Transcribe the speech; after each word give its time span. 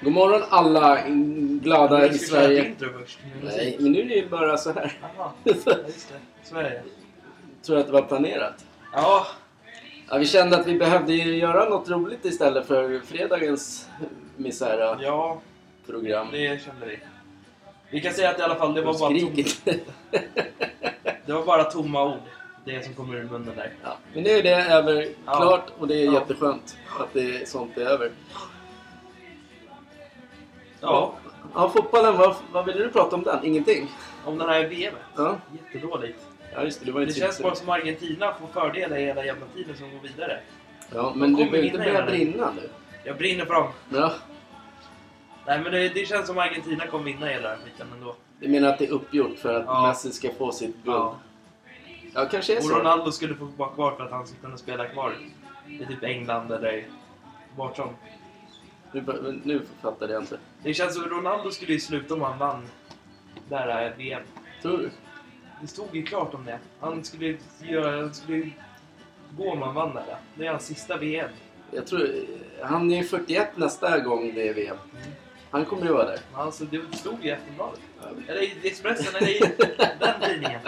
God 0.00 0.12
morgon 0.12 0.42
alla 0.48 0.98
glada 1.62 2.06
i 2.08 2.18
Sverige. 2.18 2.74
Nej, 3.42 3.76
men 3.80 3.92
nu 3.92 4.00
är 4.00 4.04
det 4.04 4.14
ju 4.14 4.28
bara 4.28 4.56
så 4.56 4.72
här. 4.72 4.92
Jaha, 5.00 5.10
ja, 5.16 5.34
just 5.52 5.64
det. 6.08 6.18
Sverige. 6.42 6.82
Tror 7.62 7.76
du 7.76 7.80
att 7.80 7.86
det 7.86 7.92
var 7.92 8.02
planerat? 8.02 8.64
Ja, 8.92 9.26
Ja, 10.10 10.18
vi 10.18 10.26
kände 10.26 10.56
att 10.60 10.66
vi 10.66 10.78
behövde 10.78 11.14
göra 11.14 11.68
något 11.68 11.88
roligt 11.90 12.24
istället 12.24 12.66
för 12.66 13.00
fredagens 13.06 13.88
misära 14.36 14.98
ja, 15.02 15.40
program. 15.86 16.26
det 16.32 16.62
kände 16.64 16.86
vi. 16.86 16.98
Vi 17.90 18.00
kan 18.00 18.12
säga 18.12 18.30
att 18.30 18.38
i 18.38 18.42
alla 18.42 18.54
fall 18.54 18.74
det 18.74 18.82
var, 18.82 18.98
bara 18.98 19.18
tom, 19.20 19.44
det 21.26 21.32
var 21.32 21.44
bara 21.46 21.64
tomma 21.64 22.04
ord. 22.04 22.20
Det 22.64 22.84
som 22.84 22.94
kommer 22.94 23.16
ur 23.16 23.24
munnen 23.24 23.56
där. 23.56 23.70
Ja, 23.84 23.96
men 24.14 24.22
nu 24.22 24.30
är 24.30 24.42
det 24.42 24.54
över 24.54 25.08
klart 25.24 25.66
och 25.78 25.88
det 25.88 25.94
är 26.02 26.04
Ja. 26.06 26.12
jätteskönt 26.12 26.76
att 27.00 27.12
det, 27.12 27.48
sånt 27.48 27.78
är 27.78 27.82
över. 27.86 28.10
Ja, 30.80 31.14
Ja, 31.54 31.68
fotbollen, 31.68 32.16
vad, 32.16 32.36
vad 32.52 32.64
ville 32.66 32.78
du 32.78 32.88
prata 32.90 33.16
om 33.16 33.22
den? 33.22 33.44
Ingenting? 33.44 33.88
om 34.24 34.38
den 34.38 34.48
här 34.48 34.66
VM. 34.68 34.94
Ja, 35.16 35.36
Jättedåligt. 35.72 36.26
ja 36.54 36.62
just 36.64 36.80
det. 36.80 36.86
Det 36.86 36.92
var 36.92 37.00
Det 37.00 37.12
känns 37.12 37.42
bara 37.42 37.54
som 37.54 37.68
Argentina 37.68 38.34
får 38.34 38.60
fördelar 38.60 38.96
hela 38.96 39.24
jävla 39.24 39.46
tiden 39.54 39.76
som 39.76 39.90
går 39.90 39.98
vidare. 40.08 40.40
Ja, 40.94 41.12
men 41.16 41.34
du 41.34 41.44
behöver 41.44 41.62
inte 41.62 41.78
börja 41.78 42.06
brinna 42.06 42.52
nu. 42.56 42.68
Jag 43.04 43.16
brinner 43.18 43.44
för 43.44 43.54
dem. 43.54 43.68
Ja, 43.88 44.12
Nej 45.46 45.60
men 45.60 45.72
det, 45.72 45.88
det 45.88 46.06
känns 46.08 46.26
som 46.26 46.38
Argentina 46.38 46.86
kommer 46.86 47.04
vinna 47.04 47.26
hela 47.26 47.48
den 47.48 47.58
här 47.58 47.64
skiten 47.64 47.86
ändå. 47.92 48.14
du 48.40 48.48
menar 48.48 48.68
att 48.68 48.78
det 48.78 48.86
är 48.86 48.90
uppgjort 48.92 49.38
för 49.38 49.54
att 49.54 49.64
Ja. 49.66 49.86
Messi 49.86 50.12
ska 50.12 50.30
få 50.30 50.52
sitt 50.52 50.74
guld? 50.84 50.96
Ja. 50.96 51.16
Ja, 52.14 52.26
kanske 52.30 52.52
är 52.52 52.56
Och 52.56 52.64
så. 52.64 52.78
Ronaldo 52.78 53.12
skulle 53.12 53.34
få 53.34 53.44
vara 53.56 53.70
kvar 53.70 53.92
för 53.96 54.04
att 54.04 54.10
han 54.10 54.26
skulle 54.26 54.40
kunna 54.42 54.56
spela 54.56 54.86
kvar 54.86 55.12
i 55.68 55.86
typ 55.86 56.02
England 56.02 56.52
eller 56.52 56.86
vart 57.56 57.76
som. 57.76 57.88
Nu, 58.92 59.40
nu 59.44 59.60
fattade 59.82 60.12
jag 60.12 60.22
inte. 60.22 60.38
Det 60.62 60.74
känns 60.74 60.94
som 60.94 61.04
Ronaldo 61.04 61.50
skulle 61.50 61.72
ju 61.72 61.80
sluta 61.80 62.14
om 62.14 62.20
han 62.22 62.38
vann 62.38 62.66
det 63.48 63.56
här 63.56 63.94
VM. 63.98 64.22
Tror 64.62 64.78
du? 64.78 64.90
Det 65.60 65.66
stod 65.66 65.96
ju 65.96 66.02
klart 66.02 66.34
om 66.34 66.44
det. 66.44 66.58
Han 66.80 67.04
skulle 67.04 67.36
göra, 67.60 68.00
han 68.00 68.14
skulle 68.14 68.50
gå 69.36 69.50
om 69.52 69.62
han 69.62 69.74
vann 69.74 69.94
det. 69.94 70.00
här. 70.00 70.16
Det 70.34 70.46
är 70.46 70.50
hans 70.50 70.66
sista 70.66 70.96
VM. 70.96 71.30
Jag 71.70 71.86
tror... 71.86 72.08
Han 72.62 72.92
är 72.92 72.96
ju 72.96 73.04
41 73.04 73.56
nästa 73.56 73.98
gång 73.98 74.34
det 74.34 74.48
är 74.48 74.54
VM. 74.54 74.76
Han 75.50 75.64
kommer 75.64 75.86
ju 75.86 75.92
vara 75.92 76.04
där. 76.06 76.18
Alltså, 76.34 76.64
det 76.64 76.96
stod 76.96 77.24
ju 77.24 77.28
i 77.28 77.32
Aftonbladet. 77.32 77.80
Eller 78.28 78.42
i 78.42 78.52
Expressen, 78.62 79.16
eller 79.16 79.28
i 79.28 79.40
den 80.00 80.20
tidningen. 80.30 80.60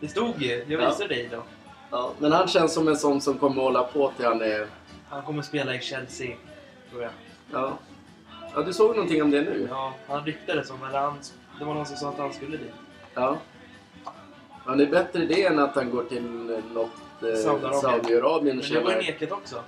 Det 0.00 0.08
stod 0.08 0.42
ju. 0.42 0.64
Jag 0.68 0.82
Ja. 0.82 0.88
visade 0.88 1.08
dig 1.08 1.28
då. 1.32 1.42
Ja, 1.90 2.12
men 2.18 2.32
han 2.32 2.48
känns 2.48 2.74
som 2.74 2.88
en 2.88 2.96
sån 2.96 3.20
som 3.20 3.38
kommer 3.38 3.62
hålla 3.62 3.82
på 3.82 4.12
till 4.16 4.24
han 4.26 4.40
är... 4.40 4.66
Han 5.08 5.22
kommer 5.22 5.42
spela 5.42 5.74
i 5.74 5.80
Chelsea, 5.80 6.36
tror 6.90 7.02
jag. 7.02 7.10
Ja. 7.52 7.78
Ja, 8.54 8.62
du 8.62 8.72
såg 8.72 8.94
någonting 8.96 9.22
om 9.22 9.30
det 9.30 9.42
nu? 9.42 9.68
Ja, 9.70 9.94
han 10.08 10.24
ryktades 10.24 10.70
om, 10.70 10.84
eller 10.88 10.98
han, 10.98 11.18
det 11.58 11.64
var 11.64 11.74
någon 11.74 11.86
som 11.86 11.96
sa 11.96 12.08
att 12.08 12.18
han 12.18 12.32
skulle 12.32 12.56
dit. 12.56 12.72
Ja. 13.14 13.38
Men 14.66 14.78
det 14.78 14.84
är 14.84 14.90
bättre 14.90 15.24
det 15.26 15.44
än 15.46 15.58
att 15.58 15.74
han 15.74 15.90
går 15.90 16.04
till 16.04 16.22
något 16.74 16.90
eh, 17.22 17.34
Saudiarabien. 17.34 17.80
Saudiarabien 17.80 18.58
och 18.58 18.64
Men 18.64 18.74
det 18.74 18.80
var 18.80 18.90
ju 18.90 18.96
nekat 18.96 19.32
också. 19.32 19.62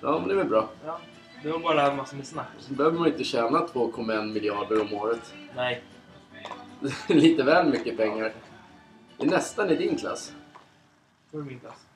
Ja, 0.00 0.18
men 0.18 0.28
det 0.28 0.34
är 0.34 0.38
väl 0.38 0.48
bra. 0.48 0.68
Ja, 0.86 1.00
det 1.42 1.50
var 1.50 1.58
bara 1.58 1.90
en 1.90 1.96
massa 1.96 2.16
med 2.16 2.26
snack. 2.26 2.46
Så 2.58 2.72
behöver 2.72 2.98
man 2.98 3.06
ju 3.06 3.12
inte 3.12 3.24
tjäna 3.24 3.58
2,1 3.66 4.32
miljarder 4.32 4.80
om 4.80 4.94
året. 4.94 5.34
Nej. 5.56 5.82
Lite 7.06 7.42
väl 7.42 7.68
mycket 7.68 7.96
pengar. 7.96 8.32
Det 9.16 9.26
är 9.26 9.30
nästan 9.30 9.70
i 9.70 9.76
din 9.76 9.96
klass. 9.96 10.32
Det 11.30 11.36
var 11.36 11.44
min 11.44 11.60
klass. 11.60 11.86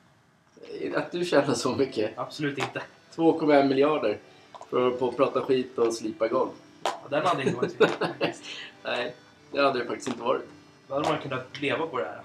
Att 0.95 1.11
du 1.11 1.25
tjänar 1.25 1.53
så 1.53 1.75
mycket. 1.75 2.17
Absolut 2.17 2.57
inte. 2.57 2.81
2,1 3.15 3.67
miljarder. 3.67 4.19
För 4.69 4.87
att 4.87 4.99
på 4.99 5.09
att 5.09 5.17
prata 5.17 5.41
skit 5.41 5.77
och 5.77 5.93
slipa 5.93 6.27
golv. 6.27 6.49
Ja, 6.83 6.91
den 7.09 7.25
hade 7.25 7.43
inte 7.43 7.55
varit 7.55 7.71
så. 7.71 7.87
Nej, 8.83 9.15
det 9.51 9.61
hade 9.61 9.79
det 9.79 9.85
faktiskt 9.85 10.07
inte 10.07 10.21
varit. 10.23 10.41
Då 10.87 10.93
hade 10.93 11.09
man 11.09 11.17
kunnat 11.19 11.61
leva 11.61 11.87
på 11.87 11.97
det 11.97 12.05
här. 12.05 12.21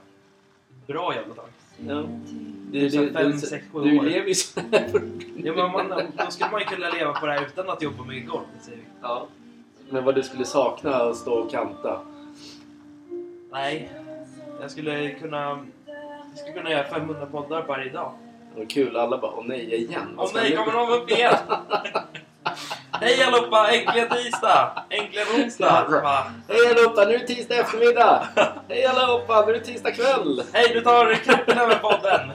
Bra 0.87 1.15
jävla 1.15 1.35
tag. 1.35 1.45
Ja. 1.87 2.05
Det 2.73 2.87
är 2.87 3.12
fem, 3.12 3.39
sex, 3.39 3.65
sju 3.73 3.81
du 3.81 3.99
år. 3.99 4.03
lever 4.03 4.29
ju 4.29 4.34
så 4.34 4.61
här. 4.61 4.91
Ja, 5.37 5.53
men 5.55 5.73
man, 5.73 5.89
då 6.17 6.31
skulle 6.31 6.50
man 6.50 6.61
ju 6.61 6.67
kunna 6.67 6.91
leva 6.91 7.12
på 7.12 7.27
det 7.27 7.33
här 7.33 7.47
utan 7.47 7.71
att 7.71 7.83
jobba 7.83 8.05
med 8.05 8.29
golv, 8.29 8.45
säger 8.61 8.79
vi. 8.79 8.84
Ja. 9.03 9.27
Men 9.91 10.05
vad 10.05 10.15
du 10.15 10.23
skulle 10.23 10.45
sakna 10.45 10.95
att 10.95 11.17
stå 11.17 11.33
och 11.33 11.50
kanta. 11.50 12.00
Nej. 13.53 13.91
Jag 14.61 14.71
skulle 14.71 15.11
kunna... 15.11 15.67
Jag 16.31 16.39
skulle 16.39 16.56
kunna 16.56 16.71
göra 16.71 16.84
500 16.84 17.27
poddar 17.27 17.67
varje 17.67 17.93
dag. 17.93 18.12
Det 18.55 18.61
var 18.61 18.67
kul, 18.67 18.97
alla 18.97 19.19
bara 19.19 19.33
åh 19.33 19.45
nej, 19.47 19.75
igen. 19.75 20.15
Vad 20.17 20.27
Åh 20.27 20.33
nej, 20.34 20.56
kommer 20.56 20.73
de 20.73 20.91
upp 20.91 21.11
igen? 21.11 21.34
Hej 22.93 23.23
allihopa! 23.23 23.69
Äntligen 23.71 24.09
tisdag! 24.09 24.84
Äntligen 24.91 25.27
onsdag! 25.45 25.87
Hej 26.49 26.67
allihopa, 26.71 27.05
nu 27.05 27.15
är 27.15 27.19
det 27.19 27.27
tisdag 27.27 27.55
eftermiddag! 27.55 28.28
Hej 28.69 28.87
allihopa, 28.87 29.45
nu 29.47 29.53
är 29.53 29.59
det 29.59 29.65
tisdag 29.65 29.91
kväll! 29.91 30.43
Hej, 30.53 30.73
nu 30.75 30.81
tar 30.81 31.15
kroppen 31.15 31.59
över 31.59 31.75
podden! 31.75 32.33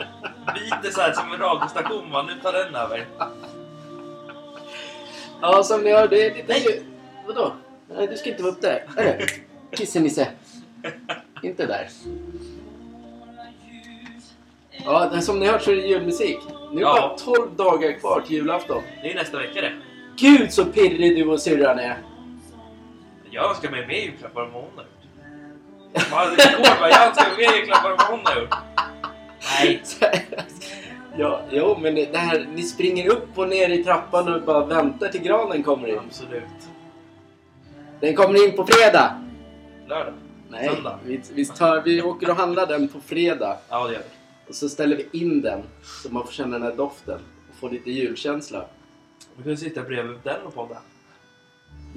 Biter 0.56 0.92
så 0.92 1.02
här 1.02 1.14
som 1.14 1.34
en 1.34 1.40
radiostation, 1.40 2.12
va? 2.12 2.22
Nu 2.24 2.34
tar 2.42 2.54
den 2.54 2.76
över. 2.76 3.06
Ja, 5.42 5.64
som 5.64 5.82
ni 5.84 5.92
hör, 5.92 6.08
det 6.08 6.26
är 6.26 6.36
lite... 6.36 6.54
Nej. 6.54 6.84
Vadå? 7.28 7.54
Nej, 7.96 8.08
du 8.08 8.18
ska 8.18 8.30
inte 8.30 8.44
vara 8.44 8.54
upp 8.54 8.62
där. 8.62 8.84
Hörru, 8.98 9.26
kissenisse. 9.78 10.28
Inte 11.44 11.66
där. 11.66 11.88
Ja, 14.86 15.22
som 15.22 15.40
ni 15.40 15.46
hört 15.48 15.62
så 15.62 15.72
är 15.72 15.76
det 15.76 15.82
julmusik. 15.82 16.40
Nu 16.50 16.54
är 16.54 16.76
det 16.76 16.82
Ja. 16.82 17.16
bara 17.26 17.36
12 17.36 17.56
dagar 17.56 18.00
kvar 18.00 18.22
till 18.22 18.36
julafton. 18.36 18.84
Det 19.02 19.12
är 19.12 19.16
nästa 19.16 19.38
vecka 19.38 19.62
det. 19.62 19.74
Gud 20.18 20.54
så 20.54 20.66
pirrig 20.66 21.16
du 21.16 21.30
och 21.30 21.42
syrran 21.42 21.80
är! 21.80 21.98
Jag 23.32 23.50
önskar 23.50 23.72
mig 23.72 23.88
mer 23.88 23.96
julklappar 23.96 24.46
än 24.46 24.52
vad 24.54 24.64
hon 24.64 24.72
har 24.76 24.84
gjort. 24.84 26.12
Bara, 26.12 26.26
det 26.30 26.58
går 26.58 26.80
bara, 26.80 26.90
Jag 26.90 27.08
önskar 27.08 27.26
mig 27.30 27.38
mer 27.38 27.58
julklappar 27.58 27.92
än 27.92 27.98
vad 27.98 28.08
hon 28.08 28.20
har 28.24 28.42
gjort. 28.42 28.56
Nej. 29.62 29.84
Ja, 31.18 31.42
jo, 31.52 31.78
men 31.82 31.96
det 31.96 32.18
här, 32.18 32.48
ni 32.54 32.64
springer 32.64 33.10
upp 33.12 33.38
och 33.38 33.50
ner 33.50 33.70
i 33.70 33.84
trappan 33.84 34.34
och 34.34 34.42
bara 34.42 34.66
väntar 34.66 35.08
till 35.08 35.22
granen 35.22 35.64
kommer 35.64 35.88
in. 35.88 36.00
Absolut. 36.00 36.44
Den 38.00 38.16
kommer 38.16 38.46
in 38.48 38.56
på 38.56 38.68
fredag! 38.68 39.22
Lördag? 39.88 40.14
Nej, 40.50 40.70
Söndag? 40.70 41.00
vi, 41.06 41.22
vi, 41.34 41.46
tar, 41.46 41.82
vi 41.82 42.02
åker 42.02 42.30
och 42.30 42.36
handlar 42.36 42.68
den 42.68 42.88
på 42.88 43.00
fredag. 43.00 43.58
Ja, 43.70 43.88
det 43.88 43.94
gör 43.94 44.00
vi. 44.00 44.50
Och 44.50 44.56
så 44.56 44.70
ställer 44.70 44.96
vi 44.96 45.20
in 45.20 45.42
den 45.42 45.64
så 45.84 46.14
man 46.14 46.26
får 46.26 46.32
känna 46.32 46.60
den 46.60 46.64
här 46.68 46.76
doften 46.78 47.20
och 47.50 47.56
få 47.60 47.70
lite 47.70 47.92
julkänsla. 47.92 48.66
Vi 49.38 49.44
kan 49.44 49.58
sitta 49.58 49.84
bredvid 49.84 50.18
den 50.24 50.42
och 50.46 50.56
podda. 50.56 50.78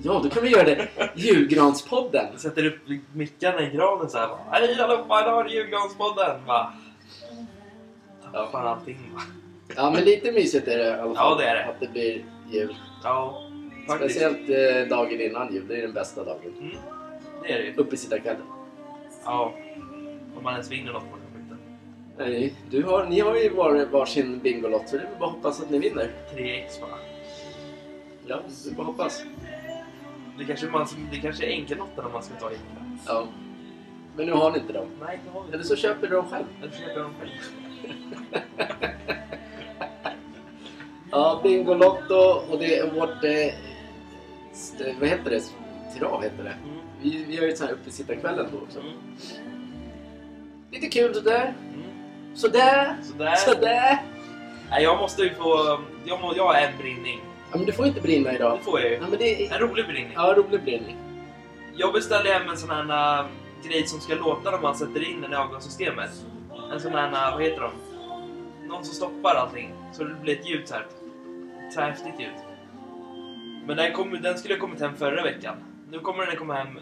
Ja, 0.03 0.21
då 0.23 0.31
kan 0.31 0.43
vi 0.43 0.49
göra 0.49 0.65
det! 0.65 0.89
Julgranspodden! 1.15 2.39
Sätter 2.39 2.67
upp 2.67 2.79
mickarna 3.13 3.63
i 3.63 3.71
granen 3.71 4.11
så 4.11 4.19
här. 4.19 4.29
va. 4.29 4.39
Hej 4.51 4.81
allihopa, 4.81 5.23
idag 5.23 5.41
är 5.41 5.45
det 5.45 5.51
julgranspodden! 5.55 6.45
Va? 6.47 6.73
Tappar 8.33 8.65
allting 8.65 8.99
va. 9.15 9.21
Ja, 9.77 9.91
men 9.91 10.05
lite 10.05 10.33
mysigt 10.33 10.69
är 10.69 10.79
det 10.79 10.85
i 10.85 10.91
alla 10.91 11.15
fall. 11.15 11.15
Ja, 11.17 11.37
det 11.39 11.45
är 11.45 11.55
det. 11.55 11.65
Att 11.65 11.81
det 11.81 11.89
blir 11.93 12.25
jul. 12.51 12.77
Ja, 13.05 13.43
faktiskt. 13.89 14.15
Speciellt 14.15 14.51
eh, 14.91 14.97
dagen 14.97 15.21
innan 15.21 15.55
jul. 15.55 15.65
Det 15.69 15.77
är 15.77 15.83
den 15.83 15.93
bästa 15.93 16.25
dagen. 16.25 16.53
Mm, 16.61 16.77
det 17.43 17.53
är 17.53 17.59
det 17.59 17.65
ju. 17.65 17.75
Uppesittarkvällen. 17.75 18.43
Ja. 19.25 19.55
Om 20.37 20.43
man 20.45 20.53
ens 20.53 20.71
vinner 20.71 20.93
något 20.93 21.03
på 21.11 21.17
den 21.17 21.43
skiten. 21.43 21.59
Nej, 22.19 22.55
du 22.71 22.83
har, 22.83 23.07
ni 23.07 23.21
har 23.21 23.37
ju 23.37 23.49
var, 23.49 23.85
varsin 23.85 24.39
Bingolott 24.39 24.89
så 24.89 24.97
det 24.97 25.03
är 25.03 25.07
väl 25.09 25.19
bara 25.19 25.29
att 25.29 25.35
hoppas 25.35 25.63
att 25.63 25.71
ni 25.71 25.79
vinner. 25.79 26.11
3x 26.35 26.81
bara. 26.81 27.08
Ja, 28.29 28.37
är 28.71 28.75
bara 28.75 28.81
att 28.83 28.87
hoppas. 28.87 29.23
Det 30.39 30.45
kanske, 30.45 30.67
man, 30.67 30.87
det 31.11 31.17
kanske 31.17 31.47
är 31.47 31.51
enkellotten 31.51 32.05
om 32.05 32.13
man 32.13 32.23
ska 32.23 32.35
ta 32.35 32.51
egentligen. 32.51 32.99
Ja. 33.07 33.27
Men 34.17 34.27
nu 34.27 34.33
har 34.33 34.51
ni 34.51 34.59
inte 34.59 34.73
dem. 34.73 34.89
Nej, 35.01 35.21
det 35.25 35.31
har 35.39 35.45
vi 35.47 35.53
Eller 35.53 35.65
så 35.65 35.77
köper 35.77 36.07
du 36.07 36.15
dem 36.17 36.27
själv. 36.31 36.45
Eller 36.63 36.73
så 36.73 36.79
köper 36.79 36.93
jag 36.95 37.03
dem 37.03 37.15
själv. 37.21 37.31
Ja, 41.11 41.41
Bingolotto 41.43 42.15
och 42.51 42.59
det 42.59 42.79
är 42.79 42.91
vårt... 42.91 43.25
Eh, 43.25 43.55
st- 44.53 44.95
vad 45.01 45.09
heter 45.09 45.31
det? 45.31 45.43
Trav 45.99 46.23
heter 46.23 46.45
det. 46.45 46.51
Mm. 46.51 46.79
Vi, 47.03 47.25
vi 47.25 47.37
har 47.37 47.45
ju 47.47 47.57
så 47.57 47.65
här 47.65 47.73
uppesittarkvällen 47.73 48.47
då 48.53 48.59
också. 48.59 48.81
Mm. 48.81 48.93
Lite 50.71 50.87
kul 50.87 51.15
sådär. 51.15 51.55
Mm. 51.75 51.83
Sådär. 52.35 52.97
Sådär. 53.03 53.35
Sådär. 53.37 53.99
Nej, 54.71 54.83
jag 54.83 54.99
måste 54.99 55.23
ju 55.23 55.35
få... 55.35 55.81
Jag, 56.05 56.21
må, 56.21 56.33
jag 56.37 56.47
har 56.47 56.55
en 56.55 56.79
brinning. 56.79 57.21
Ja, 57.51 57.57
men 57.57 57.67
du 57.67 57.73
får 57.73 57.87
inte 57.87 58.01
brinna 58.01 58.35
idag. 58.35 58.59
Det 58.59 58.65
får 58.65 58.81
jag 58.81 58.91
ju. 58.91 58.95
Ja, 58.97 59.07
men 59.11 59.19
det 59.19 59.47
är... 59.47 59.55
En 59.55 59.69
rolig 59.69 59.87
brinning. 59.87 60.13
Ja, 60.15 60.35
rolig 60.37 60.63
brinning. 60.63 60.97
Jag 61.77 61.93
beställde 61.93 62.31
hem 62.31 62.49
en 62.49 62.57
sån 62.57 62.71
här 62.71 63.21
äh, 63.21 63.27
grej 63.69 63.87
som 63.87 64.01
ska 64.01 64.15
låta 64.15 64.51
när 64.51 64.59
man 64.61 64.75
sätter 64.77 65.11
in 65.11 65.21
den 65.21 65.33
i 65.33 65.37
avgassystemet. 65.37 66.11
En 66.73 66.81
sån 66.81 66.93
här, 66.93 67.29
äh, 67.29 67.35
vad 67.35 67.43
heter 67.43 67.61
de? 67.61 67.71
Någon 68.69 68.85
som 68.85 68.95
stoppar 68.95 69.35
allting. 69.35 69.75
Så 69.93 70.05
det 70.05 70.15
blir 70.15 70.39
ett 70.39 70.49
ljud 70.51 70.69
så 70.69 70.75
här. 70.75 70.87
Så 71.75 71.81
här 71.81 71.91
häftigt 71.91 72.21
ljud. 72.21 72.35
Men 73.67 73.77
den, 73.77 73.93
kom, 73.93 74.23
den 74.23 74.39
skulle 74.39 74.55
ha 74.55 74.61
kommit 74.61 74.81
hem 74.81 74.97
förra 74.97 75.23
veckan. 75.23 75.57
Nu 75.91 75.99
kommer 75.99 76.27
den 76.27 76.37
komma 76.37 76.55
hem 76.55 76.79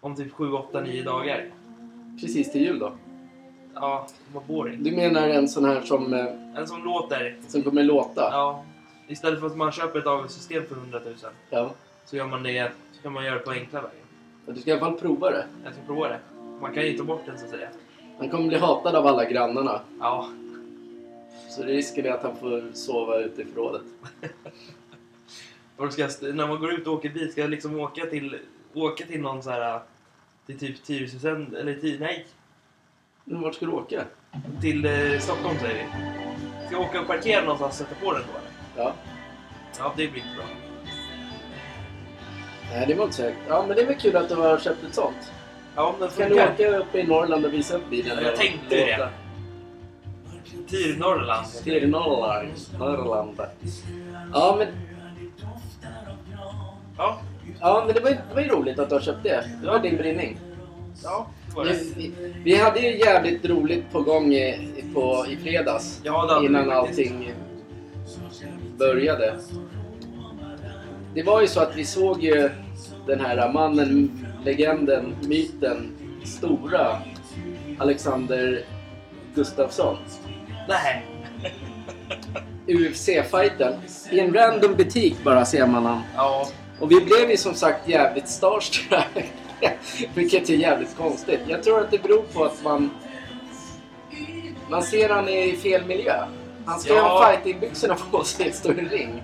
om 0.00 0.16
typ 0.16 0.32
7, 0.32 0.52
8, 0.52 0.80
9 0.80 1.02
dagar. 1.02 1.50
Precis 2.20 2.52
till 2.52 2.62
jul 2.62 2.78
då. 2.78 2.92
Ja, 3.74 4.06
vad 4.32 4.42
boring. 4.42 4.82
Du 4.82 4.92
menar 4.92 5.28
en 5.28 5.48
sån 5.48 5.64
här 5.64 5.80
som, 5.80 6.14
eh, 6.14 6.26
En 6.56 6.66
som 6.66 6.84
låter. 6.84 7.36
som 7.48 7.62
kommer 7.62 7.82
låta? 7.82 8.20
Ja. 8.20 8.64
Istället 9.08 9.40
för 9.40 9.46
att 9.46 9.56
man 9.56 9.72
köper 9.72 9.98
ett 9.98 10.06
avgiftssystem 10.06 10.66
för 10.66 10.74
100 10.76 11.00
000 11.04 11.14
Ja. 11.50 11.70
så 12.04 12.16
gör 12.16 12.26
man 12.26 12.42
det, 12.42 12.72
så 12.92 13.02
kan 13.02 13.12
man 13.12 13.24
göra 13.24 13.34
det 13.34 13.40
på 13.40 13.50
enkla 13.50 13.80
vägen. 13.80 13.96
Och 14.46 14.54
du 14.54 14.60
ska 14.60 14.70
i 14.70 14.72
alla 14.72 14.80
fall 14.80 14.98
prova 14.98 15.30
det. 15.30 15.46
Jag 15.64 15.72
ska 15.72 15.82
prova 15.82 16.08
det. 16.08 16.18
Man 16.60 16.74
kan 16.74 16.82
ju 16.86 16.98
ta 16.98 17.04
bort 17.04 17.22
den 17.26 17.38
så 17.38 17.44
att 17.44 17.50
säga. 17.50 17.68
Han 18.18 18.30
kommer 18.30 18.48
bli 18.48 18.58
hatad 18.58 18.94
av 18.96 19.06
alla 19.06 19.24
grannarna. 19.30 19.80
Ja, 20.00 20.28
Så 21.50 21.62
risken 21.62 22.06
är 22.06 22.10
att 22.10 22.22
han 22.22 22.36
får 22.36 22.72
sova 22.72 23.18
ute 23.18 23.42
i 23.42 23.44
förrådet. 23.44 23.82
och 25.76 25.84
då 25.84 25.90
ska 25.90 26.02
jag, 26.02 26.10
st- 26.10 26.32
när 26.32 26.46
man 26.48 26.60
går 26.60 26.72
ut 26.72 26.86
och 26.86 26.92
åker 26.94 27.10
bil 27.10 27.32
ska 27.32 27.40
jag 27.40 27.50
liksom 27.50 27.80
åka 27.80 28.06
till, 28.06 28.38
åka 28.74 29.06
till 29.06 29.20
någon 29.20 29.42
så 29.42 29.50
här 29.50 29.80
till 30.46 30.58
typ 30.58 30.84
Tyresö, 30.84 31.30
eller 31.56 31.74
till, 31.74 32.00
nej, 32.00 32.26
Men 33.24 33.40
vart 33.42 33.54
ska 33.54 33.66
du 33.66 33.72
åka? 33.72 34.04
till 34.60 34.84
eh, 34.84 35.18
Stockholm 35.20 35.58
säger 35.58 35.74
vi. 35.74 35.90
Ska 36.66 36.76
jag 36.76 36.80
åka 36.82 37.00
och 37.00 37.06
parkera 37.06 37.40
någonstans 37.40 37.80
och 37.80 37.86
sätta 37.88 38.00
på 38.04 38.12
den 38.12 38.22
då? 38.22 38.38
Ja. 38.76 38.92
Ja, 39.78 39.92
det 39.96 40.08
blir 40.08 40.22
inte 40.22 40.34
bra. 40.36 40.44
Nej, 42.72 42.84
det 42.88 42.94
var 42.94 43.04
inte 43.04 43.16
säkert. 43.16 43.38
Ja, 43.48 43.64
men 43.68 43.76
det 43.76 43.82
är 43.82 43.86
väl 43.86 43.96
kul 43.96 44.16
att 44.16 44.28
du 44.28 44.34
har 44.34 44.58
köpt 44.58 44.84
ett 44.84 44.94
sånt. 44.94 45.32
Ja, 45.76 45.82
om 45.86 45.94
den 46.00 46.08
Kan 46.08 46.28
du 46.28 46.36
funkar. 46.36 46.52
åka 46.54 46.76
upp 46.78 46.94
i 46.94 47.02
Norrland 47.02 47.44
och 47.44 47.52
visa 47.52 47.76
upp 47.76 47.90
bilen? 47.90 48.18
Ja, 48.22 48.22
jag 48.28 48.36
tänkte 48.36 48.76
ju 48.76 48.84
det. 48.84 49.08
Tyr 50.70 50.96
Norrland. 50.98 51.46
Till 51.64 51.88
Norrland. 51.88 52.48
Norrland. 52.78 53.40
Ja, 54.32 54.54
men, 54.58 54.68
Ja, 56.98 57.18
ja, 57.60 57.82
men 57.86 57.94
det, 57.94 58.00
var, 58.00 58.10
det 58.10 58.34
var 58.34 58.40
ju 58.40 58.48
roligt 58.48 58.78
att 58.78 58.88
du 58.88 58.94
har 58.94 59.02
köpt 59.02 59.22
det. 59.22 59.44
Det 59.62 59.66
var 59.66 59.78
din 59.78 59.96
brinning. 59.96 60.38
ja, 61.02 61.26
det 61.48 61.56
var 61.56 61.64
det. 61.64 61.72
Vi, 61.96 62.12
vi, 62.44 62.56
hade 62.56 62.80
ju 62.80 62.98
jävligt 62.98 63.44
roligt 63.44 63.92
på 63.92 64.00
gång 64.00 64.34
i, 64.34 64.84
på, 64.94 65.26
i 65.28 65.36
fredags. 65.36 66.00
Ja, 66.04 66.26
det 66.26 66.34
hade 66.34 66.46
innan 66.46 66.64
vi 66.64 66.70
allting 66.70 67.32
började. 68.78 69.34
Det 71.14 71.22
var 71.22 71.40
ju 71.40 71.46
så 71.46 71.60
att 71.60 71.76
vi 71.76 71.84
såg 71.84 72.22
ju 72.22 72.50
den 73.06 73.20
här 73.20 73.52
mannen, 73.52 74.26
legenden, 74.44 75.14
myten, 75.22 75.92
stora 76.24 76.98
Alexander 77.78 78.64
Gustafsson. 79.34 79.96
Nej. 80.68 81.06
UFC-fighten. 82.66 83.74
I 84.10 84.20
en 84.20 84.34
random 84.34 84.74
butik 84.74 85.16
bara 85.24 85.44
ser 85.44 85.66
man 85.66 85.86
han. 85.86 86.02
Ja, 86.16 86.48
Och 86.80 86.90
vi 86.90 87.00
blev 87.00 87.30
ju 87.30 87.36
som 87.36 87.54
sagt 87.54 87.88
jävligt 87.88 88.28
starstruck. 88.28 89.32
Vilket 90.14 90.50
är 90.50 90.54
jävligt 90.54 90.96
konstigt. 90.96 91.40
Jag 91.46 91.62
tror 91.62 91.80
att 91.80 91.90
det 91.90 92.02
beror 92.02 92.22
på 92.22 92.44
att 92.44 92.64
man... 92.64 92.90
Man 94.70 94.82
ser 94.82 95.08
han 95.08 95.28
i 95.28 95.56
fel 95.56 95.86
miljö. 95.86 96.26
Han 96.66 96.80
ska 96.80 96.94
Ja. 96.94 97.02
ha 97.02 97.30
fightingbyxorna 97.32 97.96
på 98.10 98.24
sig 98.24 98.48
och 98.48 98.54
stå 98.54 98.72
i 98.72 98.78
en 98.78 98.88
ring. 98.88 99.22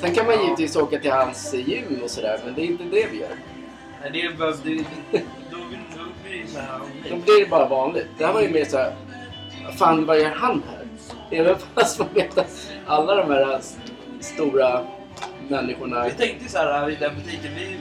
Sen 0.00 0.14
kan 0.14 0.26
man 0.26 0.34
Ja. 0.34 0.42
givetvis 0.42 0.76
åka 0.76 0.98
till 0.98 1.10
hans 1.12 1.54
gym 1.54 2.00
och 2.04 2.10
sådär, 2.10 2.40
men 2.44 2.54
det 2.54 2.60
är 2.62 2.66
inte 2.66 2.84
det 2.84 3.06
vi 3.12 3.20
gör. 3.20 3.28
nej, 4.02 4.10
det 4.12 4.38
behövde 4.38 4.70
ju... 4.70 4.76
Då 5.10 5.18
blir 5.50 5.80
då 5.96 6.04
blir 6.24 6.42
det 6.42 6.48
så 6.48 6.58
här... 6.58 6.80
Då 7.10 7.16
blir 7.16 7.40
det 7.44 7.50
bara 7.50 7.68
vanligt. 7.68 8.06
Det 8.18 8.26
här 8.26 8.32
var 8.32 8.40
ju 8.42 8.50
mer 8.50 8.64
såhär... 8.64 8.94
Fan, 9.78 10.06
vad 10.06 10.18
gör 10.20 10.30
han 10.30 10.62
här? 10.68 10.86
Även 11.38 11.56
fast 11.74 11.98
man 11.98 12.08
vet 12.14 12.38
att 12.38 12.70
alla 12.86 13.14
de 13.14 13.30
här 13.32 13.58
st- 13.58 13.92
stora 14.20 14.86
människorna... 15.48 16.04
Vi 16.04 16.10
tänkte 16.10 16.48
så 16.48 16.58
här 16.58 16.90
i 16.90 16.94
den 16.94 17.14
butiken, 17.14 17.50
vi 17.56 17.76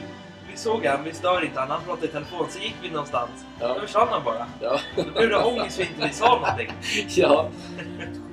såg 0.58 0.86
han, 0.86 1.04
vi 1.04 1.14
stör 1.14 1.46
inte 1.46 1.60
han, 1.60 1.70
han 1.70 1.82
pratade 1.86 2.08
i 2.08 2.10
telefon, 2.10 2.46
så 2.50 2.60
gick 2.60 2.76
vi 2.82 2.90
någonstans. 2.90 3.30
Ja. 3.60 3.68
Då 3.68 3.80
försvann 3.80 4.08
han 4.12 4.24
bara. 4.24 4.46
Ja. 4.62 4.80
Då 4.96 5.04
blev 5.04 5.30
det 5.30 5.38
ångest 5.38 5.76
för 5.76 5.84
att 5.84 5.90
inte 5.90 6.08
vi 6.08 6.14
sa 6.14 6.36
någonting. 6.40 6.72
Ja. 7.08 7.50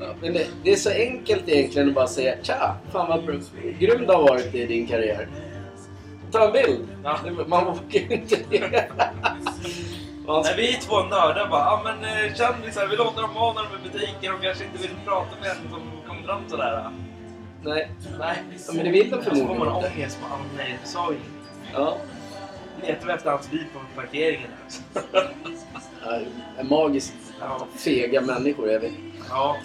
Ja, 0.01 0.07
Men 0.21 0.33
det, 0.33 0.47
det 0.63 0.73
är 0.73 0.77
så 0.77 0.91
enkelt 0.91 1.49
egentligen 1.49 1.89
att 1.89 1.95
bara 1.95 2.07
säga 2.07 2.35
Tja! 2.43 2.75
Fan 2.93 3.09
vad 3.09 3.25
grym 3.79 4.07
du 4.07 4.13
har 4.13 4.23
varit 4.23 4.55
i 4.55 4.67
din 4.67 4.87
karriär. 4.87 5.29
Ta 6.33 6.47
en 6.47 6.53
bild! 6.53 6.89
Ja. 7.05 7.19
Man 7.47 7.65
vågar 7.65 7.81
ju 7.91 8.01
inte 8.09 8.37
det. 8.51 8.71
Nej, 10.27 10.55
vi 10.57 10.75
är 10.77 10.81
två 10.81 11.03
nördar 11.03 11.49
bara, 11.51 11.61
ja 11.61 11.81
men 11.85 12.05
eh, 12.05 12.35
kändisar, 12.35 12.87
vi 12.87 12.97
låter 12.97 13.23
dem 13.23 13.35
vara 13.35 13.53
när 13.53 13.63
de 13.63 13.69
är 13.69 13.79
i 13.89 13.93
butiken 13.93 14.35
och 14.35 14.43
kanske 14.43 14.65
inte 14.65 14.79
vill 14.79 14.91
prata 15.07 15.29
med 15.41 15.51
en 15.51 15.57
som 15.71 15.81
kommer 16.09 16.23
fram 16.23 16.41
sådär. 16.49 16.91
Nej. 17.63 17.91
Nej. 18.19 18.37
Ja, 18.67 18.73
men 18.75 18.85
det 18.85 18.91
vill 18.91 19.11
de 19.11 19.17
Så 19.17 19.23
får 19.23 19.31
förmodligen 19.31 19.59
man 19.59 19.77
inte. 19.77 19.91
ångest, 19.97 20.19
bara, 20.23 20.33
"Ah, 20.33 20.45
nej, 20.57 20.79
sa 20.85 21.11
ju 21.11 21.17
inget. 21.17 21.73
Ja. 21.73 21.97
Letar 22.83 23.07
vi 23.07 23.13
efter 23.13 23.31
hans 23.31 23.51
bil 23.51 23.65
på 23.75 24.01
parkeringen. 24.01 24.51
En 26.59 26.69
magiskt 26.69 27.15
Ja. 27.41 27.67
fega 27.79 28.21
människor 28.21 28.71
är 28.71 28.79
vi. 28.79 28.93
ja, 29.29 29.57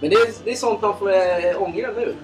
Men 0.00 0.10
det 0.10 0.16
är, 0.16 0.44
det 0.44 0.50
är 0.50 0.54
sånt 0.54 0.82
man 0.82 0.98
får 0.98 1.10
äh, 1.12 1.62
ångra 1.62 1.90
nu. 1.96 2.14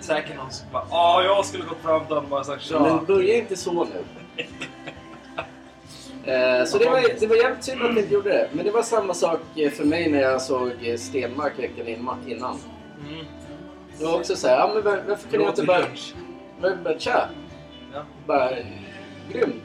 säkert 0.00 0.36
någon 0.36 0.50
som 0.50 0.66
bara, 0.72 0.84
ja 0.90 1.22
jag 1.24 1.44
skulle 1.46 1.64
gått 1.64 1.78
fram 1.82 2.00
till 2.06 2.08
honom 2.14 2.24
och 2.24 2.30
bara 2.30 2.44
sagt 2.44 2.62
tja. 2.62 2.80
Men 2.80 3.04
börja 3.04 3.36
inte 3.36 3.56
så 3.56 3.84
nu. 3.84 4.04
Eh, 6.24 6.64
så 6.64 6.78
det 6.78 6.84
var, 6.90 7.20
det 7.20 7.26
var 7.26 7.36
jävligt 7.36 7.64
synd 7.64 7.82
att 7.82 7.96
vi 7.96 8.00
inte 8.00 8.14
gjorde 8.14 8.28
det. 8.30 8.48
Men 8.52 8.64
det 8.64 8.70
var 8.70 8.82
samma 8.82 9.14
sak 9.14 9.40
eh, 9.56 9.70
för 9.70 9.84
mig 9.84 10.10
när 10.10 10.20
jag 10.22 10.42
såg 10.42 10.70
Stenmark 10.98 11.58
veckan 11.58 11.88
innan. 11.88 12.58
Mm. 13.08 13.26
Det 13.98 14.04
var 14.04 14.14
också 14.18 14.36
så 14.36 14.48
här, 14.48 14.58
ja, 14.58 14.70
men 14.74 14.82
var- 14.84 15.02
varför 15.08 15.28
kunde 15.28 15.44
jag 15.44 15.50
inte 15.52 15.62
bara 16.84 16.98
tja! 16.98 17.28
Ja, 17.92 18.02
Bara, 18.26 18.50
grym! 19.32 19.62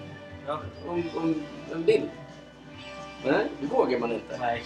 ja. 0.47 0.59
Om, 0.87 1.03
om 1.15 1.43
en 1.71 1.83
bild. 1.83 2.09
Nej, 3.25 3.45
det 3.61 3.67
vågar 3.67 3.99
man 3.99 4.11
inte. 4.11 4.37
Nej. 4.39 4.63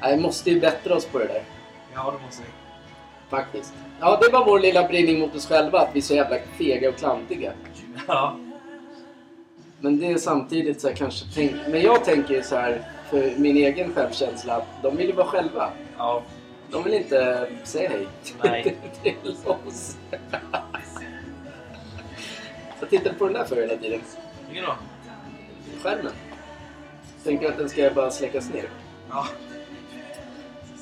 Nej, 0.00 0.20
måste 0.20 0.50
ju 0.50 0.60
bättra 0.60 0.94
oss 0.94 1.06
på 1.06 1.18
det 1.18 1.26
där. 1.26 1.42
Ja, 1.94 2.14
det 2.18 2.26
måste 2.26 2.42
vi. 2.42 2.48
Faktiskt. 3.30 3.74
Ja, 4.00 4.18
det 4.22 4.32
var 4.32 4.44
vår 4.44 4.58
lilla 4.60 4.88
brinning 4.88 5.20
mot 5.20 5.34
oss 5.34 5.46
själva, 5.46 5.78
att 5.78 5.88
vi 5.92 5.98
är 5.98 6.02
så 6.02 6.14
jävla 6.14 6.36
fega 6.58 6.88
och 6.88 6.96
klantiga. 6.96 7.52
Ja. 8.08 8.36
Men 9.80 10.00
det 10.00 10.06
är 10.06 10.18
samtidigt 10.18 10.80
så 10.80 10.88
här 10.88 10.94
kanske 10.94 11.26
tänk... 11.34 11.52
Men 11.68 11.82
jag 11.82 12.04
tänker 12.04 12.34
ju 12.34 12.42
så 12.42 12.56
här 12.56 12.82
för 13.10 13.32
min 13.36 13.56
egen 13.56 13.94
självkänsla 13.94 14.56
att 14.56 14.82
de 14.82 14.96
vill 14.96 15.06
ju 15.06 15.12
vara 15.12 15.26
själva. 15.26 15.70
Ja. 15.96 16.22
De 16.70 16.84
vill 16.84 16.94
inte 16.94 17.48
säga 17.64 17.90
hej 17.90 18.06
Nej. 18.44 18.76
till 19.02 19.36
oss. 19.66 19.96
Jag 22.80 22.90
tittar 22.90 23.12
på 23.12 23.24
den 23.24 23.34
där 23.34 23.44
för 23.44 23.56
hela 23.56 23.76
tiden. 23.76 24.00
Vilken 24.46 24.64
då? 24.64 24.74
Skärmen. 25.82 26.12
Tänker 27.24 27.48
att 27.48 27.58
den 27.58 27.68
ska 27.68 27.90
bara 27.94 28.10
släckas 28.10 28.52
ner. 28.52 28.68
Ja. 29.10 29.26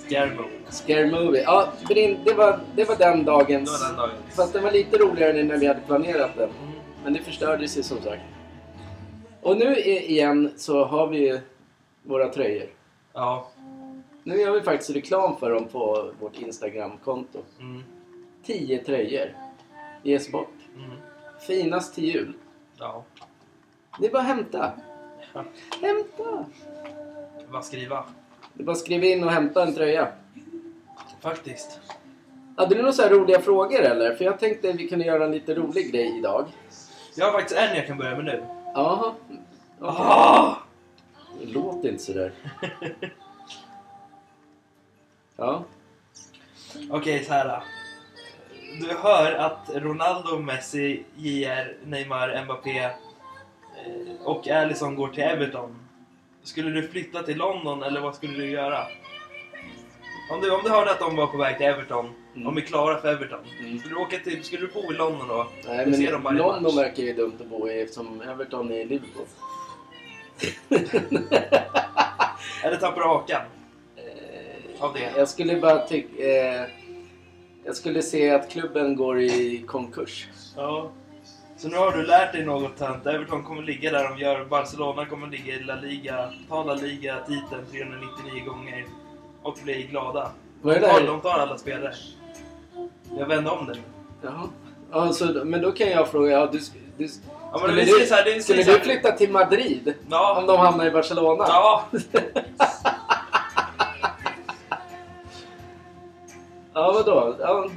Scaremo. 0.07 0.43
Scare 0.71 1.07
Movie. 1.07 1.43
Ja, 1.43 1.73
Brin, 1.89 2.19
det 2.25 2.35
var, 2.35 2.61
det 2.75 2.85
var 2.85 2.97
den 2.97 3.19
Det 3.19 3.25
dagens... 3.25 3.83
var 3.83 3.89
den 3.89 3.97
dagen. 3.97 4.11
Fast 4.31 4.53
den 4.53 4.63
var 4.63 4.73
lite 4.73 4.99
roligare 4.99 5.41
än 5.41 5.49
när 5.49 5.57
vi 5.57 5.67
hade 5.67 5.81
planerat 5.81 6.31
den. 6.37 6.49
Mm. 6.51 6.73
Men 7.05 7.13
det 7.13 7.21
förstördes 7.23 7.79
ju 7.79 7.83
som 7.83 8.03
sagt. 8.03 8.23
Och 9.43 9.57
nu 9.57 9.77
igen 9.81 10.53
så 10.57 10.85
har 10.85 11.07
vi 11.07 11.41
våra 12.03 12.29
tröjor. 12.29 12.69
Ja. 13.13 13.49
Nu 14.25 14.37
gör 14.37 14.53
vi 14.53 14.61
faktiskt 14.61 14.91
reklam 14.91 15.37
för 15.37 15.51
dem 15.51 15.65
på 15.73 16.11
vårt 16.21 16.37
Instagram-konto. 16.39 17.39
Mm. 17.61 17.83
10 18.45 18.79
tröjor 18.85 19.29
ges 20.03 20.33
bort. 20.33 20.55
Mm. 20.77 20.91
Finast 21.41 21.95
till 21.95 22.05
jul. 22.05 22.33
Ja. 22.79 23.05
Det 24.01 24.07
är 24.07 24.11
bara 24.11 24.23
att 24.23 24.29
hämta. 24.29 24.73
Ja. 25.33 25.45
Hämta! 25.83 26.45
Vad 27.49 27.65
skriva? 27.65 28.05
Det 28.55 28.63
är 28.63 28.67
bara 28.67 28.73
att 28.73 28.79
skriva 28.79 29.07
in 29.07 29.25
och 29.25 29.31
hämta 29.31 29.63
en 29.63 29.75
tröja. 29.75 30.09
Faktiskt. 31.21 31.81
Hade 32.57 32.75
du 32.75 32.81
några 32.81 32.93
så 32.93 33.03
här 33.03 33.11
roliga 33.11 33.41
frågor 33.41 33.81
eller? 33.81 34.15
För 34.15 34.25
jag 34.25 34.39
tänkte 34.39 34.71
att 34.71 34.77
vi 34.77 34.89
kunde 34.89 35.05
göra 35.05 35.25
en 35.25 35.33
lite 35.33 35.55
rolig 35.55 35.93
grej 35.93 36.19
idag. 36.19 36.47
Jag 37.17 37.27
har 37.27 37.33
faktiskt 37.33 37.61
en 37.61 37.77
jag 37.77 37.87
kan 37.87 37.99
börja 37.99 38.17
med 38.17 38.25
nu. 38.25 38.47
Jaha. 38.75 39.15
Okej. 39.81 39.97
Ah! 40.01 40.57
Det 41.41 41.47
låter 41.47 41.89
inte 41.89 42.05
sådär. 42.05 42.33
Ja. 45.39 45.65
Okej, 46.91 47.25
så 47.25 47.33
här. 47.33 47.63
Du 48.81 48.95
hör 49.03 49.33
att 49.33 49.71
Ronaldo, 49.75 50.39
Messi, 50.39 51.03
JR, 51.17 51.77
Neymar, 51.87 52.43
Mbappé 52.45 52.79
eh, 52.79 52.91
och 54.25 54.49
Alisson 54.49 54.95
går 54.97 55.09
till 55.09 55.23
Everton. 55.23 55.77
Skulle 56.43 56.71
du 56.71 56.89
flytta 56.89 57.23
till 57.23 57.37
London 57.37 57.83
eller 57.83 58.01
vad 58.01 58.15
skulle 58.15 58.33
du 58.39 58.51
göra? 58.51 58.87
Om 60.33 60.41
du, 60.41 60.51
om 60.51 60.61
du 60.65 60.71
hörde 60.71 60.91
att 60.91 60.99
de 61.01 61.17
var 61.17 61.27
på 61.27 61.37
väg 61.37 61.57
till 61.57 61.67
Everton, 61.67 62.13
Mm. 62.37 62.45
de 62.45 62.57
är 62.57 62.61
klara 62.67 63.01
för 63.01 63.13
Everton. 63.13 63.39
Mm. 63.61 63.79
Skulle 63.79 63.95
du, 63.95 64.01
åka 64.01 64.19
till, 64.19 64.45
skulle 64.45 64.67
du 64.67 64.73
bo 64.73 64.93
i 64.93 64.97
London 64.97 65.29
då? 65.29 65.47
Nej, 65.67 65.87
men 65.87 65.95
ser 65.95 66.13
dem 66.13 66.23
London 66.23 66.63
match. 66.63 66.77
verkar 66.77 67.03
ju 67.03 67.13
dumt 67.13 67.33
att 67.41 67.47
bo 67.47 67.69
i 67.69 67.83
eftersom 67.83 68.21
Everton 68.21 68.71
är 68.71 68.77
i 68.77 68.85
Liverpool. 68.85 69.27
Eller 72.65 72.77
tappar 72.77 73.01
du 73.01 73.07
hakan? 73.07 73.43
Eh, 73.97 74.81
Av 74.85 74.95
det? 74.95 75.13
Jag 75.17 75.29
skulle 75.29 75.61
bara 75.61 75.79
tycka... 75.87 76.23
Eh, 76.25 76.63
jag 77.67 77.77
skulle 77.77 78.03
se 78.03 78.31
att 78.31 78.51
klubben 78.51 78.97
går 78.97 79.21
i 79.21 79.65
konkurs. 79.67 80.29
Ja. 80.57 80.91
Så 81.59 81.69
nu 81.69 81.77
har 81.77 81.93
du 81.93 82.03
lärt 82.07 82.33
dig 82.33 82.45
något 82.45 82.77
tönt. 82.79 83.07
Everton 83.07 83.45
kommer 83.45 83.63
ligga 83.63 83.91
där 83.91 84.09
de 84.09 84.19
gör. 84.19 84.45
Barcelona 84.45 85.07
kommer 85.07 85.27
ligga 85.27 85.55
i 85.55 85.63
La 85.65 85.75
Liga. 85.75 86.31
Ta 86.49 86.65
La 86.65 86.75
Liga-titeln 86.75 87.67
399 87.73 88.45
gånger. 88.47 88.85
Och 89.43 89.59
bli 89.65 89.83
glada. 89.83 90.31
Vad 90.63 90.77
är 90.77 90.81
De 90.81 90.87
det 90.87 90.93
där? 91.01 91.07
de 91.07 91.21
tar 91.21 91.39
alla 91.39 91.59
spelare. 91.59 91.95
Jag 93.19 93.27
vände 93.27 93.51
om 93.51 93.67
den. 93.67 93.77
Jaha. 94.23 94.49
Alltså, 94.93 95.25
men 95.45 95.63
då 95.63 95.73
kan 95.73 95.91
jag 95.91 96.09
fråga, 96.09 96.31
ja, 96.31 96.49
du, 96.53 96.59
du, 96.97 97.09
Ja, 97.53 97.59
skulle, 97.59 97.85
du, 97.85 98.07
här, 98.11 98.25
det 98.25 98.43
skulle 98.43 98.63
du 98.63 98.81
flytta 98.81 99.13
till 99.13 99.31
Madrid 99.33 99.89
om 99.89 99.95
Ja. 100.11 100.45
de 100.47 100.59
hamnar 100.59 100.87
i 100.87 100.91
Barcelona? 100.91 101.45
Ja. 101.49 101.85
Ja, 106.77 106.93
vadå? 106.93 107.37
Ja, 107.41 107.69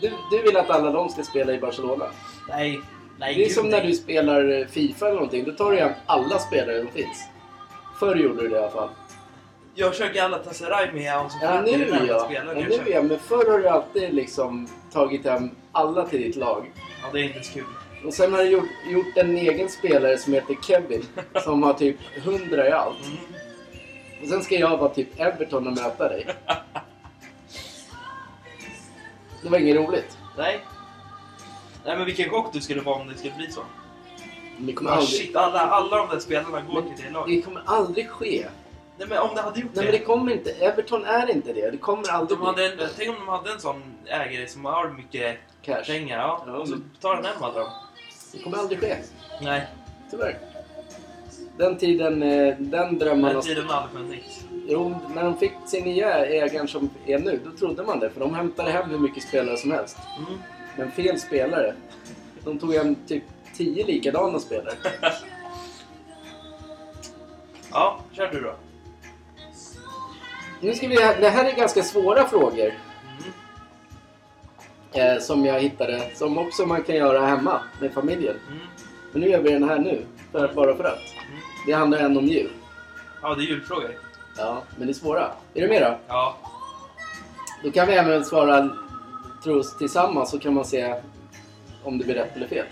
du, 0.00 0.12
du 0.30 0.42
vill 0.42 0.56
att 0.56 0.70
alla 0.70 0.90
de 0.90 1.08
ska 1.08 1.22
spela 1.22 1.52
i 1.52 1.58
Barcelona? 1.58 2.04
Nej. 2.48 2.80
Nej, 3.18 3.34
Det 3.34 3.40
är 3.42 3.44
gud, 3.44 3.54
som 3.54 3.68
när 3.68 3.78
nej. 3.78 3.86
du 3.86 3.92
spelar 3.92 4.60
eh, 4.60 4.66
Fifa 4.66 5.06
eller 5.06 5.14
någonting. 5.14 5.44
Då 5.44 5.52
tar 5.52 5.70
du 5.70 5.78
hem 5.78 5.92
alla 6.06 6.38
spelare 6.38 6.78
som 6.78 6.88
finns. 6.88 7.24
Förr 7.98 8.16
gjorde 8.16 8.42
du 8.42 8.48
det 8.48 8.56
i 8.56 8.58
alla 8.58 8.70
fall. 8.70 8.88
Jag 9.74 9.94
kör 9.94 10.08
Galatasaray 10.08 10.92
med 10.92 11.14
Ansu 11.14 11.38
Ja, 11.42 11.48
Fati, 11.48 11.76
nu 11.76 11.84
det 11.84 11.90
är 11.90 11.98
den 11.98 12.06
ja. 12.06 12.18
spelaren 12.24 12.60
ja 12.60 12.66
jag 12.70 12.84
nu 12.86 12.90
ja. 12.90 13.02
Men 13.02 13.18
förr 13.18 13.50
har 13.50 13.58
du 13.58 13.68
alltid 13.68 14.14
liksom 14.14 14.68
tagit 14.92 15.24
hem 15.24 15.50
alla 15.72 16.06
till 16.06 16.20
ditt 16.20 16.36
lag. 16.36 16.72
Ja, 17.02 17.08
det 17.12 17.20
är 17.20 17.24
inte 17.24 17.42
så 17.42 17.52
kul. 17.52 17.64
Och 18.06 18.14
sen 18.14 18.32
har 18.32 18.42
du 18.42 18.48
gjort, 18.48 18.68
gjort 18.92 19.16
en 19.16 19.36
egen 19.36 19.68
spelare 19.68 20.18
som 20.18 20.32
heter 20.32 20.56
Kevin. 20.62 21.04
som 21.44 21.62
har 21.62 21.72
typ 21.72 21.96
100 22.16 22.68
i 22.68 22.72
allt. 22.72 23.06
Mm. 23.06 23.18
Och 24.22 24.28
sen 24.28 24.42
ska 24.42 24.54
jag 24.54 24.76
vara 24.76 24.94
typ 24.94 25.20
Everton 25.20 25.66
och 25.66 25.72
möta 25.72 26.08
dig. 26.08 26.26
Det 29.42 29.48
var 29.48 29.58
inget 29.58 29.76
roligt. 29.76 30.18
Nej. 30.38 30.64
Nej, 31.84 31.96
men 31.96 32.06
vilken 32.06 32.30
chock 32.30 32.52
du 32.52 32.60
skulle 32.60 32.80
vara 32.80 32.96
om 33.00 33.08
det 33.08 33.18
skulle 33.18 33.34
bli 33.34 33.50
så. 33.52 33.60
Det 34.58 34.72
kommer 34.72 34.90
Ah, 34.90 34.94
aldrig, 34.94 35.08
shit, 35.20 35.36
alla, 35.36 35.60
alla 35.60 35.96
de 35.96 36.08
där 36.08 36.18
spelarna 36.20 36.60
går 36.60 36.82
Men 36.82 36.94
till 36.96 37.04
det 37.04 37.10
laget. 37.10 37.36
det 37.36 37.42
kommer 37.42 37.62
aldrig 37.66 38.08
ske. 38.10 38.46
Nej, 38.98 39.08
men 39.08 39.18
om 39.18 39.34
det 39.34 39.40
hade 39.42 39.60
gjort 39.60 39.70
Nej 39.74 39.84
men 39.84 39.92
det 39.92 39.98
kommer 39.98 40.32
inte. 40.32 40.50
Everton 40.50 41.04
är 41.04 41.30
inte 41.30 41.52
det. 41.52 41.70
Det 41.70 41.78
kommer 41.78 42.08
aldrig 42.10 42.38
De 42.38 42.46
hade 42.46 42.66
en, 42.66 42.78
tänk 42.96 43.08
om 43.10 43.14
de 43.26 43.28
hade 43.28 43.52
en 43.52 43.60
sån 43.60 43.82
ägare 44.06 44.46
som 44.46 44.64
har 44.64 44.88
mycket 44.88 45.38
cash. 45.62 45.82
pengar. 45.86 46.18
Ja, 46.18 46.44
Ja, 46.46 46.52
och 46.52 46.68
så 46.68 46.74
men- 46.74 46.90
tar 47.00 47.16
den 47.16 47.24
hem 47.24 47.42
alla 47.42 47.58
dem. 47.60 47.70
Det 48.32 48.38
kommer 48.42 48.58
aldrig 48.58 48.80
ske. 48.80 48.96
Nej, 49.42 49.66
Tyvärr. 50.10 50.38
Den 51.58 51.78
tiden, 51.78 52.22
eh, 52.22 52.56
den 52.58 52.98
drömmen... 52.98 53.24
den 53.24 53.34
har- 53.34 53.42
tiden 53.42 53.66
har 53.68 53.74
aldrig 53.82 53.92
funnits. 54.02 54.44
Jo, 54.66 55.00
när 55.14 55.24
de 55.24 55.36
fick 55.36 55.52
sin 55.66 55.84
nya 55.84 56.26
ägaren 56.26 56.68
som 56.68 56.90
är 57.06 57.18
nu, 57.18 57.40
då 57.44 57.50
trodde 57.50 57.82
man 57.82 58.00
det. 58.00 58.10
För 58.10 58.20
de 58.20 58.34
hämtade 58.34 58.70
hem 58.70 58.90
hur 58.90 58.98
mycket 58.98 59.22
spelare 59.22 59.56
som 59.56 59.70
helst. 59.70 59.96
Mm. 60.18 60.40
Men 60.76 60.90
fel 60.90 61.20
spelare. 61.20 61.74
De 62.44 62.58
tog 62.58 62.74
hem 62.74 62.94
typ 63.06 63.24
10 63.54 63.86
likadana 63.86 64.38
spelare. 64.38 64.74
Ja, 67.70 68.00
kör 68.12 68.28
du 68.32 68.40
då. 68.40 68.54
Nu 70.60 70.74
ska 70.74 70.88
vi... 70.88 70.94
Det 70.94 71.28
här 71.28 71.44
är 71.44 71.56
ganska 71.56 71.82
svåra 71.82 72.28
frågor. 72.28 72.72
Mm. 74.92 75.14
Eh, 75.16 75.18
som 75.20 75.44
jag 75.44 75.60
hittade. 75.60 76.10
Som 76.14 76.38
också 76.38 76.66
man 76.66 76.82
kan 76.82 76.96
göra 76.96 77.26
hemma 77.26 77.60
med 77.80 77.92
familjen. 77.92 78.36
Mm. 78.48 78.58
Men 79.12 79.20
nu 79.20 79.28
gör 79.28 79.42
vi 79.42 79.52
den 79.52 79.68
här 79.68 79.78
nu. 79.78 80.06
För, 80.32 80.52
bara 80.54 80.76
för 80.76 80.84
att. 80.84 80.98
Mm. 80.98 81.38
Det 81.66 81.72
handlar 81.72 81.98
ändå 81.98 82.20
om 82.20 82.26
djur. 82.26 82.52
Ja, 83.22 83.34
det 83.34 83.42
är 83.42 83.46
julfrågor. 83.46 84.01
Ja, 84.38 84.62
men 84.76 84.86
det 84.86 84.92
är 84.92 84.94
svåra. 84.94 85.32
Är 85.54 85.60
du 85.60 85.68
med 85.68 85.82
då? 85.82 85.98
Ja. 86.08 86.36
Då 87.64 87.70
kan 87.70 87.86
vi 87.86 87.94
även 87.94 88.24
svara 88.24 88.70
tros 89.44 89.78
tillsammans 89.78 90.30
så 90.30 90.38
kan 90.38 90.54
man 90.54 90.64
se 90.64 90.94
om 91.82 91.98
det 91.98 92.04
blir 92.04 92.14
rätt 92.14 92.36
eller 92.36 92.46
fel. 92.46 92.66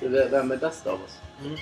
Mm. 0.00 0.30
Vem 0.30 0.50
är 0.50 0.56
bäst 0.56 0.86
av 0.86 0.94
oss? 0.94 1.18
Mm. 1.44 1.56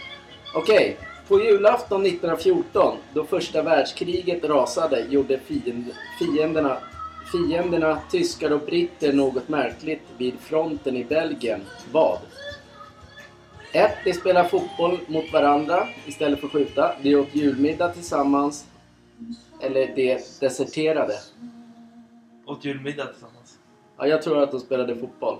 Okej, 0.54 0.96
på 1.28 1.40
julafton 1.40 2.06
1914 2.06 2.96
då 3.14 3.24
första 3.24 3.62
världskriget 3.62 4.44
rasade 4.44 5.00
gjorde 5.00 5.38
fiend, 5.38 5.84
fienderna, 6.18 6.76
fienderna, 7.32 7.98
tyskar 8.10 8.52
och 8.52 8.60
britter 8.60 9.12
något 9.12 9.48
märkligt 9.48 10.02
vid 10.16 10.34
fronten 10.40 10.96
i 10.96 11.04
Belgien. 11.04 11.60
Vad? 11.92 12.18
1. 13.72 13.90
De 14.04 14.12
spelar 14.12 14.44
fotboll 14.44 14.98
mot 15.06 15.32
varandra 15.32 15.88
istället 16.06 16.40
för 16.40 16.46
att 16.46 16.52
skjuta. 16.52 16.94
De 17.02 17.16
åt 17.16 17.34
julmiddag 17.34 17.88
tillsammans. 17.88 18.64
Eller 19.60 19.94
de 19.96 20.18
deserterade. 20.40 21.14
Åt 22.46 22.64
julmiddag 22.64 23.06
tillsammans. 23.06 23.58
Ja, 23.98 24.06
jag 24.06 24.22
tror 24.22 24.42
att 24.42 24.50
de 24.50 24.60
spelade 24.60 24.96
fotboll. 24.96 25.38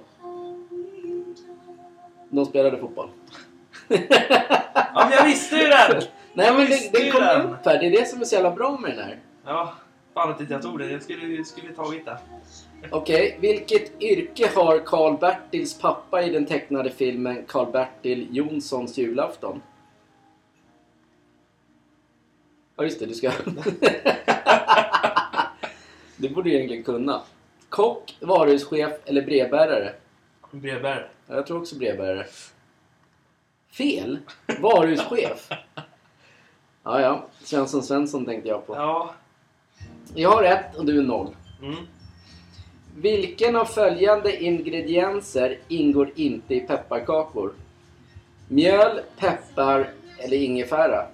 De 2.30 2.46
spelade 2.46 2.78
fotboll. 2.78 3.08
Ja, 3.88 3.98
men 4.94 5.10
jag 5.12 5.24
visste 5.24 5.56
ju 5.56 5.68
den! 5.68 6.02
Nej 6.34 6.52
men 6.52 6.66
det, 6.92 7.04
ju 7.04 7.10
kommer 7.12 7.38
den. 7.38 7.50
upp 7.50 7.64
här. 7.66 7.78
Det 7.78 7.86
är 7.86 7.90
det 7.90 8.08
som 8.08 8.20
är 8.20 8.24
så 8.24 8.34
jävla 8.34 8.50
bra 8.50 8.78
med 8.78 8.90
den 8.90 9.04
här. 9.04 9.18
Ja, 9.44 9.74
fan 10.14 10.30
att 10.30 10.40
inte 10.40 10.52
jag 10.52 10.62
tog 10.62 10.78
det. 10.78 10.90
Jag 10.90 11.02
skulle, 11.02 11.44
skulle 11.44 11.72
tagit 11.72 12.04
det. 12.04 12.18
Okej, 12.90 13.38
vilket 13.40 14.02
yrke 14.02 14.50
har 14.54 14.78
Karl-Bertils 14.78 15.80
pappa 15.80 16.22
i 16.22 16.30
den 16.30 16.46
tecknade 16.46 16.90
filmen 16.90 17.44
Karl-Bertil 17.46 18.28
Jonssons 18.30 18.98
julafton? 18.98 19.62
Ja 22.76 22.84
just 22.84 23.00
det, 23.00 23.06
du 23.06 23.14
ska... 23.14 23.30
det 26.16 26.28
borde 26.28 26.50
du 26.50 26.54
egentligen 26.56 26.84
kunna. 26.84 27.22
Kock, 27.68 28.16
varuhuschef 28.20 28.92
eller 29.04 29.22
brevbärare? 29.22 29.92
Brevbärare. 30.50 31.08
Ja, 31.26 31.34
Jag 31.34 31.46
tror 31.46 31.60
också 31.60 31.76
brevbärare. 31.76 32.26
Fel! 33.70 34.18
Varuhuschef. 34.60 35.50
Ja, 36.82 37.00
ja. 37.00 37.26
Svensson 37.42 37.82
Svensson 37.82 38.24
tänkte 38.24 38.48
jag 38.48 38.66
på. 38.66 38.74
Ja. 38.74 39.14
Jag 40.14 40.30
har 40.30 40.42
ett 40.42 40.76
och 40.76 40.86
du 40.86 40.98
är 40.98 41.02
noll. 41.02 41.36
Mm. 41.62 41.76
Vilken 42.96 43.56
av 43.56 43.64
följande 43.64 44.42
ingredienser 44.44 45.58
ingår 45.68 46.10
inte 46.14 46.54
i 46.54 46.60
pepparkakor? 46.60 47.52
Mjöl, 48.48 49.00
peppar 49.18 49.92
eller 50.18 50.36
ingefära? 50.36 51.06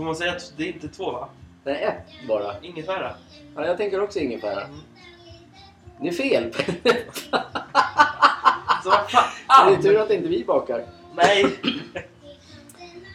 Får 0.00 0.04
man 0.04 0.16
säga 0.16 0.32
att 0.32 0.52
det 0.56 0.62
är 0.68 0.72
inte 0.72 0.88
två, 0.88 1.10
va? 1.10 1.28
Är 1.64 1.74
ett 1.74 2.28
bara. 2.28 2.54
Ingefära. 2.62 3.14
Ja, 3.56 3.66
jag 3.66 3.76
tänker 3.76 4.02
också 4.02 4.18
ingefära. 4.18 4.64
Mm. 4.64 4.80
Det 6.00 6.08
är 6.08 6.12
fel. 6.12 6.52
Så 8.82 8.90
vad 8.90 8.98
det 9.10 9.16
är 9.48 9.72
fan! 9.72 9.82
tur 9.82 10.00
att 10.00 10.10
inte 10.10 10.28
vi 10.28 10.44
bakar. 10.44 10.84
Nej! 11.14 11.46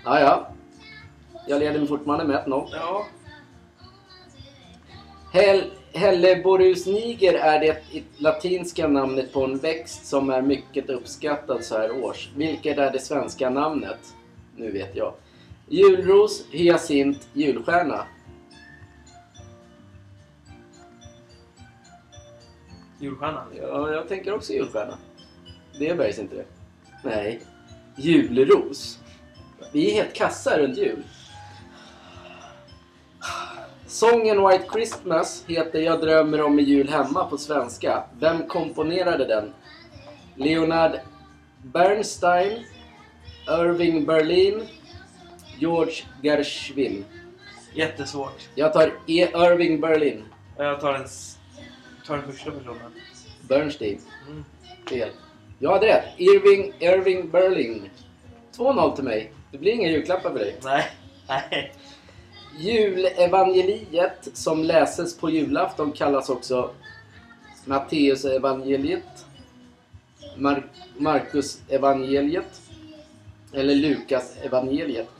Ja, 0.05 0.19
ja. 0.19 0.49
Jag 1.47 1.59
leder 1.59 1.79
mig 1.79 1.87
fortfarande 1.87 2.25
med 2.25 2.43
1-0. 2.45 2.67
Ja. 2.71 3.05
Hell, 5.33 5.71
Helleborus 5.93 6.85
niger 6.85 7.33
är 7.33 7.59
det 7.59 7.83
latinska 8.17 8.87
namnet 8.87 9.33
på 9.33 9.43
en 9.43 9.57
växt 9.57 10.05
som 10.05 10.29
är 10.29 10.41
mycket 10.41 10.89
uppskattad 10.89 11.63
så 11.63 11.77
här 11.77 12.03
års. 12.03 12.29
Vilket 12.35 12.77
är 12.77 12.91
det 12.91 12.99
svenska 12.99 13.49
namnet? 13.49 13.99
Nu 14.55 14.71
vet 14.71 14.95
jag. 14.95 15.13
Julros, 15.67 16.45
hyacint, 16.51 17.27
julstjärna. 17.33 18.05
Julstjärna. 22.99 23.45
Ja, 23.61 23.91
jag 23.91 24.07
tänker 24.07 24.33
också 24.33 24.53
julstjärna. 24.53 24.97
Det 25.79 25.89
är 25.89 25.95
bergs 25.95 26.19
inte 26.19 26.35
det. 26.35 26.45
Nej. 27.03 27.41
Julros. 27.97 28.99
Vi 29.73 29.91
är 29.91 29.93
helt 29.93 30.13
kassa 30.13 30.57
runt 30.59 30.77
jul. 30.77 31.03
Sången 33.87 34.47
White 34.47 34.65
Christmas 34.73 35.43
heter 35.47 35.79
Jag 35.79 36.01
drömmer 36.01 36.41
om 36.41 36.59
en 36.59 36.65
jul 36.65 36.89
hemma 36.89 37.25
på 37.25 37.37
svenska. 37.37 38.03
Vem 38.19 38.47
komponerade 38.47 39.25
den? 39.25 39.53
Leonard 40.35 40.91
Bernstein, 41.63 42.65
Irving 43.47 44.05
Berlin, 44.05 44.67
George 45.59 45.93
Gershwin. 46.21 47.05
Jättesvårt. 47.73 48.49
Jag 48.55 48.73
tar 48.73 48.87
e 49.07 49.27
Irving 49.33 49.81
Berlin. 49.81 50.23
Jag 50.57 50.79
tar 50.81 50.93
den, 50.93 51.05
tar 52.07 52.17
den 52.17 52.31
första 52.31 52.51
personen. 52.51 52.91
Bernstein. 53.41 53.99
Mm. 54.29 54.45
Fel. 54.89 55.09
Jag 55.59 55.71
hade 55.71 55.87
rätt. 55.87 56.05
Irving, 56.17 56.73
Irving 56.79 57.29
Berlin. 57.29 57.89
2-0 58.57 58.95
till 58.95 59.03
mig. 59.03 59.31
Det 59.51 59.57
blir 59.57 59.71
inga 59.71 59.89
julklappar 59.89 60.29
för 60.31 60.39
dig. 60.39 60.55
Nej. 60.63 60.85
Nej. 61.27 61.73
Julevangeliet 62.59 64.27
som 64.33 64.63
läses 64.63 65.17
på 65.17 65.29
julafton 65.29 65.91
kallas 65.91 66.29
också 66.29 66.71
Matteusevangeliet, 67.65 69.25
Mar- 70.37 70.63
Markus 70.97 71.61
evangeliet 71.69 72.61
eller 73.53 73.75
Lukas 73.75 74.37
evangeliet. 74.43 75.07
Fan, 75.07 75.14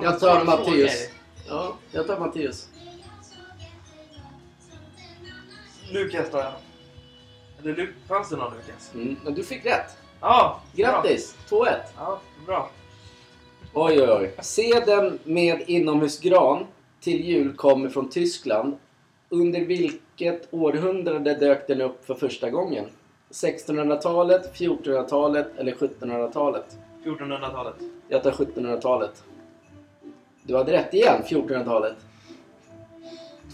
Jag 0.00 0.20
tar 0.20 0.74
det. 0.76 0.90
Ja, 1.48 1.76
jag 1.90 2.06
tar 2.06 2.18
Matteus. 2.20 2.68
Lukas 5.92 6.30
tar 6.30 6.38
jag. 6.38 6.52
Eller 7.62 7.74
Lu- 7.74 7.92
fanns 8.08 8.28
det 8.28 8.36
någon 8.36 8.52
Lukas? 8.52 8.90
Mm, 8.94 9.16
men 9.24 9.34
du 9.34 9.44
fick 9.44 9.66
rätt. 9.66 9.96
Ja! 10.20 10.60
Grattis! 10.74 11.36
2-1. 11.48 11.48
Bra. 11.48 11.76
Ja, 11.98 12.20
bra. 12.46 12.70
Oj, 13.74 14.00
oj, 14.02 14.08
oj. 14.10 14.34
Seden 14.42 15.18
med 15.24 15.62
inomhusgran 15.66 16.66
till 17.00 17.24
jul 17.24 17.56
kommer 17.56 17.88
från 17.88 18.08
Tyskland. 18.10 18.76
Under 19.28 19.60
vilket 19.60 20.48
århundrade 20.54 21.34
dök 21.34 21.66
den 21.68 21.80
upp 21.80 22.06
för 22.06 22.14
första 22.14 22.50
gången? 22.50 22.84
1600-talet, 23.30 24.54
1400-talet 24.58 25.46
eller 25.56 25.72
1700-talet? 25.72 26.76
1400-talet. 27.04 27.74
Jag 28.08 28.22
tar 28.22 28.30
1700-talet. 28.30 29.22
Du 30.42 30.56
hade 30.56 30.72
rätt 30.72 30.94
igen, 30.94 31.22
1400-talet. 31.26 31.96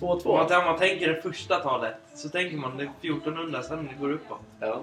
2-2. 0.01 0.27
Om 0.27 0.37
man, 0.37 0.59
om 0.59 0.65
man 0.65 0.79
tänker 0.79 1.09
det 1.09 1.23
första 1.23 1.57
talet 1.57 1.95
så 2.15 2.29
tänker 2.29 2.57
man 2.57 2.77
det 2.77 2.83
är 2.83 2.91
1400, 3.01 3.63
sen 3.63 3.89
går 4.01 4.09
det 4.09 4.15
uppåt. 4.15 4.41
Ja. 4.61 4.83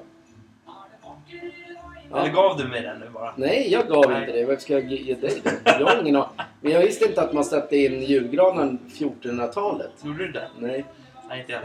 Eller 2.13 2.29
gav 2.29 2.57
du 2.57 2.67
mig 2.67 2.81
den 2.81 2.99
nu 2.99 3.09
bara? 3.09 3.33
Nej, 3.37 3.71
jag 3.71 3.87
gav 3.87 4.09
Nej. 4.09 4.21
inte 4.21 4.33
det. 4.33 4.45
Varför 4.45 4.61
ska 4.61 4.73
jag 4.73 4.91
ge 4.91 5.13
dig 5.13 5.41
det? 5.43 5.79
Jag 5.79 5.87
har 5.87 6.01
ingen. 6.01 6.23
Men 6.61 6.71
jag 6.71 6.79
visste 6.79 7.05
inte 7.05 7.21
att 7.21 7.33
man 7.33 7.45
satte 7.45 7.77
in 7.77 8.01
julgranen 8.01 8.79
1400-talet. 8.93 9.91
Gjorde 10.03 10.25
du 10.25 10.31
det? 10.31 10.49
Nej. 10.59 10.85
Nej, 11.29 11.39
inte 11.39 11.51
jag. 11.51 11.61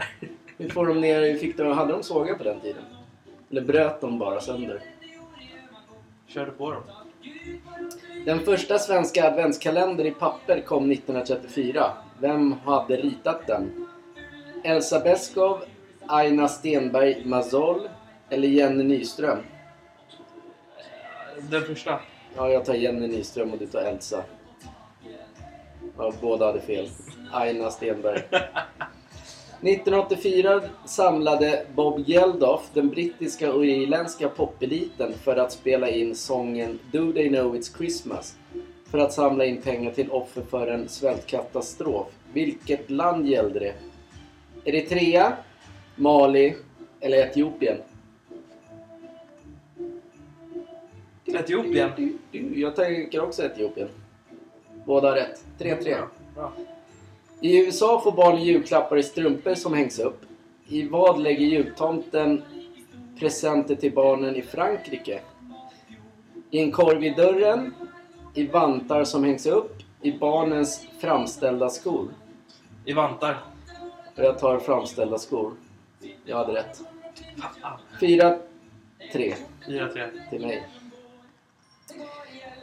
Hur 0.57 0.69
får 0.69 0.87
de 0.87 1.01
ner... 1.01 1.21
Hur 1.21 1.37
fick 1.37 1.57
de, 1.57 1.71
hade 1.71 1.91
de 1.91 2.03
sågar 2.03 2.35
på 2.35 2.43
den 2.43 2.59
tiden? 2.59 2.83
Eller 3.51 3.61
bröt 3.61 4.01
de 4.01 4.19
bara 4.19 4.41
sönder? 4.41 4.81
Körde 6.27 6.51
på 6.51 6.71
dem. 6.71 6.83
Den 8.25 8.39
första 8.39 8.79
svenska 8.79 9.27
adventskalender 9.27 10.05
i 10.05 10.11
papper 10.11 10.61
kom 10.61 10.91
1934. 10.91 11.93
Vem 12.19 12.53
hade 12.53 12.95
ritat 12.95 13.47
den? 13.47 13.87
Elsa 14.63 14.99
Beskow, 14.99 15.61
Aina 16.07 16.47
Stenberg 16.47 17.25
Mazol 17.25 17.89
eller 18.29 18.47
Jenny 18.47 18.83
Nyström? 18.83 19.39
Den 21.49 21.61
första. 21.61 21.99
Ja, 22.35 22.49
jag 22.49 22.65
tar 22.65 22.73
Jenny 22.73 23.07
Nyström 23.07 23.51
och 23.51 23.57
du 23.57 23.65
tar 23.67 23.81
Elsa. 23.81 24.23
Ja, 25.97 26.13
båda 26.21 26.45
hade 26.45 26.61
fel. 26.61 26.89
Aina 27.31 27.71
Stenberg. 27.71 28.23
1984 29.61 30.61
samlade 30.85 31.65
Bob 31.75 32.03
Geldof 32.07 32.69
den 32.73 32.89
brittiska 32.89 33.53
och 33.53 33.65
irländska 33.65 34.29
popeliten 34.29 35.13
för 35.13 35.35
att 35.35 35.51
spela 35.51 35.89
in 35.89 36.15
sången 36.15 36.79
Do 36.91 37.13
They 37.13 37.29
Know 37.29 37.55
It's 37.55 37.77
Christmas 37.77 38.35
för 38.91 38.97
att 38.97 39.13
samla 39.13 39.45
in 39.45 39.61
pengar 39.61 39.91
till 39.91 40.11
offer 40.11 40.41
för 40.41 40.67
en 40.67 40.89
svältkatastrof. 40.89 42.07
Vilket 42.33 42.89
land 42.89 43.27
gällde 43.27 43.59
det? 43.59 43.73
Eritrea, 44.65 45.33
Mali 45.95 46.55
eller 46.99 47.17
Etiopien? 47.17 47.77
Etiopien. 51.25 52.19
Jag 52.55 52.75
tänker 52.75 53.23
också 53.23 53.43
Etiopien. 53.43 53.89
Båda 54.85 55.09
har 55.09 55.15
rätt. 55.15 55.43
3-3. 55.59 56.03
I 57.41 57.57
USA 57.57 58.01
får 58.03 58.11
barn 58.11 58.41
julklappar 58.41 58.97
i 58.97 59.03
strumpor 59.03 59.55
som 59.55 59.73
hängs 59.73 59.99
upp. 59.99 60.21
I 60.67 60.87
vad 60.87 61.21
lägger 61.21 61.45
jultomten 61.45 62.43
presenter 63.19 63.75
till 63.75 63.93
barnen 63.93 64.35
i 64.35 64.41
Frankrike? 64.41 65.21
I 66.51 66.59
en 66.59 66.71
korg 66.71 66.99
vid 66.99 67.15
dörren, 67.15 67.73
i 68.33 68.47
vantar 68.47 69.03
som 69.03 69.23
hängs 69.23 69.45
upp, 69.45 69.77
i 70.01 70.11
barnens 70.11 70.87
framställda 70.99 71.69
skor. 71.69 72.07
I 72.85 72.93
vantar. 72.93 73.37
Jag 74.15 74.39
tar 74.39 74.59
framställda 74.59 75.17
skor. 75.17 75.53
Jag 76.25 76.37
hade 76.37 76.53
rätt. 76.53 76.81
Fan. 77.61 77.79
4-3 77.99 78.37
4-3. 79.13 80.07
till 80.29 80.41
mig. 80.41 80.67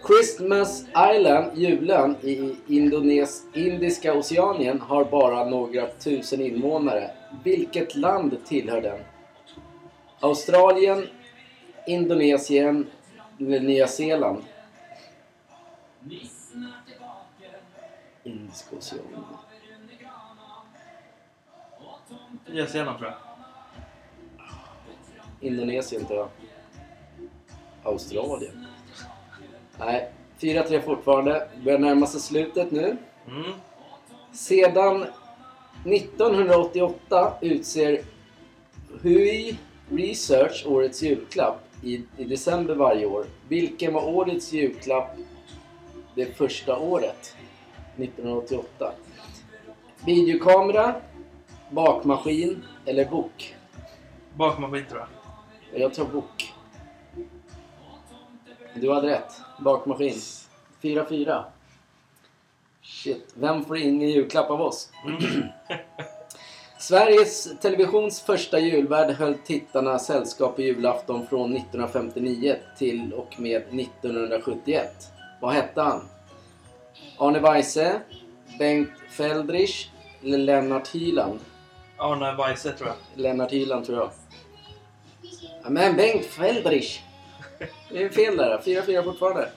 Christmas 0.06 0.84
Island, 1.14 1.58
julen 1.58 2.16
i 2.22 2.56
Indones, 2.66 3.42
Indiska 3.54 4.14
Oceanien, 4.14 4.80
har 4.80 5.04
bara 5.04 5.44
några 5.44 5.86
tusen 5.86 6.40
invånare. 6.40 7.10
Vilket 7.44 7.94
land 7.94 8.36
tillhör 8.46 8.82
den? 8.82 8.98
Australien, 10.20 11.06
Indonesien 11.86 12.86
eller 13.40 13.60
Nya 13.60 13.86
Zeeland? 13.86 14.44
Indiska 18.24 18.76
Oceanien. 18.76 19.24
Nya 22.46 22.66
Zeeland 22.66 22.98
tror 22.98 23.10
jag. 23.10 23.18
Indonesien 25.40 26.04
tror 26.04 26.18
jag. 26.18 26.28
Australien. 27.82 28.67
Nej, 29.78 30.10
4-3 30.40 30.80
fortfarande. 30.80 31.48
Börjar 31.64 31.78
närma 31.78 32.06
sig 32.06 32.20
slutet 32.20 32.70
nu. 32.70 32.96
Mm. 33.28 33.52
Sedan 34.32 35.06
1988 35.84 37.32
utser 37.40 38.00
HUI 39.02 39.58
Research 39.90 40.64
årets 40.66 41.02
julklapp 41.02 41.60
i, 41.82 42.02
i 42.16 42.24
december 42.24 42.74
varje 42.74 43.06
år. 43.06 43.26
Vilken 43.48 43.94
var 43.94 44.08
årets 44.08 44.52
julklapp 44.52 45.16
det 46.14 46.36
första 46.36 46.78
året? 46.78 47.36
1988. 47.96 48.92
Videokamera, 50.06 50.94
bakmaskin 51.70 52.64
eller 52.86 53.04
bok? 53.04 53.56
Bakmaskin 54.34 54.84
tror 54.88 55.00
jag. 55.72 55.80
Jag 55.80 55.94
tror 55.94 56.06
bok. 56.06 56.54
Du 58.80 58.92
hade 58.92 59.08
rätt. 59.08 59.32
Bakmaskin. 59.58 60.14
4-4. 60.82 61.44
Shit. 62.82 63.34
Vem 63.34 63.64
får 63.64 63.78
ingen 63.78 64.08
julklapp 64.08 64.50
av 64.50 64.60
oss? 64.60 64.90
Sveriges 66.78 67.58
Televisions 67.60 68.20
första 68.20 68.58
julvärd 68.58 69.10
höll 69.10 69.34
tittarna 69.34 69.98
sällskap 69.98 70.58
i 70.58 70.62
julafton 70.62 71.26
från 71.26 71.56
1959 71.56 72.56
till 72.78 73.12
och 73.12 73.40
med 73.40 73.62
1971. 73.62 75.12
Vad 75.40 75.52
hette 75.52 75.80
han? 75.80 76.08
Arne 77.18 77.38
Weise, 77.38 78.00
Bengt 78.58 78.90
Feldrich 79.10 79.88
eller 80.22 80.38
Lennart 80.38 80.88
Hyland? 80.88 81.40
Arne 81.96 82.34
Weise 82.34 82.72
tror 82.72 82.88
jag. 82.88 83.22
Lennart 83.22 83.52
Hyland 83.52 83.86
tror 83.86 83.98
jag. 83.98 84.10
Ja, 85.62 85.70
men 85.70 85.96
Bengt 85.96 86.26
Feldrich. 86.26 87.00
Det 87.90 88.02
är 88.02 88.08
fel 88.08 88.36
där. 88.36 88.58
4-4 88.58 89.04
fortfarande. 89.04 89.48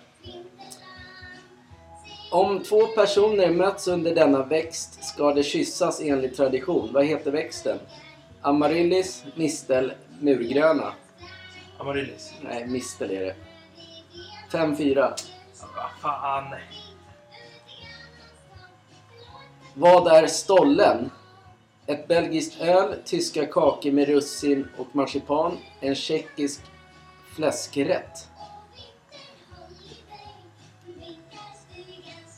Om 2.32 2.64
två 2.64 2.88
personer 2.88 3.52
möts 3.52 3.88
under 3.88 4.16
denna 4.16 4.44
växt 4.44 5.04
ska 5.04 5.34
de 5.34 5.44
kyssas 5.44 6.02
enligt 6.02 6.38
tradition. 6.38 6.90
Vad 6.94 7.06
heter 7.06 7.32
växten? 7.32 7.80
Amaryllis, 8.42 9.26
mistel, 9.36 9.94
murgröna. 10.20 10.94
Amaryllis. 11.78 12.34
Nej, 12.42 12.68
mistel 12.68 13.12
är 13.12 13.22
det. 13.22 13.36
5-4. 14.52 14.96
Ja, 14.96 15.16
Vad 15.76 16.02
fan. 16.02 16.56
Vad 19.74 20.08
är 20.08 20.28
stollen? 20.28 21.10
Ett 21.86 22.08
belgiskt 22.08 22.62
öl, 22.62 22.96
tyska 23.06 23.46
kakor 23.46 23.92
med 23.92 24.08
russin 24.08 24.68
och 24.78 24.96
marsipan, 24.96 25.58
en 25.80 25.96
tjeckisk 25.96 26.62
fläskrätt. 27.36 28.28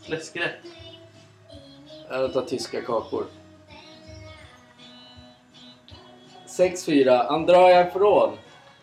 Fläskrätt. 0.06 0.56
Jag 2.10 2.34
tar 2.34 2.42
tyska 2.42 2.82
kakor. 2.82 3.26
6-4. 6.48 7.26
Han 7.28 7.46
drar 7.46 7.88
ifrån. 7.88 8.38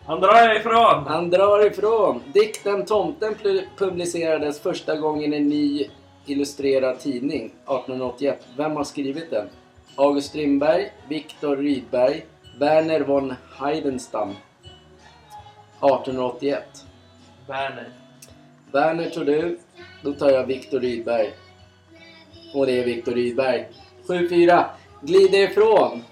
Han 0.06 0.20
drar 0.20 0.56
ifrån! 0.56 1.06
Han 1.06 1.30
drar 1.30 1.66
ifrån. 1.66 2.22
Dikten 2.34 2.86
Tomten 2.86 3.34
pu- 3.34 3.64
publicerades 3.76 4.60
första 4.60 4.96
gången 4.96 5.32
i 5.34 5.36
en 5.36 5.48
ny 5.48 5.90
illustrerad 6.26 6.98
tidning 7.00 7.44
1881. 7.44 8.46
Vem 8.56 8.76
har 8.76 8.84
skrivit 8.84 9.30
den? 9.30 9.48
August 9.96 10.28
Strindberg, 10.28 10.92
Viktor 11.08 11.56
Rydberg, 11.56 12.26
Werner 12.58 13.00
von 13.00 13.34
Heidenstam. 13.58 14.34
1881. 15.80 16.62
Werner. 17.46 17.88
Werner 18.72 19.10
tror 19.10 19.24
du. 19.24 19.58
Då 20.02 20.12
tar 20.12 20.30
jag 20.30 20.46
Viktor 20.46 20.80
Rydberg. 20.80 21.32
Och 22.54 22.66
det 22.66 22.80
är 22.80 22.84
Viktor 22.84 23.12
Rydberg. 23.12 23.68
7-4. 24.06 24.64
Glider 25.02 25.38
ifrån. 25.38 26.02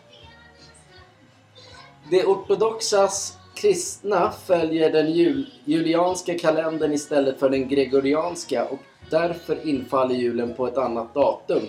De 2.11 2.24
ortodoxas 2.24 3.38
kristna 3.54 4.31
följer 4.31 4.92
den 4.92 5.12
jul, 5.12 5.50
julianska 5.64 6.38
kalendern 6.38 6.92
istället 6.92 7.40
för 7.40 7.50
den 7.50 7.68
gregorianska 7.68 8.64
och 8.64 8.78
därför 9.11 9.68
infaller 9.68 10.14
julen 10.14 10.54
på 10.54 10.66
ett 10.66 10.78
annat 10.78 11.14
datum. 11.14 11.62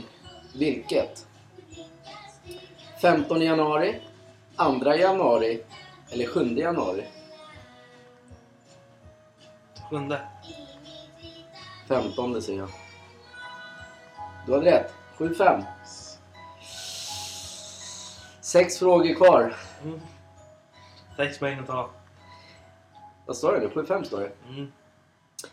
Vilket? 0.56 1.26
15 3.02 3.42
januari, 3.42 3.96
2 4.82 4.94
januari 4.94 5.64
eller 6.12 6.26
7 6.26 6.58
januari? 6.58 7.04
Sjunde. 9.90 10.22
15 11.88 12.42
säger 12.42 12.60
jag. 12.60 12.70
Du 14.46 14.54
hade 14.54 14.66
rätt. 14.66 14.94
7-5. 15.18 15.64
Sex 18.42 18.80
frågor 18.80 19.14
kvar. 19.14 19.56
Mm. 19.84 20.00
Sex 21.18 21.40
poäng 21.40 21.60
att 21.60 21.68
ta. 21.68 21.90
Vad 23.26 23.38
står 23.38 23.54
det 23.54 23.60
nu? 23.60 23.68
7-5 23.68 24.04
står 24.04 24.20
det. 24.20 24.32
Mm. 24.50 24.72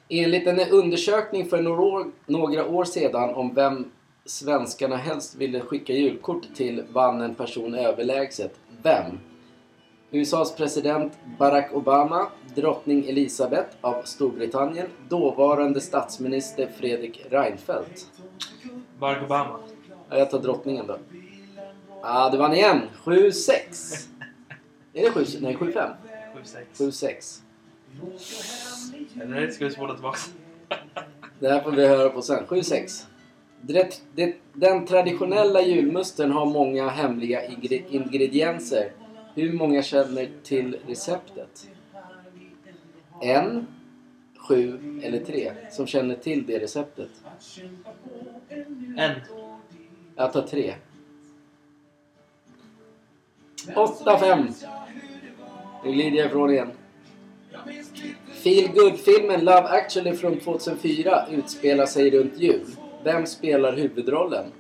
Enligt 0.09 0.47
en 0.47 0.61
undersökning 0.71 1.49
för 1.49 1.63
några 1.63 1.83
år, 1.83 2.07
några 2.27 2.67
år 2.67 2.85
sedan 2.85 3.35
om 3.35 3.55
vem 3.55 3.91
svenskarna 4.25 4.97
helst 4.97 5.35
ville 5.35 5.61
skicka 5.61 5.93
julkort 5.93 6.55
till 6.55 6.85
vann 6.93 7.21
en 7.21 7.35
person 7.35 7.75
överlägset. 7.75 8.59
Vem? 8.83 9.21
USAs 10.11 10.57
president 10.57 11.13
Barack 11.39 11.75
Obama, 11.75 12.27
drottning 12.55 13.09
Elizabeth 13.09 13.69
av 13.81 14.03
Storbritannien, 14.05 14.87
dåvarande 15.09 15.81
statsminister 15.81 16.69
Fredrik 16.79 17.27
Reinfeldt. 17.31 18.07
Barack 18.99 19.23
Obama. 19.25 19.59
Ja, 20.11 20.19
jag 20.19 20.31
tar 20.31 20.39
drottningen 20.39 20.87
då. 20.87 20.99
Ah, 22.03 22.31
du 22.31 22.39
vann 22.39 22.53
igen! 22.55 22.81
7-6. 23.05 23.51
Är 24.93 25.03
det 25.03 25.11
7 25.11 25.25
Nej, 25.41 25.57
7-5. 25.57 25.91
7-6. 26.75 27.41
7-6. 28.03 29.23
Eller 29.23 29.51
ska 29.51 29.65
vi 29.65 29.71
spola 29.71 29.95
tillbaka? 29.95 30.19
Det 31.41 31.49
här 31.49 31.61
får 31.61 31.71
vi 31.73 31.87
höra 31.87 32.09
på 32.09 32.23
sen. 32.23 32.47
7-6. 32.49 33.05
Det, 33.61 34.03
det, 34.15 34.37
den 34.53 34.87
traditionella 34.87 35.63
julmusten 35.63 36.31
har 36.33 36.47
många 36.47 36.89
hemliga 36.89 37.41
ingre- 37.49 37.83
ingredienser. 37.89 38.91
Hur 39.37 39.53
många 39.53 39.83
känner 39.83 40.29
till 40.43 40.79
receptet? 40.87 41.69
En, 43.23 43.67
sju 44.49 44.81
eller 45.03 45.25
tre 45.25 45.53
som 45.71 45.87
känner 45.87 46.15
till 46.15 46.47
det 46.47 46.59
receptet? 46.59 47.11
En. 48.97 49.13
Jag 50.17 50.33
tar 50.33 50.43
tre. 50.43 50.75
8-5. 53.67 54.53
Nu 55.85 55.93
glider 55.93 56.19
jag 56.19 56.27
ifrån 56.27 56.51
igen. 56.51 56.71
Feel 58.33 58.97
filmen 58.97 59.45
Love 59.45 59.69
actually 59.69 60.13
från 60.13 60.41
2004 60.41 61.27
utspelar 61.31 61.87
sig 61.87 62.11
runt 62.11 62.39
jul. 62.39 62.67
Vem 63.05 63.27
spelar 63.27 63.77
huvudrollen? 63.77 64.53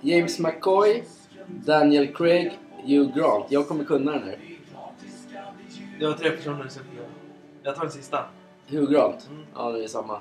James 0.00 0.38
McCoy, 0.38 1.02
Daniel 1.46 2.06
Craig, 2.14 2.52
Hugh 2.84 3.14
Grant. 3.14 3.46
Jag 3.48 3.68
kommer 3.68 3.84
kunna 3.84 4.12
den 4.12 4.22
här. 4.22 4.38
Det 5.98 6.06
var 6.06 6.12
tre 6.12 6.30
personer 6.30 6.68
som 6.68 6.82
Jag 7.62 7.74
tar 7.74 7.82
den 7.82 7.92
sista. 7.92 8.24
Hugh 8.68 8.92
Grant. 8.92 9.28
Mm. 9.30 9.42
Ja, 9.54 9.70
det 9.70 9.84
är 9.84 9.88
samma. 9.88 10.20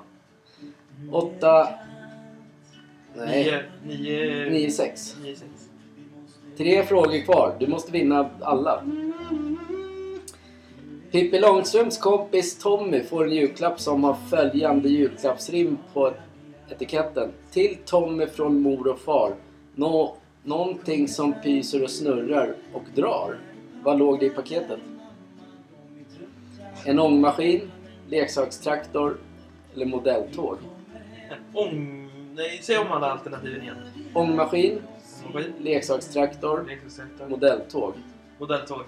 8... 1.11 1.67
Nej. 3.15 3.63
Nio... 3.85 3.97
Nio... 3.97 4.49
9-6. 4.49 5.21
Nio, 5.23 5.35
sex. 5.35 5.69
Tre 6.57 6.83
frågor 6.85 7.21
kvar. 7.21 7.55
Du 7.59 7.67
måste 7.67 7.91
vinna 7.91 8.29
alla. 8.41 8.83
Pippi 11.11 11.39
Långstrumps 11.39 11.97
kompis 11.97 12.57
Tommy 12.57 13.03
får 13.03 13.25
en 13.27 13.31
julklapp 13.31 13.79
som 13.79 14.03
har 14.03 14.13
följande 14.29 14.89
julklappsrim 14.89 15.77
på 15.93 16.13
etiketten. 16.69 17.31
Till 17.51 17.77
Tommy 17.85 18.27
från 18.27 18.61
mor 18.61 18.87
och 18.87 18.99
far. 18.99 19.35
Nå, 19.75 20.15
någonting 20.43 21.07
som 21.07 21.33
pyser 21.33 21.83
och 21.83 21.89
snurrar 21.89 22.55
och 22.73 22.83
drar. 22.95 23.37
Vad 23.83 23.97
låg 23.99 24.19
det 24.19 24.25
i 24.25 24.29
paketet? 24.29 24.79
En 26.85 26.99
ångmaskin, 26.99 27.71
leksakstraktor 28.09 29.17
eller 29.75 29.85
modelltåg? 29.85 30.57
Ång... 31.53 32.07
Nej, 32.35 32.59
säg 32.63 32.77
om 32.77 32.91
alla 32.91 33.11
alternativen 33.11 33.61
igen. 33.61 33.75
Ångmaskin, 34.13 34.81
Maskin. 35.33 35.53
leksakstraktor, 35.59 36.65
Leksakssektor. 36.67 37.27
modelltåg. 37.27 37.93
Modelltåg. 38.39 38.83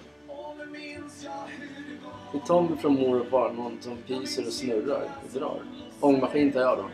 Till 2.31 2.41
Tommy 2.41 2.77
från 2.77 2.93
mor 2.93 3.19
och 3.21 3.27
far, 3.27 3.53
någon 3.53 3.77
som 3.81 3.97
pyser 3.97 4.47
och 4.47 4.53
snurrar 4.53 5.01
och 5.23 5.39
drar. 5.39 5.59
Ångmaskin 5.99 6.51
tar 6.51 6.61
jag 6.61 6.77
då. 6.77 6.85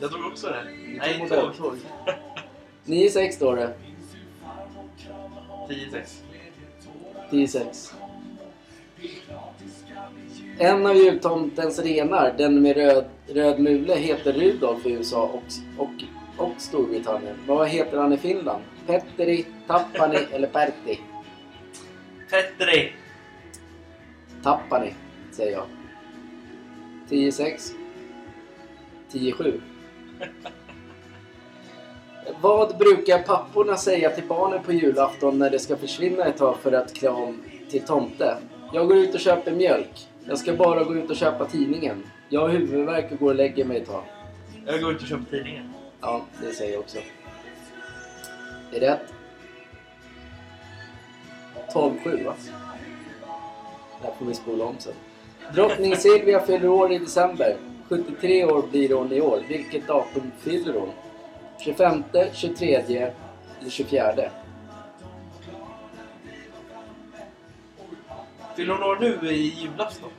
Jag 0.00 0.10
tror 0.10 0.26
också 0.26 0.46
det. 0.46 0.64
Nej, 0.98 1.12
tåg. 1.18 1.20
modelltåg. 1.20 1.76
9-6 2.84 3.30
står 3.30 3.56
det. 3.56 3.72
10-6. 5.68 6.22
10-6. 7.30 7.92
En 10.58 10.86
av 10.86 10.96
jultomtens 10.96 11.78
renar, 11.78 12.34
den 12.38 12.62
med 12.62 12.76
röd, 12.76 13.04
röd 13.26 13.60
mule, 13.60 13.94
heter 13.94 14.32
Rudolf 14.32 14.86
i 14.86 14.92
USA 14.92 15.22
och, 15.22 15.42
och, 15.78 16.04
och 16.36 16.52
Storbritannien. 16.58 17.36
Vad 17.46 17.68
heter 17.68 17.98
han 17.98 18.12
i 18.12 18.18
Finland? 18.18 18.62
Petteri, 18.86 19.46
Tappani 19.66 20.18
eller 20.32 20.48
Pertti? 20.48 21.00
Petteri. 22.30 22.92
Tappani, 24.42 24.94
säger 25.32 25.52
jag. 25.52 25.64
10-6. 27.08 27.72
10-7. 29.12 29.60
Vad 32.40 32.78
brukar 32.78 33.22
papporna 33.22 33.76
säga 33.76 34.10
till 34.10 34.26
barnen 34.28 34.62
på 34.62 34.72
julafton 34.72 35.38
när 35.38 35.50
det 35.50 35.58
ska 35.58 35.76
försvinna 35.76 36.24
ett 36.24 36.36
tag 36.36 36.56
för 36.56 36.72
att 36.72 36.94
klä 36.94 37.08
om 37.08 37.42
till 37.70 37.82
tomte? 37.82 38.36
Jag 38.72 38.88
går 38.88 38.96
ut 38.96 39.14
och 39.14 39.20
köper 39.20 39.52
mjölk. 39.52 40.08
Jag 40.28 40.38
ska 40.38 40.52
bara 40.52 40.84
gå 40.84 40.94
ut 40.94 41.10
och 41.10 41.16
köpa 41.16 41.44
tidningen. 41.44 42.02
Jag 42.28 42.40
har 42.40 42.48
huvudvärk 42.48 43.12
och 43.12 43.18
går 43.18 43.28
och 43.28 43.34
lägger 43.34 43.64
mig 43.64 43.76
ett 43.76 43.86
tag. 43.86 44.02
Jag 44.66 44.80
går 44.80 44.92
ut 44.92 45.02
och 45.02 45.08
köper 45.08 45.24
tidningen. 45.30 45.72
Ja, 46.00 46.20
det 46.42 46.54
säger 46.54 46.72
jag 46.72 46.80
också. 46.80 46.98
Det 48.70 48.76
är 48.76 48.80
rätt. 48.80 49.14
12-7 51.74 52.24
va? 52.24 52.34
Det 54.00 54.06
här 54.06 54.14
får 54.18 54.26
vi 54.26 54.34
spola 54.34 54.64
om 54.64 54.74
sen. 54.78 54.92
Drottning 55.54 55.96
Silvia 55.96 56.40
fyller 56.40 56.68
år 56.68 56.92
i 56.92 56.98
december. 56.98 57.56
73 57.88 58.44
år 58.44 58.62
blir 58.70 58.94
hon 58.94 59.12
i 59.12 59.20
år. 59.20 59.42
Vilket 59.48 59.86
datum 59.86 60.30
fyller 60.40 60.72
hon? 60.74 60.88
25, 61.64 62.04
23 62.32 62.74
eller 62.74 63.14
24? 63.68 64.30
Fyller 68.56 68.74
hon 68.74 68.82
år 68.82 68.96
nu 69.00 69.30
i 69.30 69.60
julafton? 69.60 70.10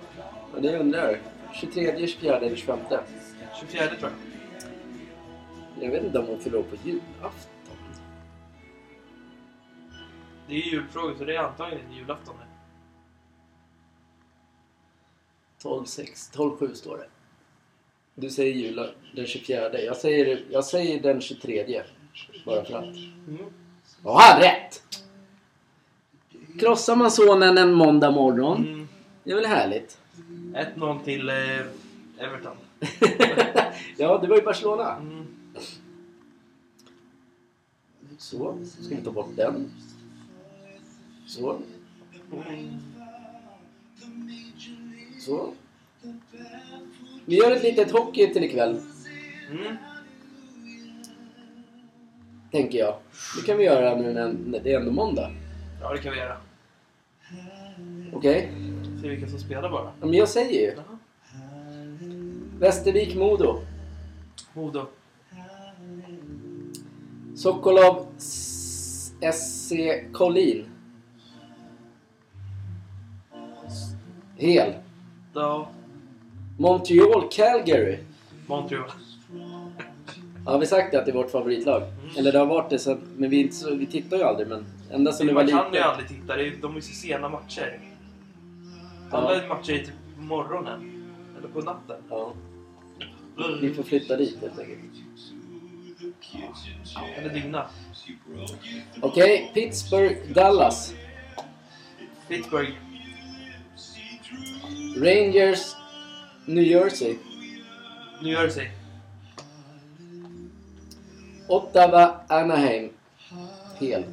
Och 0.54 0.62
det 0.62 0.80
undrar 0.80 1.12
jag. 1.12 1.20
23, 1.54 2.08
24 2.08 2.38
eller 2.38 2.56
25? 2.56 2.80
24 3.60 3.88
tror 3.88 4.00
jag. 4.02 4.12
Jag 5.84 5.92
vet 5.92 6.04
inte 6.04 6.20
om 6.20 6.26
hon 6.26 6.40
fyller 6.40 6.58
år 6.58 6.64
på 6.64 6.76
julafton. 6.88 7.78
Det 10.48 10.54
är 10.54 10.58
ju 10.58 10.72
julfrågor 10.72 11.16
så 11.18 11.26
det 11.26 11.36
är 11.36 11.40
antagligen 11.40 11.92
julafton. 11.92 12.36
nu. 12.40 12.46
12, 15.62 15.86
6, 15.86 16.30
12, 16.30 16.58
7 16.58 16.76
står 16.76 16.98
det. 16.98 17.08
Du 18.16 18.30
säger 18.30 18.54
jula, 18.54 18.90
den 19.16 19.26
24. 19.26 19.80
Jag 19.80 19.98
säger, 19.98 20.44
jag 20.50 20.66
säger 20.66 21.02
den 21.02 21.22
23. 21.22 21.84
Bara 22.46 22.66
för 22.66 22.74
att. 22.74 22.84
Mm. 22.84 23.46
Ja, 24.04 24.20
han 24.22 24.42
rätt! 24.42 24.82
Krossar 26.60 26.96
man 26.96 27.12
sonen 27.12 27.58
en 27.58 27.74
måndag 27.74 28.12
morgon. 28.12 28.58
Mm. 28.58 28.88
Det 29.24 29.32
är 29.32 29.36
väl 29.36 29.46
härligt? 29.46 29.98
1-0 30.54 31.04
till 31.04 31.30
eh, 31.30 31.36
Everton. 32.18 32.58
ja, 33.98 34.18
det 34.18 34.28
var 34.28 34.36
ju 34.36 34.42
Barcelona. 34.42 34.96
Mm. 34.96 35.26
Så, 38.18 38.58
ska 38.82 38.96
vi 38.96 39.02
ta 39.02 39.12
bort 39.12 39.36
den. 39.36 39.72
Så, 41.28 41.60
så. 45.20 45.54
Vi 47.26 47.36
gör 47.36 47.52
ett 47.52 47.64
litet 47.64 47.92
hockey 47.92 48.34
till 48.34 48.44
ikväll, 48.44 48.82
Mm. 49.52 49.76
tänker 52.52 52.78
jag. 52.80 52.96
Det 53.40 53.46
kan 53.48 53.58
vi 53.58 53.64
göra 53.64 53.96
nu 53.96 54.14
när 54.14 54.60
det 54.60 54.74
är 54.74 54.80
ändå 54.80 54.92
måndag. 54.92 55.32
Ja, 55.82 55.92
det 55.94 55.98
kan 55.98 56.12
vi 56.14 56.20
göra. 56.20 56.38
Okej? 58.14 58.52
Se 59.02 59.10
vilka 59.10 59.28
som 59.28 59.40
spelar 59.40 59.70
bara. 59.72 59.84
Ja, 60.00 60.06
Men 60.06 60.14
jag 60.14 60.30
säger 60.30 60.62
ju. 60.62 60.76
Jaha. 60.76 60.98
Västervik-Modo. 62.60 63.60
Modo. 64.54 64.86
Sokolov 67.36 68.08
S- 68.18 69.14
SC 69.34 69.72
Collin. 70.14 70.66
Hel. 74.38 74.74
Ja. 75.34 75.70
Montreal 76.64 77.30
Calgary. 77.32 77.98
Montreal. 78.48 78.92
Har 80.46 80.60
vi 80.60 80.66
sagt 80.66 80.92
det 80.92 81.00
att 81.00 81.06
det 81.06 81.12
är 81.12 81.16
vårt 81.16 81.32
favoritlag? 81.32 81.84
Eller 82.18 82.32
det 82.32 82.40
har 82.40 82.46
varit 82.46 82.70
det 82.70 82.80
sen, 82.80 83.02
men 83.18 83.30
vi, 83.30 83.52
så, 83.52 83.76
vi 83.76 83.86
tittar 83.86 84.18
ju 84.18 84.24
aldrig 84.24 84.48
men 84.48 84.66
ända 84.92 85.12
sedan 85.12 85.28
det 85.28 85.34
var 85.34 85.44
Man 85.44 85.52
kan 85.64 85.74
ju 85.74 85.80
aldrig 85.80 86.08
titta. 86.10 86.36
det 86.36 86.48
är- 86.48 86.56
De 86.62 86.76
är 86.78 86.82
så 86.82 86.94
sena 86.94 87.30
matcher. 87.30 87.80
Alla 89.12 89.48
matcher 89.48 89.72
är 89.74 89.78
typ 89.78 89.94
på 90.18 90.22
morgonen. 90.24 91.04
Eller 91.40 91.48
på 91.48 91.60
natten. 91.62 91.96
Ja, 92.10 92.34
vi 93.62 93.74
får 93.74 93.84
flytta 93.84 94.18
dit 94.18 94.38
helt 94.42 94.60
enkelt. 94.60 94.80
Eller 97.18 97.30
dygna. 97.34 97.66
Okej, 99.02 99.52
Pittsburgh, 99.54 100.16
Dallas. 100.34 100.94
Pittsburgh. 102.28 102.72
Rangers, 104.98 105.60
New 106.46 106.64
Jersey. 106.64 107.20
New 108.22 108.36
Jersey. 108.36 108.72
Ottawa, 111.50 112.20
Anaheim. 112.30 112.90
Fel. 113.80 114.04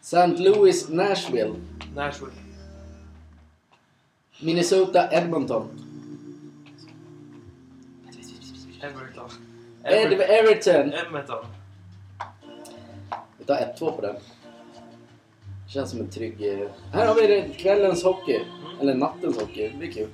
St. 0.00 0.38
Louis, 0.38 0.88
Nashville. 0.88 1.56
Nashville. 1.94 2.32
Minnesota, 4.42 5.08
Edmonton. 5.12 5.68
Everton. 8.82 9.30
Ed. 9.84 10.12
Everton. 10.12 10.92
Edmonton. 10.92 11.44
Vi 13.38 13.44
tar 13.44 13.74
1-2 13.78 13.96
på 13.96 14.00
den. 14.00 14.16
Känns 15.74 15.90
som 15.90 16.00
en 16.00 16.10
trygg... 16.10 16.42
eh, 16.60 16.68
Här 16.92 17.06
har 17.06 17.14
vi 17.14 17.26
det, 17.26 17.48
kvällens 17.58 18.04
hockey. 18.04 18.40
Eller 18.80 18.94
nattens 18.94 19.40
hockey. 19.40 19.68
Det 19.68 19.76
blir 19.78 19.92
kul. 19.92 20.08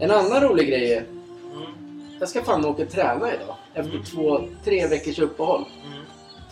En 0.00 0.10
annan 0.10 0.40
rolig 0.42 0.68
grej 0.68 0.92
är... 0.94 1.04
Jag 2.20 2.28
ska 2.28 2.42
fan 2.44 2.64
åka 2.64 2.82
och 2.82 2.90
träna 2.90 3.34
idag. 3.34 3.56
Efter 3.74 3.92
Mm. 3.92 4.04
två, 4.04 4.40
tre 4.64 4.86
veckors 4.86 5.18
uppehåll. 5.18 5.64
Mm. 5.86 6.02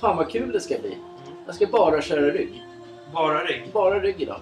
Fan 0.00 0.16
vad 0.16 0.31
kul 0.31 0.52
det 0.52 0.61
ska 0.61 0.78
bli. 0.78 0.98
Jag 1.46 1.54
ska 1.54 1.66
bara 1.66 2.02
köra 2.02 2.31
rygg. 2.31 2.62
Bara 3.12 3.44
rygg. 3.44 3.70
Bara 3.72 4.00
rygg 4.00 4.22
idag. 4.22 4.40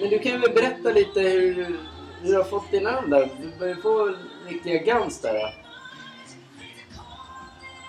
Men 0.00 0.10
du 0.10 0.18
kan 0.18 0.40
väl 0.40 0.50
berätta 0.54 0.90
lite 0.90 1.20
hur, 1.20 1.54
hur 1.54 1.78
du 2.22 2.36
har 2.36 2.44
fått 2.44 2.70
din 2.70 2.86
arm 2.86 3.10
där? 3.10 3.28
Du 3.42 3.58
börjar 3.58 3.74
få 3.76 4.14
riktiga 4.48 4.82
gans 4.82 5.20
där. 5.20 5.34
då. 5.34 5.48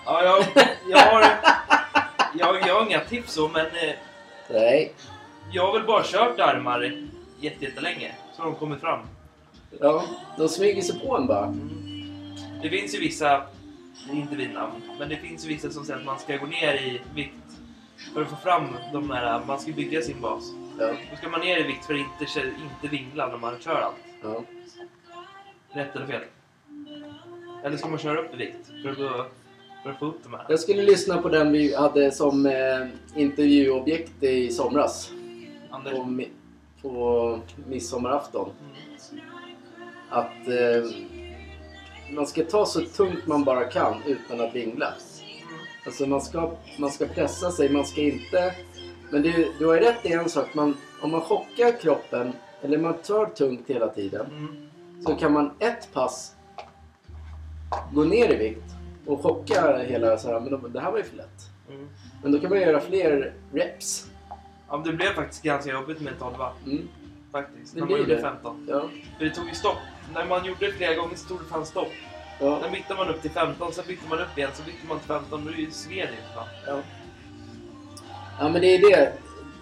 Ja, 0.04 0.22
jag, 0.24 0.44
jag 0.90 0.98
har... 0.98 1.24
Jag, 2.38 2.68
jag 2.68 2.74
har 2.74 2.86
inga 2.86 3.00
tips 3.00 3.32
så, 3.32 3.48
men 3.48 3.66
eh, 3.66 3.94
Nej. 4.50 4.92
jag 5.52 5.66
har 5.66 5.72
väl 5.72 5.86
bara 5.86 6.02
kört 6.04 6.40
armar 6.40 6.82
jätte- 7.40 7.64
jättelänge. 7.64 8.14
Så 8.36 8.42
de 8.42 8.54
kommer 8.54 8.76
fram. 8.76 9.00
Ja, 9.80 10.04
de 10.38 10.48
smyger 10.48 10.82
sig 10.82 11.00
på 11.00 11.16
en 11.16 11.26
bara. 11.26 11.44
Mm. 11.46 11.70
Det 12.62 12.68
finns 12.70 12.94
ju 12.94 12.98
vissa, 13.00 13.42
inte 14.12 14.36
vid 14.36 14.50
namn, 14.54 14.82
men 14.98 15.08
det 15.08 15.16
finns 15.16 15.44
ju 15.44 15.48
vissa 15.48 15.70
som 15.70 15.84
säger 15.84 15.98
att 16.00 16.06
man 16.06 16.18
ska 16.18 16.36
gå 16.36 16.46
ner 16.46 16.74
i 16.74 17.00
vikt 17.14 17.32
för 18.14 18.22
att 18.22 18.28
få 18.30 18.36
fram 18.36 18.76
de 18.92 19.10
här, 19.10 19.40
man 19.46 19.58
ska 19.60 19.72
bygga 19.72 20.02
sin 20.02 20.20
bas. 20.20 20.44
Ja. 20.78 20.92
Då 21.10 21.16
ska 21.16 21.28
man 21.28 21.40
ner 21.40 21.56
i 21.58 21.62
vikt 21.62 21.84
för 21.86 21.94
att 21.94 22.00
inte, 22.00 22.40
inte 22.62 22.96
vingla 22.96 23.26
när 23.28 23.36
man 23.38 23.54
kör 23.60 23.80
allt. 23.80 23.96
ja. 24.22 24.42
Rätt 25.72 25.96
eller 25.96 26.06
fel? 26.06 26.22
Eller 27.64 27.76
ska 27.76 27.88
man 27.88 27.98
köra 27.98 28.18
upp 28.20 28.34
i 28.34 28.36
vikt 28.36 28.66
för 28.82 29.20
att, 29.20 29.32
Jag 30.48 30.60
skulle 30.60 30.82
lyssna 30.82 31.16
på 31.22 31.28
den 31.28 31.52
vi 31.52 31.74
hade 31.74 32.12
som 32.12 32.46
eh, 32.46 32.86
intervjuobjekt 33.20 34.22
i 34.22 34.50
somras. 34.50 35.10
Anders? 35.70 35.92
På, 35.94 35.98
mi- 36.02 36.28
på 36.82 37.38
midsommarafton. 37.68 38.48
Mm. 38.60 39.24
Att 40.10 40.48
eh, 40.48 40.90
man 42.14 42.26
ska 42.26 42.44
ta 42.44 42.66
så 42.66 42.80
tungt 42.80 43.26
man 43.26 43.44
bara 43.44 43.64
kan 43.64 43.94
utan 44.06 44.40
att 44.40 44.54
vingla. 44.54 44.94
Alltså 45.86 46.06
man 46.06 46.20
ska, 46.20 46.50
man 46.78 46.90
ska 46.90 47.06
pressa 47.06 47.50
sig, 47.50 47.68
man 47.68 47.84
ska 47.84 48.00
inte... 48.00 48.54
Men 49.10 49.22
du, 49.22 49.52
du 49.58 49.66
har 49.66 49.74
ju 49.74 49.80
rätt 49.80 50.06
i 50.06 50.12
en 50.12 50.28
sak. 50.28 50.54
Man, 50.54 50.76
om 51.00 51.10
man 51.10 51.20
chockar 51.20 51.80
kroppen, 51.80 52.32
eller 52.62 52.78
man 52.78 52.94
tar 52.94 53.26
tungt 53.26 53.64
hela 53.66 53.88
tiden, 53.88 54.26
Mm. 54.30 54.56
så 55.04 55.14
kan 55.14 55.32
man 55.32 55.50
ett 55.58 55.88
pass 55.92 56.32
gå 57.92 58.04
ner 58.04 58.32
i 58.32 58.36
vikt 58.36 58.64
och 59.06 59.22
chocka 59.22 59.78
hela 59.78 60.18
så 60.18 60.28
här, 60.32 60.40
men 60.40 60.72
det 60.72 60.80
här 60.80 60.90
var 60.90 60.98
ju 60.98 61.04
för 61.04 61.16
lätt. 61.16 61.50
Mm. 61.70 61.88
Men 62.22 62.32
då 62.32 62.40
kan 62.40 62.50
man 62.50 62.60
göra 62.60 62.80
fler 62.80 63.32
reps. 63.52 64.06
Ja, 64.68 64.76
men 64.76 64.86
det 64.86 64.92
blev 64.92 65.14
faktiskt 65.14 65.42
ganska 65.42 65.72
jobbigt 65.72 66.00
med 66.00 66.12
12 66.18 66.34
Mm. 66.66 66.88
faktiskt. 67.32 67.74
Det 67.74 67.80
när 67.80 67.86
man 67.86 67.98
gjorde 67.98 68.14
det. 68.16 68.20
15. 68.22 68.66
Ja. 68.70 68.88
För 69.18 69.24
det 69.24 69.30
tog 69.30 69.48
ju 69.48 69.54
stopp. 69.54 69.78
När 70.14 70.26
man 70.26 70.44
gjorde 70.44 70.66
det 70.66 70.72
flera 70.72 70.94
gånger 70.94 71.16
så 71.16 71.28
tog 71.28 71.38
det 71.38 71.44
fan 71.44 71.66
stopp. 71.66 71.88
Ja. 72.40 72.60
Sen 72.62 72.72
bytte 72.72 72.94
man 72.94 73.08
upp 73.08 73.22
till 73.22 73.30
15, 73.30 73.72
sen 73.72 73.84
bytte 73.88 74.08
man 74.10 74.18
upp 74.18 74.38
igen, 74.38 74.50
så 74.54 74.62
bytte 74.62 74.86
man 74.88 74.98
till 74.98 75.08
15. 75.08 75.44
Då 75.44 75.50
är 75.50 75.54
det 75.56 75.62
ju 75.62 75.70
sved 75.70 75.96
ju 75.96 76.34
fan. 76.34 76.46
Ja. 76.66 76.78
ja, 78.40 78.48
men 78.48 78.60
det 78.60 78.66
är 78.74 78.78
det. 78.90 79.12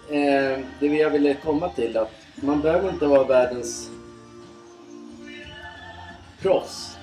Eh, 0.09 0.59
det 0.79 0.87
jag 0.87 1.09
ville 1.09 1.33
komma 1.35 1.69
till. 1.69 1.97
Att 1.97 2.11
man 2.35 2.61
behöver 2.61 2.89
inte 2.89 3.05
vara 3.07 3.23
världens 3.23 3.89
proffs. 6.41 6.94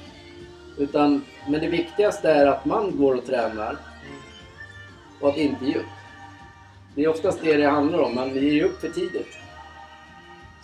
Utan, 0.78 1.24
men 1.48 1.60
det 1.60 1.68
viktigaste 1.68 2.30
är 2.30 2.46
att 2.46 2.64
man 2.64 2.96
går 2.96 3.14
och 3.14 3.26
tränar 3.26 3.76
och 5.20 5.28
att 5.28 5.36
inte 5.36 5.64
ge 5.64 5.74
upp. 5.74 5.86
Det 6.94 7.04
är 7.04 7.08
oftast 7.08 7.40
det 7.42 7.56
det 7.56 7.66
handlar 7.66 7.98
om. 7.98 8.14
Man 8.14 8.34
ger 8.34 8.64
upp 8.64 8.80
för 8.80 8.88
tidigt. 8.88 9.38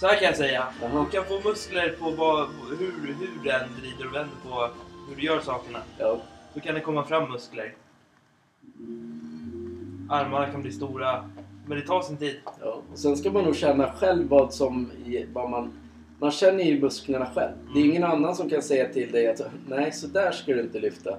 Så 0.01 0.07
här 0.07 0.15
kan 0.15 0.25
jag 0.25 0.37
säga. 0.37 0.67
Jaha. 0.83 1.07
Du 1.11 1.11
kan 1.11 1.25
få 1.25 1.49
muskler 1.49 1.97
på 2.01 2.11
vad, 2.11 2.49
hur, 2.79 3.15
hur 3.19 3.45
den 3.45 3.69
vrider 3.81 4.07
och 4.07 4.15
vänder 4.15 4.37
på 4.49 4.71
hur 5.09 5.17
du 5.17 5.23
gör 5.23 5.41
sakerna. 5.41 5.79
Ja. 5.99 6.19
Då 6.55 6.61
kan 6.61 6.75
det 6.75 6.81
komma 6.81 7.05
fram 7.05 7.31
muskler. 7.31 7.75
Armarna 10.11 10.47
kan 10.47 10.63
bli 10.63 10.73
stora. 10.73 11.31
Men 11.67 11.79
det 11.79 11.87
tar 11.87 12.03
sin 12.03 12.17
tid. 12.17 12.41
Ja. 12.61 12.83
Och 12.93 12.99
sen 12.99 13.17
ska 13.17 13.31
man 13.31 13.45
nog 13.45 13.57
känna 13.57 13.93
själv 13.93 14.29
vad 14.29 14.55
som... 14.55 14.91
Vad 15.33 15.51
man, 15.51 15.73
man 16.19 16.31
känner 16.31 16.65
ju 16.65 16.81
musklerna 16.81 17.31
själv. 17.35 17.53
Det 17.75 17.81
är 17.81 17.85
ingen 17.85 18.05
annan 18.05 18.37
som 18.37 18.51
kan 18.51 18.63
säga 18.63 18.89
till 18.89 19.13
dig 19.13 19.29
att 19.29 19.41
nej, 19.69 19.93
så 19.93 20.07
där 20.07 20.33
ska 20.33 20.53
du 20.53 20.61
inte 20.61 20.79
lyfta. 20.81 21.17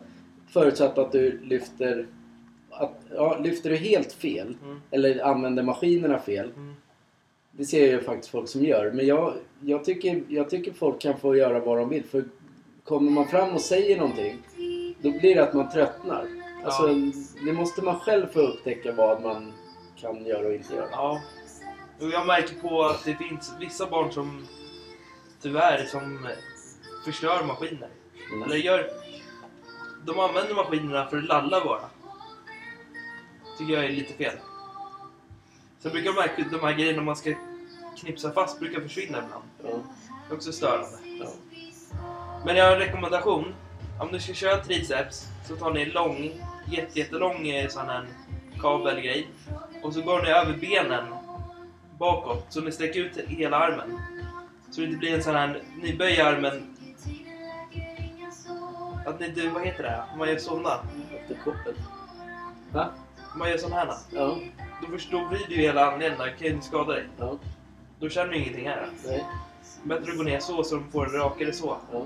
Förutsatt 0.48 0.98
att 0.98 1.12
du 1.12 1.40
lyfter... 1.44 2.08
Att, 2.72 3.02
ja, 3.16 3.38
lyfter 3.44 3.70
du 3.70 3.76
helt 3.76 4.14
fel 4.14 4.58
Mm. 4.64 4.82
eller 4.92 5.26
använder 5.26 5.64
maskinerna 5.64 6.20
fel. 6.20 6.52
Mm. 6.56 6.74
Det 7.52 7.66
ser 7.66 7.80
jag 7.80 7.90
ju 7.90 8.02
faktiskt 8.02 8.32
folk 8.32 8.50
som 8.50 8.66
gör. 8.66 8.92
Men 8.92 9.08
jag, 9.08 9.34
jag, 9.62 9.84
tycker, 9.84 10.24
jag 10.28 10.50
tycker 10.50 10.74
folk 10.74 11.02
kan 11.02 11.18
få 11.20 11.36
göra 11.36 11.60
vad 11.60 11.78
de 11.78 11.90
vill. 11.90 12.04
För 12.04 12.24
kommer 12.84 13.12
man 13.12 13.28
fram 13.28 13.54
och 13.54 13.62
säger 13.62 13.98
någonting 13.98 14.38
då 15.02 15.12
blir 15.12 15.36
det 15.36 15.44
att 15.44 15.54
man 15.54 15.70
tröttnar. 15.70 16.26
Alltså, 16.64 16.88
det 17.46 17.54
måste 17.54 17.82
man 17.82 18.00
själv 18.00 18.28
få 18.28 18.40
upptäcka 18.40 18.92
vad 18.92 19.22
man 19.22 19.54
kan 20.02 20.26
göra 20.26 20.48
och 20.48 20.54
inte 20.54 20.76
göra. 20.76 20.88
Ja. 20.92 21.22
Jag 22.00 22.28
märker 22.28 22.56
på 22.56 22.84
att 22.84 23.06
det 23.06 23.16
finns 23.16 23.54
vissa 23.60 23.90
barn 23.90 24.12
som 24.12 24.48
tyvärr 25.42 25.86
som 25.86 26.28
förstör 27.06 27.44
maskiner. 27.44 27.90
Mm. 28.32 28.44
Eller 28.44 28.56
gör... 28.56 28.90
De 30.06 30.20
använder 30.20 30.56
maskinerna 30.56 31.06
för 31.06 31.18
att 31.18 31.24
lalla 31.24 31.64
bara. 31.66 31.90
Tycker 33.58 33.74
jag 33.74 33.86
är 33.86 33.90
lite 33.90 34.14
fel. 34.14 34.36
Sen 35.80 35.92
brukar 35.92 36.14
märka 36.14 36.42
att 36.42 36.52
de 36.52 36.60
här 36.60 36.74
grejerna 36.74 37.02
man 37.02 37.16
ska 37.16 37.34
knipsa 37.98 38.32
fast 38.32 38.60
brukar 38.60 38.82
försvinna 38.82 39.18
ibland. 39.18 39.44
Ja, 39.64 39.70
Det 40.28 40.34
är 40.34 40.38
också 40.38 40.52
störande. 40.52 40.98
ja. 41.20 41.30
Men 42.46 42.56
jag 42.56 42.66
har 42.66 42.74
en 42.74 42.80
rekommendation. 42.80 43.54
Om 44.02 44.12
du 44.12 44.20
ska 44.20 44.34
köra 44.34 44.64
triceps 44.64 45.28
så 45.48 45.56
tar 45.56 45.74
ni 45.74 45.82
en 45.82 45.90
lång, 45.90 46.32
jätte, 46.68 47.00
jättelång 47.00 47.48
eh, 47.48 47.70
sån 47.70 47.88
här 47.90 48.08
kabelgrej. 48.62 49.28
Och 49.84 49.94
så 49.94 50.02
går 50.02 50.22
ni 50.22 50.30
över 50.30 50.54
benen 50.58 51.06
bakåt 52.00 52.46
så 52.50 52.62
ni 52.62 52.72
sträcker 52.72 53.00
ut 53.00 53.18
hela 53.28 53.58
armen. 53.58 54.00
Så 54.72 54.82
det 54.82 54.88
inte 54.88 54.98
blir 54.98 55.16
en 55.16 55.24
sån 55.24 55.36
här, 55.36 55.64
ni 55.82 55.94
böjer 55.98 56.26
armen. 56.26 56.76
Att 59.06 59.20
ni, 59.20 59.30
du, 59.30 59.50
vad 59.50 59.66
heter 59.66 59.84
det? 59.84 60.04
Om 60.14 60.18
man 60.20 60.30
gör 60.30 60.38
såna. 60.38 60.80
Efter 61.22 61.36
koppel. 61.44 61.74
Va? 62.72 62.90
Om 63.34 63.40
man 63.40 63.50
gör 63.50 63.58
sån 63.58 63.72
här. 63.74 63.88
Ja, 64.12 64.38
Då, 64.82 64.88
då 65.12 65.28
blir 65.28 65.46
det 65.48 65.54
ju 65.56 65.62
hela 65.62 65.92
anledningen, 65.92 66.38
kan 66.40 66.48
ju 66.48 66.62
skada 66.62 66.94
dig. 66.94 67.08
ja, 67.20 67.38
Då 68.00 68.10
känner 68.10 68.32
du 68.32 68.38
ingenting 68.38 68.68
här. 68.68 68.90
nej, 69.06 69.26
Bättre 69.84 70.12
att 70.12 70.18
gå 70.18 70.24
ner 70.24 70.40
så 70.40 70.64
så 70.64 70.76
de 70.76 70.92
får 70.92 71.06
det 71.06 71.18
rakare 71.18 71.54
så. 71.54 71.78
ja. 71.92 72.06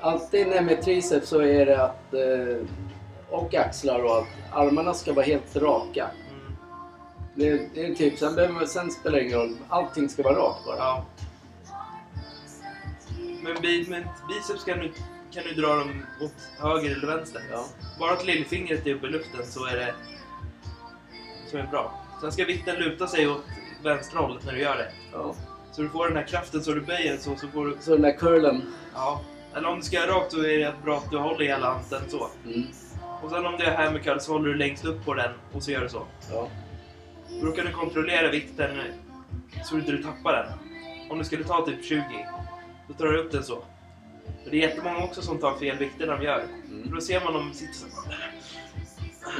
Alltid 0.00 0.46
när 0.48 0.62
med 0.62 0.82
triceps 0.82 1.28
så 1.28 1.40
är 1.42 1.66
det 1.66 1.82
att... 1.84 2.14
Eh, 2.14 2.66
och 3.30 3.54
axlar 3.54 4.04
och 4.04 4.10
allt. 4.10 4.26
Armarna 4.52 4.94
ska 4.94 5.12
vara 5.12 5.24
helt 5.26 5.56
raka. 5.56 6.10
Mm. 6.30 6.56
Det, 7.34 7.68
det 7.74 7.86
är 7.86 7.94
typ, 7.94 8.18
sen, 8.18 8.34
behöver 8.34 8.54
man, 8.54 8.66
sen 8.66 8.90
spelar 8.90 9.18
det 9.18 9.24
ingen 9.24 9.38
roll. 9.38 9.56
Allting 9.68 10.08
ska 10.08 10.22
vara 10.22 10.34
rakt 10.38 10.64
bara. 10.64 10.76
Ja. 10.76 11.04
Men, 13.44 13.62
bi, 13.62 13.86
men 13.88 14.02
biceps 14.28 14.64
kan 14.64 14.78
du, 14.78 14.92
kan 15.32 15.42
du 15.44 15.62
dra 15.62 15.74
dem 15.76 16.06
åt 16.20 16.34
höger 16.58 16.90
eller 16.90 17.06
vänster. 17.06 17.42
Ja. 17.50 17.66
Bara 17.98 18.12
att 18.12 18.26
lillfingret 18.26 18.86
är 18.86 18.94
uppe 18.94 19.06
i 19.06 19.10
luften 19.10 19.46
så 19.46 19.66
är 19.66 19.76
det, 19.76 19.94
så 21.50 21.56
är 21.56 21.62
det 21.62 21.68
bra. 21.68 22.04
Sen 22.20 22.32
ska 22.32 22.44
vikten 22.44 22.76
luta 22.76 23.06
sig 23.06 23.28
åt 23.28 23.44
vänster 23.82 24.16
håll 24.16 24.38
när 24.46 24.52
du 24.52 24.58
gör 24.58 24.76
det. 24.76 24.92
ja. 25.12 25.34
Så 25.72 25.82
du 25.82 25.88
får 25.88 26.08
den 26.08 26.16
här 26.16 26.26
kraften 26.26 26.62
så 26.62 26.72
du 26.72 26.80
böjer 26.80 27.16
så, 27.16 27.36
så 27.36 27.48
får 27.48 27.66
du... 27.66 27.76
Så 27.80 27.90
den 27.90 28.02
där 28.02 28.18
curlen. 28.18 28.62
Ja. 28.94 29.20
Eller 29.54 29.68
om 29.68 29.76
du 29.76 29.82
ska 29.82 29.96
göra 29.96 30.10
rakt 30.10 30.32
så 30.32 30.44
är 30.44 30.58
det 30.58 30.74
bra 30.84 30.96
att 30.96 31.10
du 31.10 31.18
håller 31.18 31.44
hela 31.46 31.72
handen 31.72 32.02
så. 32.08 32.28
Mm. 32.46 32.66
Och 33.22 33.30
sen 33.30 33.46
om 33.46 33.56
du 33.58 33.64
är 33.64 33.98
curl 33.98 34.18
så 34.18 34.32
håller 34.32 34.48
du 34.48 34.54
längst 34.54 34.84
upp 34.84 35.04
på 35.04 35.14
den 35.14 35.30
och 35.52 35.62
så 35.62 35.70
gör 35.70 35.80
du 35.80 35.88
så. 35.88 36.06
Ja. 36.30 36.48
Då 37.42 37.52
kan 37.52 37.66
du 37.66 37.72
kontrollera 37.72 38.30
vikten 38.30 38.70
så 39.64 39.76
att 39.76 39.86
du 39.86 39.96
inte 39.96 40.08
tappar 40.08 40.32
den. 40.32 40.58
Om 41.10 41.18
du 41.18 41.24
skulle 41.24 41.44
ta 41.44 41.66
typ 41.66 41.84
20, 41.84 42.02
då 42.88 42.94
tar 42.94 43.04
du 43.04 43.18
upp 43.18 43.32
den 43.32 43.44
så. 43.44 43.54
Och 43.54 44.50
det 44.50 44.56
är 44.56 44.68
jättemånga 44.68 45.04
också 45.04 45.22
som 45.22 45.38
tar 45.38 45.54
fel 45.58 45.78
vikter 45.78 46.06
när 46.06 46.18
de 46.18 46.24
gör. 46.24 46.44
Mm. 46.68 46.90
Då 46.94 47.00
ser 47.00 47.24
man 47.24 47.32
dem 47.32 47.52
sitta 47.52 47.72
så. 47.72 47.86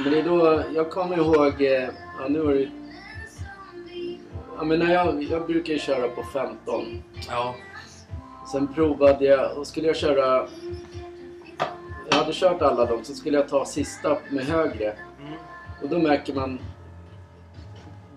Men 0.03 0.11
det 0.11 0.19
är 0.19 0.23
då, 0.23 0.63
jag 0.75 0.91
kommer 0.91 1.17
ihåg, 1.17 1.61
eh, 1.61 1.89
ja 2.19 2.27
nu 2.27 2.39
var 2.39 2.53
det 2.53 2.69
Ja 4.57 4.63
men 4.63 4.79
när 4.79 4.93
jag, 4.93 5.23
jag 5.23 5.47
brukar 5.47 5.73
ju 5.73 5.79
köra 5.79 6.07
på 6.07 6.23
15. 6.23 7.03
Ja. 7.29 7.55
Sen 8.51 8.73
provade 8.73 9.25
jag, 9.25 9.57
och 9.57 9.67
skulle 9.67 9.87
jag 9.87 9.95
köra... 9.95 10.47
Jag 12.09 12.17
hade 12.17 12.33
kört 12.33 12.61
alla 12.61 12.85
dem, 12.85 13.03
så 13.03 13.13
skulle 13.13 13.37
jag 13.37 13.49
ta 13.49 13.65
sista 13.65 14.17
med 14.29 14.45
högre. 14.45 14.91
Mm. 14.91 15.33
Och 15.83 15.89
då 15.89 15.99
märker 15.99 16.33
man... 16.33 16.59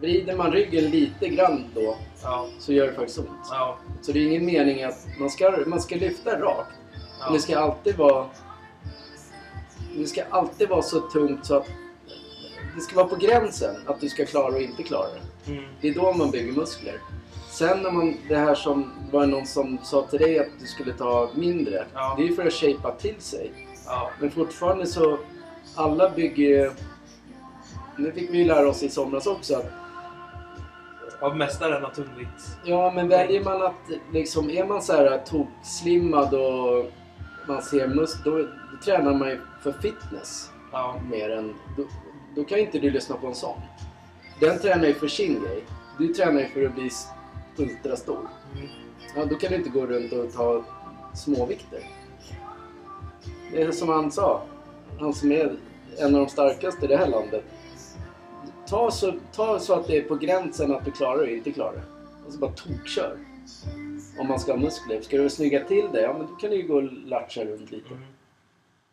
Vrider 0.01 0.37
man 0.37 0.53
ryggen 0.53 0.85
lite 0.91 1.29
grann 1.29 1.65
då, 1.75 1.97
Ja. 2.23 2.47
så 2.59 2.73
gör 2.73 2.87
det 2.87 2.93
faktiskt 2.93 3.19
ont. 3.19 3.29
Ja. 3.51 3.79
Så 4.03 4.13
det 4.13 4.19
är 4.19 4.27
ingen 4.27 4.47
mening 4.47 4.83
att 4.83 5.07
man 5.21 5.31
ska, 5.31 5.65
man 5.67 5.81
ska 5.81 5.97
lyfta 5.97 6.41
rakt. 6.41 6.71
Ja. 6.93 7.25
Men 7.25 7.33
det 7.33 7.41
ska 7.41 7.59
alltid 7.59 7.97
vara... 7.97 8.27
Det 9.97 10.07
ska 10.07 10.23
alltid 10.31 10.69
vara 10.69 10.83
så 10.83 11.01
tungt 11.01 11.47
så 11.47 11.57
att... 11.57 11.67
Det 12.75 12.81
ska 12.81 12.97
vara 12.97 13.09
på 13.09 13.17
gränsen 13.17 13.77
att 13.87 14.01
du 14.01 14.09
ska 14.09 14.27
klara 14.27 14.55
och 14.55 14.63
inte 14.63 14.83
klara 14.83 15.07
det. 15.09 15.53
Mm. 15.53 15.65
Det 15.81 15.89
är 15.89 15.95
då 15.95 16.13
man 16.13 16.31
bygger 16.31 16.53
muskler. 16.53 17.01
Sen 17.51 17.83
när 17.83 17.91
man, 17.91 18.17
det 18.29 18.37
här 18.37 18.55
som 18.55 18.93
var 19.13 19.27
någon 19.27 19.47
som 19.47 19.79
sa 19.85 20.03
till 20.03 20.19
dig 20.19 20.39
att 20.39 20.49
du 20.61 20.67
skulle 20.67 20.93
ta 20.93 21.31
mindre. 21.35 21.87
Ja. 21.95 22.15
Det 22.19 22.23
är 22.25 22.29
ju 22.29 22.35
för 22.35 22.47
att 22.47 22.53
shapea 22.53 22.91
till 22.91 23.21
sig. 23.21 23.53
Ja. 23.87 24.11
Men 24.21 24.31
fortfarande 24.31 24.87
så, 24.87 25.19
alla 25.75 26.11
bygger 26.11 26.49
ju... 26.49 26.71
Nu 27.97 28.13
fick 28.13 28.31
vi 28.31 28.39
ju 28.39 28.45
lära 28.45 28.69
oss 28.69 28.83
i 28.83 28.89
somras 28.89 29.27
också 29.27 29.57
att 29.57 29.67
Av 31.21 31.37
mästaren 31.37 31.85
av 31.85 31.91
tungvikt. 31.91 32.59
Ja, 32.65 32.93
men 32.95 33.09
väljer 33.09 33.45
man 33.45 33.63
att 33.63 33.91
liksom, 34.13 34.51
är 34.51 34.65
man 34.65 34.83
så 34.83 34.93
här 34.93 35.19
tokslimmad 35.19 36.35
och 36.35 36.91
man 37.49 37.63
ser 37.63 37.89
mus 37.89 38.17
då, 38.25 38.39
då 38.39 38.47
tränar 38.85 39.15
man 39.15 39.29
ju 39.29 39.41
för 39.63 39.73
fitness 39.73 40.51
Ja. 40.73 41.01
mer 41.11 41.31
än... 41.31 41.55
Då, 41.77 41.85
då 42.37 42.45
kan 42.45 42.59
inte 42.59 42.79
du 42.79 42.91
lyssna 42.91 43.17
på 43.17 43.27
en 43.27 43.35
sån. 43.35 43.61
Den 44.41 44.59
tränar 44.59 44.85
ju 44.87 44.95
för 44.95 45.09
sin 45.09 45.43
grej. 45.43 45.65
Du 45.99 46.09
tränar 46.15 46.41
ju 46.41 46.49
för 46.49 46.67
att 46.67 46.75
bli 46.75 46.91
ultrastor. 47.57 48.29
Mm. 48.57 48.69
Ja, 49.17 49.25
då 49.25 49.35
kan 49.37 49.51
du 49.51 49.57
inte 49.57 49.71
gå 49.71 49.87
runt 49.87 50.13
och 50.13 50.33
ta 50.33 50.65
småvikter. 51.15 51.81
Det 53.53 53.63
är 53.63 53.73
som 53.73 53.89
han 53.89 54.11
sa. 54.11 54.43
Han 55.01 55.15
som 55.15 55.33
är 55.33 55.57
en 55.99 56.15
av 56.15 56.21
de 56.21 56.29
starkaste 56.29 56.85
i 56.85 56.89
det 56.89 56.97
här 56.97 57.07
landet. 57.07 57.45
Ta 58.71 58.91
så, 58.91 59.15
ta 59.33 59.59
så 59.59 59.75
att 59.75 59.87
det 59.87 59.97
är 59.97 60.03
på 60.03 60.15
gränsen 60.15 60.75
att 60.75 60.85
du 60.85 60.91
klarar 60.91 61.27
det 61.27 61.37
inte 61.37 61.53
klarar 61.53 61.73
det. 61.73 61.83
Och 62.27 62.33
så 62.33 62.39
bara 62.39 62.53
tokkör. 62.53 63.17
Om 64.19 64.29
man 64.29 64.41
ska 64.41 64.53
ha 64.53 64.59
muskler. 64.59 65.01
Ska 65.01 65.17
du 65.17 65.31
snygga 65.31 65.65
till 65.65 65.89
det, 65.93 66.01
ja 66.01 66.13
men 66.13 66.27
då 66.27 66.35
kan 66.35 66.51
du 66.51 66.57
ju 66.57 66.69
gå 66.69 66.75
och 66.77 66.93
latcha 66.93 67.45
runt 67.45 67.71
lite. 67.71 67.95
Mm. 67.95 68.05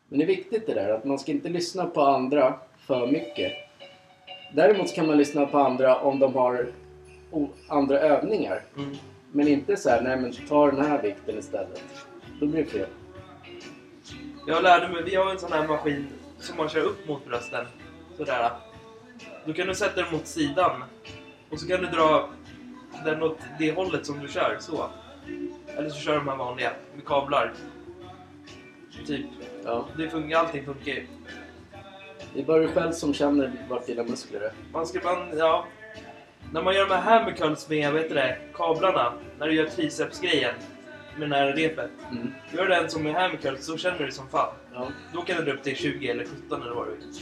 Men 0.07 0.19
det 0.19 0.25
är 0.25 0.27
viktigt 0.27 0.67
det 0.67 0.73
där 0.73 0.89
att 0.89 1.05
man 1.05 1.19
ska 1.19 1.31
inte 1.31 1.49
lyssna 1.49 1.85
på 1.85 2.01
andra 2.01 2.59
för 2.87 3.07
mycket. 3.07 3.53
Däremot 4.53 4.93
kan 4.93 5.07
man 5.07 5.17
lyssna 5.17 5.45
på 5.45 5.57
andra 5.57 5.99
om 5.99 6.19
de 6.19 6.35
har 6.35 6.67
andra 7.67 7.99
övningar. 7.99 8.61
Mm. 8.77 8.95
Men 9.31 9.47
inte 9.47 9.77
så 9.77 9.89
här, 9.89 10.01
nej 10.01 10.17
men 10.17 10.33
ta 10.49 10.71
den 10.71 10.85
här 10.85 11.01
vikten 11.01 11.39
istället. 11.39 11.83
Då 12.39 12.45
blir 12.45 12.63
det 12.63 12.69
fel. 12.69 12.87
Jag 14.47 14.63
lärde 14.63 14.87
mig, 14.87 15.03
vi 15.03 15.15
har 15.15 15.31
en 15.31 15.39
sån 15.39 15.51
här 15.51 15.67
maskin 15.67 16.07
som 16.39 16.57
man 16.57 16.69
kör 16.69 16.81
upp 16.81 17.07
mot 17.07 17.25
brösten. 17.25 17.65
Sådär. 18.17 18.51
Då 19.45 19.53
kan 19.53 19.67
du 19.67 19.75
sätta 19.75 20.01
den 20.01 20.11
mot 20.11 20.27
sidan. 20.27 20.83
Och 21.49 21.59
så 21.59 21.67
kan 21.67 21.81
du 21.81 21.87
dra 21.87 22.29
den 23.05 23.23
åt 23.23 23.37
det 23.59 23.71
hållet 23.71 24.05
som 24.05 24.19
du 24.19 24.27
kör, 24.27 24.57
så. 24.59 24.89
Eller 25.77 25.89
så 25.89 25.99
kör 25.99 26.15
de 26.15 26.27
här 26.27 26.35
vanliga, 26.35 26.71
med 26.95 27.05
kablar. 27.05 27.53
Typ. 29.07 29.25
Ja. 29.63 29.87
Det 29.97 30.09
funkar, 30.09 30.37
allting 30.37 30.65
funkar 30.65 30.91
ju. 30.91 31.07
Det 32.33 32.41
är 32.41 32.45
bara 32.45 32.59
du 32.59 32.67
själv 32.67 32.91
som 32.91 33.13
känner 33.13 33.51
vart 33.69 33.85
dina 33.85 34.03
muskler 34.03 34.41
är. 34.41 34.51
Man 34.73 34.87
ska 34.87 34.99
man, 35.03 35.37
ja. 35.37 35.65
När 36.51 36.61
man 36.61 36.75
gör 36.75 36.87
de 36.87 36.93
här 36.95 37.01
hammercurls 37.01 37.69
med, 37.69 37.93
vet 37.93 38.09
du 38.09 38.15
det, 38.15 38.37
kablarna. 38.53 39.13
När 39.39 39.47
du 39.47 39.53
gör 39.53 39.65
tricepsgrejen. 39.65 40.55
Med 41.17 41.29
det 41.29 41.35
här 41.35 41.53
repet. 41.53 41.91
Mm. 42.11 42.33
Gör 42.53 42.67
den 42.67 42.89
som 42.89 43.03
med 43.03 43.13
hammercurls, 43.13 43.65
så 43.65 43.77
känner 43.77 44.05
du 44.05 44.11
som 44.11 44.29
fan. 44.29 44.53
Ja. 44.73 44.87
Då 45.13 45.21
kan 45.21 45.37
du 45.37 45.43
dra 45.43 45.51
upp 45.51 45.63
till 45.63 45.75
20 45.75 46.09
eller 46.09 46.25
17 46.25 46.61
eller 46.61 46.75
vad 46.75 46.87
du 46.87 46.91
vill. 46.91 47.13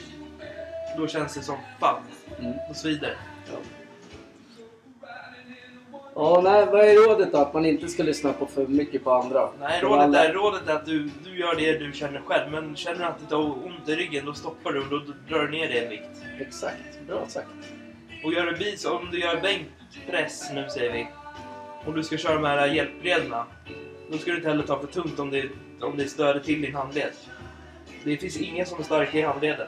Då 0.98 1.08
känns 1.08 1.34
det 1.34 1.42
som 1.42 1.56
fan. 1.80 2.02
Mm. 2.40 2.54
Då 2.68 2.74
svider. 2.74 3.18
Ja. 3.52 3.58
Ja, 6.16 6.42
nej, 6.44 6.66
vad 6.66 6.82
är 6.82 6.96
rådet 7.10 7.32
då? 7.32 7.38
Att 7.38 7.54
man 7.54 7.66
inte 7.66 7.88
ska 7.88 8.04
lyssna 8.04 8.34
på 8.34 8.46
för 8.46 8.68
mycket 8.68 9.04
på 9.04 9.12
andra? 9.12 9.50
Nej, 9.60 9.80
För 9.80 9.88
rådet 9.88 10.04
alla- 10.04 10.26
är, 10.26 10.34
rådet 10.34 10.70
är 10.70 10.74
att 10.76 10.86
du, 10.86 11.10
du 11.24 11.40
gör 11.40 11.56
det 11.56 11.78
du 11.78 11.94
känner 11.94 12.22
själv. 12.22 12.52
Men 12.52 12.76
känner 12.76 13.00
du 13.00 13.06
att 13.06 13.30
du 13.30 13.36
har 13.36 13.44
ont 13.66 13.90
i 13.90 13.96
ryggen, 13.96 14.26
då 14.26 14.34
stoppar 14.34 14.72
du 14.74 14.80
och 14.82 14.90
då 14.90 14.98
drar 15.30 15.40
du 15.44 15.52
ner 15.52 15.68
dig 15.68 15.84
en 15.84 15.90
vikt. 15.90 16.22
Exakt, 16.40 17.02
bra 17.08 17.24
sagt. 17.28 17.48
Och 18.24 18.34
gör 18.34 18.46
du 18.46 18.58
bis, 18.58 18.86
om 18.86 19.12
du 19.12 19.20
gör 19.20 19.42
bänkpress 19.42 20.52
nu 20.54 20.70
säger 20.70 20.94
vi. 20.94 21.08
Och 21.86 21.94
du 21.94 22.04
ska 22.04 22.18
köra 22.18 22.34
de 22.36 22.44
här 22.44 22.68
hjälplederna. 22.68 23.46
Då 24.12 24.18
ska 24.18 24.32
du 24.32 24.38
inte 24.38 24.50
heller 24.50 24.64
ta 24.64 24.80
för 24.80 24.88
tungt 24.88 25.20
om 25.20 25.32
det, 25.32 25.50
om 25.82 25.98
det 25.98 26.08
stör 26.08 26.40
till 26.40 26.62
din 26.62 26.76
handled. 26.76 27.12
Det 28.04 28.18
finns 28.18 28.38
ingen 28.38 28.66
som 28.66 28.80
är 28.80 28.84
stark 28.84 29.16
i 29.16 29.22
handleden. 29.22 29.68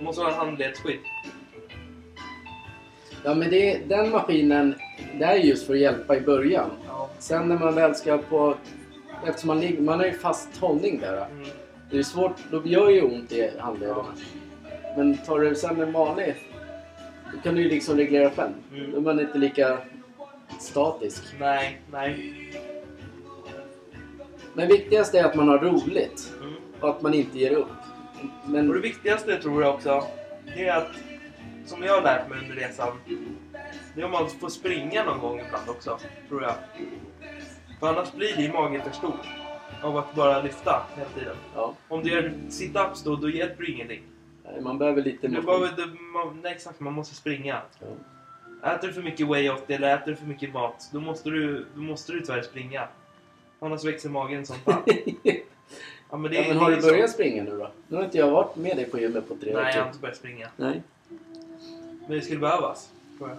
Måste 0.00 0.22
ha 0.22 0.30
en 0.30 0.36
handledsskydd. 0.36 0.98
Ja, 3.24 3.34
men 3.34 3.50
det, 3.50 3.80
den 3.88 4.10
maskinen, 4.10 4.74
det 5.18 5.24
är 5.24 5.34
just 5.36 5.66
för 5.66 5.74
att 5.74 5.80
hjälpa 5.80 6.16
i 6.16 6.20
början. 6.20 6.70
Ja. 6.86 7.10
Sen 7.18 7.48
när 7.48 7.58
man 7.58 7.74
väl 7.74 7.94
ska 7.94 8.18
på... 8.18 8.54
Eftersom 9.26 9.48
man, 9.48 9.60
ligger, 9.60 9.82
man 9.82 9.98
har 9.98 10.06
ju 10.06 10.12
fast 10.12 10.56
hållning 10.56 10.98
där. 11.00 11.16
Mm. 11.26 11.48
Det 11.90 11.98
är 11.98 12.02
svårt, 12.02 12.36
då 12.50 12.62
gör 12.66 12.88
ju 12.90 13.02
ont 13.02 13.32
i 13.32 13.50
handlederna. 13.58 14.04
Men 14.96 15.16
tar 15.16 15.38
du 15.40 15.54
sen 15.54 15.80
en 15.80 15.92
vanlig, 15.92 16.34
då 17.34 17.40
kan 17.40 17.54
du 17.54 17.62
ju 17.62 17.68
liksom 17.68 17.96
reglera 17.96 18.30
själv. 18.30 18.52
Mm. 18.74 18.90
Då 18.90 18.96
är 18.96 19.00
man 19.00 19.20
inte 19.20 19.38
lika 19.38 19.78
statisk. 20.60 21.22
Nej, 21.40 21.80
nej. 21.92 22.34
Men 24.54 24.68
viktigast 24.68 25.14
är 25.14 25.24
att 25.24 25.34
man 25.34 25.48
har 25.48 25.58
roligt 25.58 26.32
Mm. 26.40 26.54
och 26.80 26.88
att 26.90 27.02
man 27.02 27.14
inte 27.14 27.38
ger 27.38 27.52
upp. 27.52 27.68
Och 28.44 28.50
Men 28.50 28.68
det 28.68 28.80
viktigaste 28.80 29.36
tror 29.42 29.62
jag 29.62 29.74
också, 29.74 30.04
det 30.54 30.68
är 30.68 30.76
att, 30.76 30.90
som 31.66 31.82
jag 31.82 31.94
har 31.94 32.02
lärt 32.02 32.28
mig 32.28 32.38
under 32.38 32.54
resan, 32.54 32.96
det 33.94 34.00
är 34.00 34.04
om 34.04 34.10
man 34.10 34.30
får 34.30 34.48
springa 34.48 35.04
någon 35.04 35.18
gång 35.18 35.40
ibland 35.46 35.68
också, 35.68 35.98
tror 36.28 36.42
jag. 36.42 36.54
För 37.80 37.88
annars 37.88 38.12
blir 38.12 38.36
det 38.36 38.42
i 38.42 38.52
magen 38.52 38.82
för 38.82 38.90
stor 38.90 39.14
av 39.82 39.96
att 39.96 40.14
bara 40.14 40.42
lyfta 40.42 40.86
hela 40.96 41.08
tiden. 41.08 41.36
ja, 41.54 41.74
Om 41.88 42.02
du 42.02 42.10
gör 42.10 42.32
sit-ups 42.48 43.04
då, 43.04 43.16
då 43.16 43.30
hjälper 43.30 43.64
det 43.64 43.70
ingenting. 43.70 44.02
nej, 44.44 44.60
man 44.60 44.78
behöver 44.78 45.02
lite 45.02 45.28
motion. 45.28 45.44
behöver, 45.46 45.76
du, 45.76 45.86
man, 45.86 46.40
nej, 46.42 46.52
exakt, 46.52 46.80
man 46.80 46.92
måste 46.92 47.14
springa. 47.14 47.62
Ja. 47.80 47.86
Äter 48.74 48.88
du 48.88 48.94
för 48.94 49.02
mycket 49.02 49.26
whey 49.28 49.50
80 49.50 49.72
eller 49.72 49.94
äter 49.96 50.10
du 50.10 50.16
för 50.16 50.26
mycket 50.26 50.52
mat, 50.52 50.90
då 50.92 51.00
måste 51.00 51.30
du, 51.30 51.66
då 51.74 51.80
måste 51.80 52.12
du 52.12 52.20
tyvärr 52.20 52.42
springa. 52.42 52.88
Annars 53.60 53.84
växer 53.84 54.08
magen 54.10 54.46
som 54.46 54.56
fan. 54.56 54.82
Ja, 56.10 56.16
men 56.16 56.32
ja, 56.32 56.44
men 56.48 56.56
har 56.56 56.70
du 56.70 56.82
så. 56.82 56.88
börjat 56.88 57.10
springa 57.10 57.42
nu 57.42 57.50
då? 57.50 57.70
Nu 57.88 57.96
har 57.96 58.04
inte 58.04 58.18
jag 58.18 58.30
varit 58.30 58.56
med 58.56 58.76
dig 58.76 58.84
på 58.84 58.98
gymmet 58.98 59.28
på 59.28 59.34
tre 59.36 59.52
Nej, 59.52 59.52
jag 59.54 59.60
har 59.60 59.66
veckor. 59.66 59.86
inte 59.86 59.98
börjat 59.98 60.16
springa. 60.16 60.48
Nej, 60.56 60.82
Men 62.06 62.16
det 62.16 62.20
skulle 62.22 62.40
behövas, 62.40 62.90
tror 63.18 63.28
jag. 63.30 63.38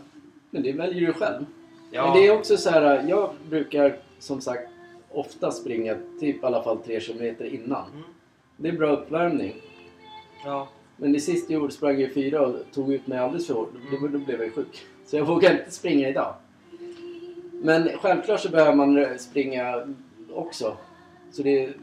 men 0.49 0.63
det 0.63 0.71
väljer 0.71 1.07
du 1.07 1.13
själv. 1.13 1.45
Ja. 1.91 2.05
Men 2.05 2.13
det 2.21 2.27
är 2.27 2.37
också 2.37 2.57
så 2.57 2.69
här, 2.69 3.05
jag 3.09 3.29
brukar 3.49 3.97
som 4.19 4.41
sagt 4.41 4.69
ofta 5.11 5.51
springa 5.51 5.95
typ 6.19 6.43
i 6.43 6.45
alla 6.45 6.63
fall 6.63 6.77
tre 6.77 6.99
kilometer 6.99 7.45
innan. 7.45 7.91
Mm. 7.91 8.03
Det 8.57 8.69
är 8.69 8.73
bra 8.73 8.91
uppvärmning. 8.91 9.55
Ja. 10.45 10.67
Men 10.97 11.11
det 11.11 11.19
sista 11.19 11.53
jag 11.53 11.59
gjorde 11.61 11.73
sprang 11.73 11.99
jag 11.99 12.13
fyra 12.13 12.41
och 12.47 12.55
tog 12.73 12.93
ut 12.93 13.07
mig 13.07 13.17
alldeles 13.19 13.47
för 13.47 13.53
hårt. 13.53 13.73
Då, 14.01 14.07
då 14.07 14.17
blev 14.17 14.41
jag 14.41 14.53
sjuk. 14.53 14.85
Så 15.05 15.17
jag 15.17 15.25
vågar 15.25 15.51
inte 15.51 15.71
springa 15.71 16.09
idag. 16.09 16.33
Men 17.51 17.89
självklart 17.97 18.39
så 18.39 18.49
behöver 18.49 18.73
man 18.73 19.19
springa 19.19 19.87
också. 20.33 20.77
Så 21.31 21.43
det, 21.43 21.73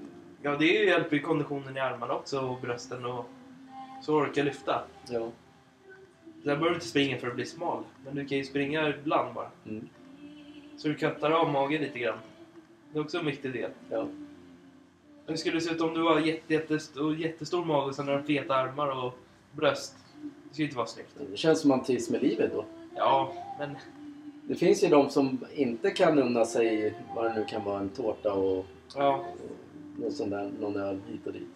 ja, 0.47 0.57
det 0.57 0.67
hjälper 0.85 1.17
ju 1.17 1.23
konditionen 1.23 1.77
i 1.77 1.81
armarna 1.81 2.15
också 2.15 2.41
och 2.41 2.61
brösten 2.61 3.05
och 3.05 3.25
så 4.03 4.15
orkar 4.17 4.45
lyfta. 4.45 4.85
ja. 5.09 5.31
Sen 6.25 6.43
behöver 6.45 6.69
du 6.69 6.75
inte 6.75 6.87
springa 6.87 7.19
för 7.19 7.27
att 7.29 7.35
bli 7.35 7.47
smal, 7.47 7.83
men 8.05 8.15
du 8.15 8.27
kan 8.27 8.39
ju 8.39 8.45
springa 8.45 8.89
ibland 8.89 9.35
bara. 9.35 9.51
Mm, 9.67 9.89
Så 10.77 10.89
du 10.89 10.95
kattar 10.95 11.31
av 11.31 11.53
magen 11.53 11.83
lite 11.83 11.99
grann. 11.99 12.19
Det 12.93 12.99
är 12.99 13.03
också 13.03 13.19
en 13.19 13.27
viktig 13.27 13.53
del. 13.53 13.71
ja. 13.91 14.07
Hur 15.27 15.37
skulle 15.37 15.57
det 15.57 15.61
se 15.61 15.71
ut 15.75 15.81
om 15.81 15.95
du 15.95 16.03
har 16.03 16.21
jätte, 16.21 16.55
jättestor, 16.55 17.17
jättestor 17.17 17.65
mage 17.65 17.87
och 17.89 17.95
sen 17.95 18.09
har 18.09 18.23
feta 18.23 18.55
armar 18.55 19.05
och 19.05 19.19
bröst? 19.53 19.97
Det 20.23 20.53
skulle 20.55 20.65
inte 20.67 20.77
vara 20.77 20.87
snyggt. 20.87 21.11
Det 21.31 21.37
känns 21.37 21.61
som 21.61 21.69
man 21.69 21.85
trivs 21.85 22.11
med 22.11 22.23
livet 22.23 22.53
då. 22.53 22.65
Ja, 22.97 23.33
men 23.59 23.77
Det 24.43 24.55
finns 24.55 24.85
ju 24.85 24.89
de 24.89 25.11
som 25.11 25.39
inte 25.55 25.91
kan 25.91 26.19
unna 26.19 26.45
sig 26.45 26.95
vad 27.15 27.25
det 27.25 27.35
nu 27.35 27.45
kan 27.45 27.65
vara, 27.65 27.81
en 27.81 27.89
tårta 27.89 28.33
och, 28.33 28.67
ja, 28.95 29.17
och 29.17 29.66
någon 29.99 30.13
sån 30.13 30.31
där, 30.31 30.51
någon 30.61 30.77
öl 30.77 30.99
hit 31.09 31.27
och 31.27 31.33
dit. 31.33 31.49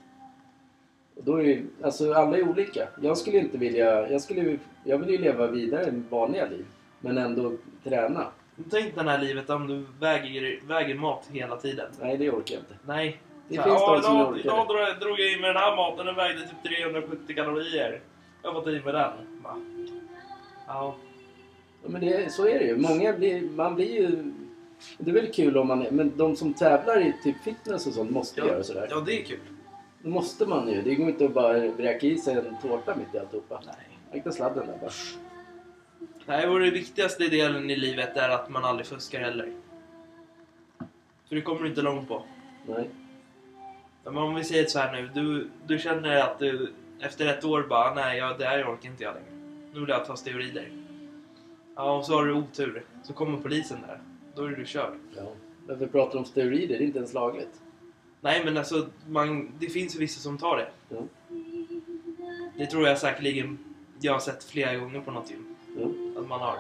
Och 1.17 1.25
då 1.25 1.37
är 1.37 1.43
ju, 1.43 1.67
alltså 1.83 2.13
alla 2.13 2.37
är 2.37 2.49
olika. 2.49 2.89
Jag 3.03 3.19
skulle 3.19 3.39
inte 3.39 3.59
vilja, 3.59 4.11
jag 4.11 4.21
skulle, 4.21 4.59
jag 4.85 4.99
vill 4.99 5.11
ju 5.11 5.19
leva 5.19 5.47
vidare 5.47 5.87
i 5.87 6.03
vanliga 6.11 6.47
liv. 6.47 6.65
Men 7.01 7.19
ändå 7.19 7.53
träna. 7.85 8.27
tänk 8.71 8.95
det 8.95 9.03
här 9.03 9.19
livet 9.19 9.51
om 9.51 9.67
du 9.67 9.85
väger, 10.01 10.61
väger 10.69 10.95
mat 10.95 11.29
hela 11.33 11.57
tiden. 11.57 11.87
Nej, 12.01 12.17
det 12.17 12.31
orkar 12.31 12.55
jag 12.55 12.63
inte. 12.63 12.75
Nej, 12.87 13.21
Det 13.49 13.57
Så 13.57 13.63
finns 13.63 13.81
här, 13.81 13.97
de 13.97 14.03
som 14.03 14.17
idag, 14.17 14.29
orkar 14.29 14.41
idag 14.41 14.67
drog, 14.69 15.01
drog 15.01 15.21
jag 15.21 15.33
i 15.33 15.41
mig 15.41 15.53
den 15.53 15.63
här 15.63 15.77
maten, 15.77 16.07
den 16.07 16.17
vägde 16.17 16.41
typ 16.41 16.63
370 16.63 17.37
kalorier. 17.37 18.01
Jag 18.43 18.53
har 18.53 18.61
fått 18.61 18.69
i 18.69 18.81
mig 18.81 18.93
den. 18.93 19.43
Va? 19.43 19.57
Ja. 20.67 20.97
Ja, 21.83 21.89
men 21.89 22.01
det, 22.01 22.33
så 22.33 22.47
är 22.47 22.59
det 22.59 22.65
ju. 22.65 22.77
Många 22.77 23.13
blir, 23.13 23.51
man 23.51 23.75
blir 23.75 24.01
ju... 24.01 24.33
Det 24.99 25.11
är 25.11 25.15
väl 25.15 25.33
kul 25.33 25.57
om 25.57 25.69
man 25.69 25.87
är, 25.87 25.91
men 25.91 26.17
de 26.17 26.37
som 26.37 26.55
tävlar 26.55 27.01
i 27.01 27.15
typ 27.23 27.43
fitness 27.43 27.87
och 27.87 27.93
sånt 27.93 28.11
måste 28.11 28.41
göra 28.41 28.63
sådär. 28.63 28.87
ja, 28.91 29.01
det 29.01 29.21
är 29.21 29.25
kul. 29.25 29.39
Det 30.03 30.09
måste 30.09 30.47
man 30.47 30.69
ju. 30.69 30.83
Det 30.83 30.95
går 30.95 31.09
inte 31.09 31.25
att 31.25 31.35
bara 31.35 31.69
vräka 31.69 32.07
i 32.07 32.19
sig 32.19 32.37
en 32.37 32.57
tårta 32.63 32.97
mitt 32.97 33.15
i 33.15 33.19
alltihopa. 33.19 33.63
Nej. 33.67 34.19
Akta 34.19 34.33
sladden 34.33 34.67
där 34.67 34.79
bara. 34.81 34.91
Nej, 36.27 36.49
och 36.49 36.61
det 36.61 36.71
viktigaste 36.71 37.29
delen 37.29 37.71
i 37.71 37.77
livet 37.77 38.17
är 38.17 38.29
att 38.29 38.49
man 38.49 38.65
aldrig 38.65 38.87
fuskar 38.87 39.21
heller. 39.21 39.53
För 41.29 41.35
det 41.37 41.43
kommer 41.43 41.63
du 41.63 41.69
inte 41.69 41.83
långt 41.83 42.09
på. 42.09 42.23
Nej. 42.67 42.91
Men 44.05 44.17
om 44.17 44.35
vi 44.35 44.45
säger 44.45 44.67
så 44.67 44.79
här 44.79 44.93
nu, 44.93 45.11
du, 45.15 45.51
du 45.67 45.79
känner 45.79 46.17
att 46.17 46.39
du 46.39 46.73
efter 47.01 47.27
ett 47.27 47.45
år 47.45 47.67
bara, 47.69 47.95
nej 47.95 48.19
jag, 48.19 48.39
det 48.39 48.45
här 48.45 48.65
orkar 48.65 48.91
inte 48.91 49.03
jag 49.03 49.15
längre. 49.15 49.31
Nu 49.73 49.81
vill 49.81 49.89
jag 49.89 50.05
ta 50.05 50.17
steroider. 50.17 50.73
Ja, 51.77 51.97
och 51.97 52.05
så 52.05 52.15
har 52.15 52.25
du 52.27 52.33
otur. 52.33 52.85
Så 53.03 53.13
kommer 53.13 53.39
polisen 53.39 53.79
där. 53.87 54.01
Då 54.35 54.45
är 54.45 54.49
du 54.49 54.67
körd. 54.67 54.93
Ja. 55.17 55.23
Varför 55.67 55.87
pratar 55.87 56.19
om 56.19 56.25
steroider? 56.25 56.79
Det 56.79 56.85
är 56.85 56.87
inte 56.87 56.99
ens 56.99 57.15
lagligt. 57.15 57.61
Nej, 58.21 58.43
men 58.45 58.57
alltså, 58.57 58.87
man, 59.09 59.53
det 59.59 59.67
finns 59.67 59.95
ju 59.95 59.99
vissa 59.99 60.21
som 60.21 60.39
tar 60.39 60.57
det. 60.57 60.69
Ja. 60.89 61.03
Det 62.59 62.67
tror 62.67 62.87
jag 62.87 62.99
säkerligen 62.99 63.59
jag 64.01 64.13
har 64.13 64.21
sett 64.21 64.45
flera 64.45 64.77
gånger 64.77 65.01
på 65.01 65.11
något 65.11 65.31
gym. 65.31 65.55
Ja. 65.79 66.21
Att 66.21 66.29
man 66.29 66.41
har. 66.41 66.59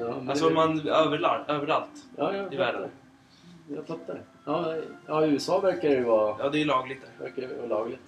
Ja, 0.00 0.14
men 0.18 0.30
Alltså 0.30 0.48
det- 0.48 0.54
man, 0.54 0.88
överallt. 0.88 1.48
överallt. 1.50 2.04
i 2.52 2.56
världen. 2.56 2.90
Jag 3.68 3.86
fattar. 3.86 4.22
Ja, 4.44 4.76
ja, 5.06 5.26
i 5.26 5.30
USA 5.30 5.60
verkar 5.60 5.88
det 5.88 6.00
vara, 6.00 6.36
Ja, 6.38 6.48
det 6.48 6.60
är 6.60 6.64
lagligt 6.64 6.98
där. 7.00 7.24
verkar 7.24 7.42
det 7.48 7.54
vara 7.56 7.66
lagligt. 7.66 8.00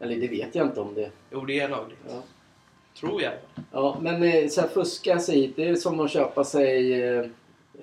Eller 0.00 0.16
det 0.16 0.28
vet 0.28 0.54
jag 0.54 0.66
inte 0.66 0.80
om 0.80 0.94
det. 0.94 1.10
Jo, 1.30 1.44
det 1.44 1.60
är 1.60 1.68
lagligt. 1.68 1.98
Tror 3.00 3.22
jag. 3.22 3.32
Ja, 3.72 3.98
men 4.02 4.22
eh, 4.22 4.48
så 4.48 4.60
här, 4.60 4.68
fuska 4.68 5.18
sig 5.18 5.40
hit, 5.40 5.52
det 5.56 5.68
är 5.68 5.74
som 5.74 6.00
att 6.00 6.10
köpa 6.10 6.44
sig 6.44 7.02
eh, 7.02 7.24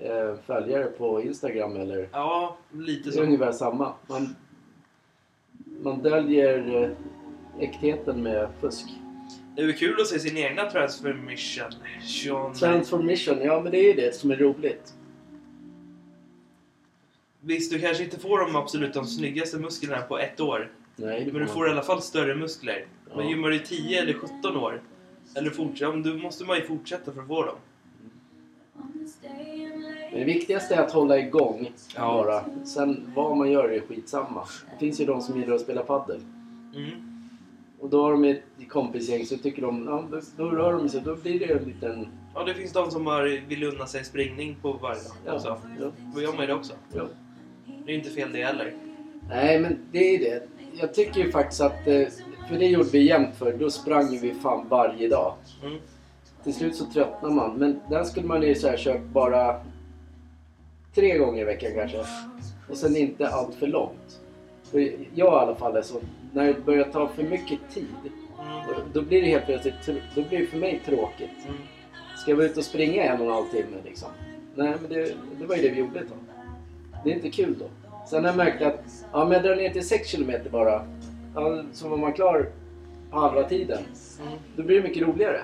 eh, 0.01 0.35
följare 0.45 0.85
på 0.85 1.21
Instagram 1.21 1.75
eller... 1.75 2.09
Ja, 2.11 2.57
lite 2.71 3.09
Det 3.09 3.09
är 3.09 3.17
så. 3.17 3.23
ungefär 3.23 3.51
samma. 3.51 3.93
Man, 4.07 4.35
man 5.83 6.01
döljer 6.01 6.83
eh, 6.83 6.89
äktheten 7.63 8.23
med 8.23 8.49
fusk. 8.61 8.85
Det 9.55 9.61
är 9.61 9.71
kul 9.71 10.01
att 10.01 10.07
se 10.07 10.19
sin 10.19 10.37
egna 10.37 10.69
transformation. 10.71 11.71
Sean. 12.07 12.53
Transformation, 12.53 13.41
ja 13.41 13.61
men 13.61 13.71
det 13.71 13.77
är 13.77 13.83
ju 13.87 13.93
det 13.93 14.15
som 14.15 14.31
är 14.31 14.35
roligt. 14.35 14.93
Visst, 17.41 17.71
du 17.71 17.79
kanske 17.79 18.03
inte 18.03 18.19
får 18.19 18.39
de 18.39 18.55
absolut 18.55 18.93
de 18.93 19.05
snyggaste 19.05 19.57
musklerna 19.57 20.01
på 20.01 20.19
ett 20.19 20.39
år. 20.39 20.71
Nej, 20.95 21.29
Men 21.33 21.41
du 21.41 21.47
får 21.47 21.67
i 21.67 21.71
alla 21.71 21.81
fall 21.81 22.01
större 22.01 22.35
muskler. 22.35 22.85
Ja. 23.09 23.17
Men 23.17 23.29
gymmar 23.29 23.49
du 23.49 23.55
i 23.55 23.59
10 23.59 24.01
eller 24.01 24.13
17 24.13 24.57
år, 24.57 24.81
eller 25.35 25.49
fortsätter, 25.49 25.93
ja, 25.93 26.01
då 26.11 26.13
måste 26.17 26.43
man 26.45 26.57
ju 26.57 26.63
fortsätta 26.63 27.11
för 27.11 27.21
att 27.21 27.27
få 27.27 27.45
dem. 27.45 27.55
Men 30.11 30.19
det 30.19 30.25
viktigaste 30.25 30.75
är 30.75 30.81
att 30.81 30.91
hålla 30.91 31.17
igång 31.19 31.71
Ja. 31.95 32.01
bara. 32.23 32.65
Sen 32.65 33.11
vad 33.15 33.37
man 33.37 33.51
gör 33.51 33.69
är 33.69 33.79
skitsamma. 33.79 34.45
Det 34.73 34.79
finns 34.85 35.01
ju 35.01 35.05
de 35.05 35.21
som 35.21 35.39
gillar 35.39 35.55
att 35.55 35.61
spela 35.61 35.81
padel. 35.83 36.19
Mm. 36.75 36.89
Och 37.79 37.89
då 37.89 38.03
har 38.03 38.11
de 38.11 38.23
ett 38.25 38.41
kompisgäng 38.69 39.25
så 39.25 39.37
tycker 39.37 39.61
de, 39.61 39.85
ja, 39.87 40.03
då, 40.11 40.21
då 40.37 40.49
rör 40.49 40.73
de 40.73 40.89
sig. 40.89 41.01
Då 41.05 41.15
blir 41.15 41.39
det 41.39 41.45
en 41.53 41.63
liten... 41.63 42.07
Ja, 42.33 42.43
det 42.43 42.53
finns 42.53 42.71
de 42.71 42.91
som 42.91 43.05
har, 43.07 43.47
vill 43.47 43.63
unna 43.63 43.85
sig 43.85 44.03
springning 44.05 44.55
på 44.61 44.73
varje 44.73 45.01
dag. 45.03 45.13
Ja, 45.25 45.33
också. 45.33 45.57
ja, 45.79 45.91
Då 46.15 46.21
gör 46.21 46.31
man 46.31 46.41
ju 46.41 46.47
det 46.47 46.53
också. 46.53 46.73
ja. 46.93 47.03
Det 47.85 47.91
är 47.91 47.95
inte 47.97 48.09
fel 48.09 48.29
det 48.33 48.43
heller. 48.43 48.73
Nej, 49.29 49.59
men 49.59 49.77
det 49.91 50.15
är 50.15 50.19
det. 50.19 50.47
Jag 50.73 50.93
tycker 50.93 51.23
ju 51.23 51.31
faktiskt 51.31 51.61
att... 51.61 51.87
eh, 51.87 52.07
För 52.47 52.59
det 52.59 52.65
gjorde 52.65 52.89
vi 52.89 53.07
jämt 53.07 53.35
för. 53.35 53.53
Då 53.53 53.69
sprang 53.69 54.19
vi 54.21 54.33
fan 54.33 54.67
varje 54.69 55.09
dag. 55.09 55.33
Mm. 55.63 55.77
Till 56.43 56.53
slut 56.53 56.75
så 56.75 56.85
tröttnar 56.85 57.29
man. 57.29 57.57
Men 57.57 57.79
den 57.89 58.05
skulle 58.05 58.27
man 58.27 58.41
ju 58.41 58.55
så 58.55 58.67
här 58.67 58.77
kört 58.77 59.03
bara 59.03 59.61
tre 60.95 61.17
gånger 61.17 61.41
i 61.41 61.45
veckan 61.45 61.71
kanske. 61.75 61.97
Och 62.69 62.77
sen 62.77 62.95
inte 62.95 63.27
allt 63.27 63.55
för 63.55 63.67
långt. 63.67 64.19
För 64.63 64.79
jag 65.13 65.33
i 65.33 65.37
alla 65.37 65.55
fall 65.55 65.75
är 65.75 65.81
så. 65.81 65.99
När 66.31 66.45
det 66.45 66.65
börjar 66.65 66.83
ta 66.83 67.07
för 67.07 67.23
mycket 67.23 67.59
tid. 67.73 67.87
Mm. 68.03 68.85
Då 68.93 69.01
blir 69.01 69.21
det 69.21 69.27
helt 69.27 69.45
plötsligt, 69.45 69.73
då 70.15 70.21
blir 70.21 70.39
det 70.39 70.45
för 70.45 70.57
mig 70.57 70.81
tråkigt. 70.85 71.45
Mm. 71.47 71.57
Ska 72.17 72.31
jag 72.31 72.35
vara 72.35 72.45
ute 72.45 72.59
och 72.59 72.65
springa 72.65 73.03
en 73.03 73.21
och 73.21 73.27
en 73.27 73.33
halv 73.33 73.45
timme 73.45 73.77
liksom? 73.85 74.09
Nej, 74.55 74.73
men 74.81 74.91
det, 74.91 75.15
det 75.39 75.45
var 75.45 75.55
ju 75.55 75.61
det 75.61 75.69
vi 75.69 75.79
gjorde 75.79 75.99
ett 75.99 76.09
tag. 76.09 76.17
Det 77.03 77.11
är 77.11 77.15
inte 77.15 77.29
kul 77.29 77.55
då. 77.59 77.65
Sen 78.09 78.23
har 78.23 78.29
jag 78.31 78.37
märkt 78.37 78.61
att, 78.61 79.05
ja 79.11 79.23
men 79.23 79.33
jag 79.33 79.43
drar 79.43 79.55
ner 79.55 79.69
till 79.69 79.87
6 79.87 80.07
kilometer 80.07 80.49
bara. 80.49 80.87
Ja, 81.35 81.63
så 81.71 81.89
var 81.89 81.97
man 81.97 82.13
klar 82.13 82.49
på 83.11 83.19
halva 83.19 83.49
tiden. 83.49 83.83
Mm. 84.21 84.33
Då 84.55 84.63
blir 84.63 84.75
det 84.75 84.87
mycket 84.87 85.07
roligare. 85.07 85.41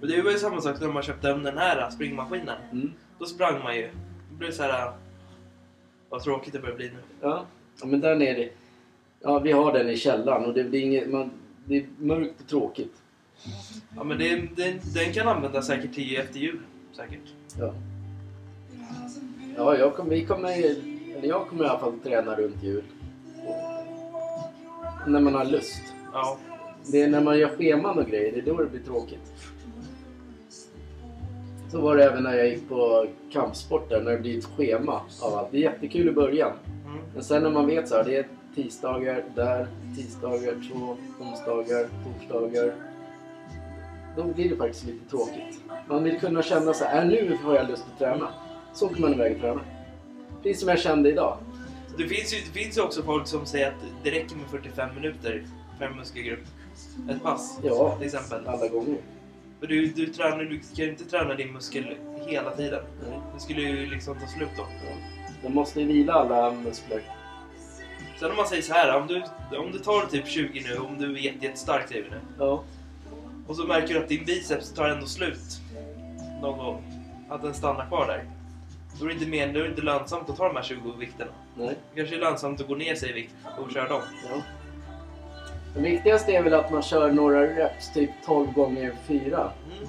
Men 0.00 0.10
det 0.10 0.22
var 0.22 0.30
ju 0.30 0.38
samma 0.38 0.60
sak 0.60 0.80
när 0.80 0.88
man 0.88 1.02
köpte 1.02 1.28
hem 1.28 1.42
den 1.42 1.58
här 1.58 1.90
springmaskinen. 1.90 2.56
Mm. 2.72 2.92
Då 3.18 3.24
sprang 3.24 3.62
man 3.62 3.76
ju. 3.76 3.82
Det 4.30 4.36
blev 4.38 4.50
så 4.50 4.62
här... 4.62 4.92
Vad 6.08 6.22
tråkigt 6.22 6.52
det 6.52 6.58
börjar 6.58 6.76
bli 6.76 6.86
nu. 6.86 6.98
Ja. 7.20 7.46
ja, 7.80 7.86
men 7.86 8.00
där 8.00 8.16
nere. 8.16 8.48
Ja, 9.20 9.38
vi 9.38 9.52
har 9.52 9.72
den 9.72 9.88
i 9.88 9.96
källaren 9.96 10.44
och 10.44 10.54
det 10.54 10.64
blir 10.64 10.80
inget, 10.80 11.10
man, 11.10 11.30
det 11.64 11.76
är 11.76 11.86
mörkt 11.98 12.40
och 12.40 12.48
tråkigt. 12.48 12.94
Ja, 13.96 14.04
men 14.04 14.18
det, 14.18 14.36
det, 14.56 14.94
den 14.94 15.12
kan 15.12 15.28
användas 15.28 15.66
säkert 15.66 15.94
till 15.94 16.16
efter 16.16 16.38
jul. 16.38 16.60
Säkert. 16.92 17.34
Ja. 17.58 17.74
Ja, 19.56 19.78
jag 19.78 19.94
kommer, 19.94 20.10
vi 20.10 20.24
kommer, 20.24 20.50
eller 21.16 21.28
jag 21.28 21.48
kommer 21.48 21.64
i 21.64 21.68
alla 21.68 21.78
fall 21.78 21.98
träna 21.98 22.34
runt 22.34 22.62
jul. 22.62 22.84
När 25.06 25.20
man 25.20 25.34
har 25.34 25.44
lust. 25.44 25.82
Ja. 26.12 26.38
Det 26.92 27.02
är 27.02 27.08
när 27.08 27.20
man 27.20 27.38
gör 27.38 27.48
scheman 27.48 27.98
och 27.98 28.06
grejer, 28.06 28.32
det 28.32 28.38
är 28.38 28.54
då 28.54 28.56
det 28.56 28.70
blir 28.70 28.80
tråkigt. 28.80 29.32
Så 31.70 31.80
var 31.80 31.96
det 31.96 32.04
även 32.04 32.22
när 32.22 32.34
jag 32.34 32.48
gick 32.48 32.68
på 32.68 33.06
kampsport 33.32 33.88
där, 33.88 34.02
när 34.02 34.10
det 34.10 34.18
blir 34.18 34.38
ett 34.38 34.44
schema 34.44 35.00
av 35.22 35.34
allt. 35.34 35.48
Det 35.50 35.56
är 35.56 35.60
jättekul 35.60 36.08
i 36.08 36.12
början. 36.12 36.52
Mm. 36.86 36.98
Men 37.14 37.24
sen 37.24 37.42
när 37.42 37.50
man 37.50 37.66
vet 37.66 37.88
så 37.88 37.96
här, 37.96 38.04
det 38.04 38.16
är 38.16 38.26
tisdagar 38.54 39.24
där, 39.34 39.66
tisdagar 39.96 40.54
två, 40.70 40.96
onsdagar, 41.24 41.88
torsdagar. 42.04 42.74
Då 44.16 44.24
blir 44.24 44.50
det 44.50 44.56
faktiskt 44.56 44.86
lite 44.86 45.10
tråkigt. 45.10 45.60
Man 45.88 46.04
vill 46.04 46.20
kunna 46.20 46.42
känna 46.42 46.72
så 46.72 46.84
här, 46.84 47.02
äh, 47.02 47.08
nu 47.08 47.38
har 47.44 47.54
jag 47.54 47.68
lust 47.68 47.84
att 47.92 47.98
träna. 47.98 48.28
Så 48.74 48.88
kommer 48.88 49.00
man 49.00 49.14
iväg 49.14 49.34
och 49.34 49.40
träna. 49.40 49.60
Precis 50.42 50.60
som 50.60 50.68
jag 50.68 50.78
kände 50.78 51.10
idag. 51.10 51.36
Det 52.02 52.08
finns 52.08 52.34
ju 52.34 52.38
det 52.52 52.58
finns 52.60 52.76
ju 52.78 52.80
också 52.82 53.02
folk 53.02 53.26
som 53.26 53.46
säger 53.46 53.68
att 53.68 53.74
det 54.02 54.10
räcker 54.10 54.36
med 54.36 54.46
45 54.50 54.94
minuter 54.94 55.44
för 55.78 55.84
en 55.84 55.96
muskelgrupp. 55.96 56.44
Ett 57.10 57.22
pass, 57.22 57.58
Ja, 57.62 57.96
till 57.98 58.06
exempel. 58.06 58.46
alla 58.46 58.68
gånger. 58.68 58.96
För 59.60 59.66
du, 59.66 59.86
du, 59.86 60.06
tränar, 60.06 60.38
du 60.44 60.58
kan 60.60 60.84
ju 60.84 60.90
inte 60.90 61.04
träna 61.04 61.34
din 61.34 61.52
muskel 61.52 61.96
hela 62.26 62.50
tiden. 62.56 62.82
Nej. 63.08 63.18
Det 63.34 63.40
skulle 63.40 63.60
ju 63.60 63.86
liksom 63.86 64.14
ta 64.20 64.26
slut 64.26 64.48
då. 64.56 64.66
De 65.42 65.54
måste 65.54 65.84
vila 65.84 66.12
alla 66.12 66.50
muskler. 66.50 67.02
Sen 68.20 68.30
om 68.30 68.36
man 68.36 68.46
säger 68.48 68.62
så 68.62 68.72
här, 68.72 69.00
om 69.00 69.06
du, 69.06 69.22
om 69.58 69.72
du 69.72 69.78
tar 69.78 70.06
typ 70.06 70.26
20 70.28 70.60
nu, 70.68 70.76
om 70.78 70.98
du 70.98 71.12
är 71.14 71.18
jätte- 71.18 71.44
jättestark 71.46 71.88
säger 71.88 72.02
vi 72.02 72.10
nu. 72.10 72.20
Ja. 72.38 72.62
Och 73.46 73.56
så 73.56 73.64
märker 73.66 73.94
du 73.94 74.00
att 74.00 74.08
din 74.08 74.24
biceps 74.24 74.72
tar 74.74 74.88
ändå 74.88 75.06
slut 75.06 75.60
någon 76.42 76.58
gång. 76.58 76.82
Att 77.28 77.42
den 77.42 77.54
stannar 77.54 77.86
kvar 77.86 78.06
där. 78.06 78.24
Då 79.00 79.06
är 79.06 79.08
det 79.08 79.14
inte, 79.14 79.26
mer, 79.26 79.52
då 79.52 79.58
är 79.60 79.64
det 79.64 79.70
inte 79.70 79.82
lönsamt 79.82 80.30
att 80.30 80.36
ta 80.36 80.48
de 80.48 80.56
här 80.56 80.62
20 80.62 80.92
vikterna. 80.98 81.30
Nej. 81.54 81.68
Det 81.94 82.00
kanske 82.00 82.16
är 82.16 82.20
lönsamt 82.20 82.60
att 82.60 82.68
gå 82.68 82.74
ner 82.74 82.94
sig 82.94 83.10
i 83.10 83.12
vikt 83.12 83.34
och 83.58 83.70
köra 83.72 83.88
dem. 83.88 84.02
Ja. 84.30 84.42
Det 85.74 85.80
viktigaste 85.80 86.32
är 86.32 86.42
väl 86.42 86.54
att 86.54 86.72
man 86.72 86.82
kör 86.82 87.12
några 87.12 87.42
reps, 87.42 87.92
typ 87.92 88.10
12 88.26 88.52
gånger 88.52 88.96
4 89.06 89.52
Mm. 89.76 89.88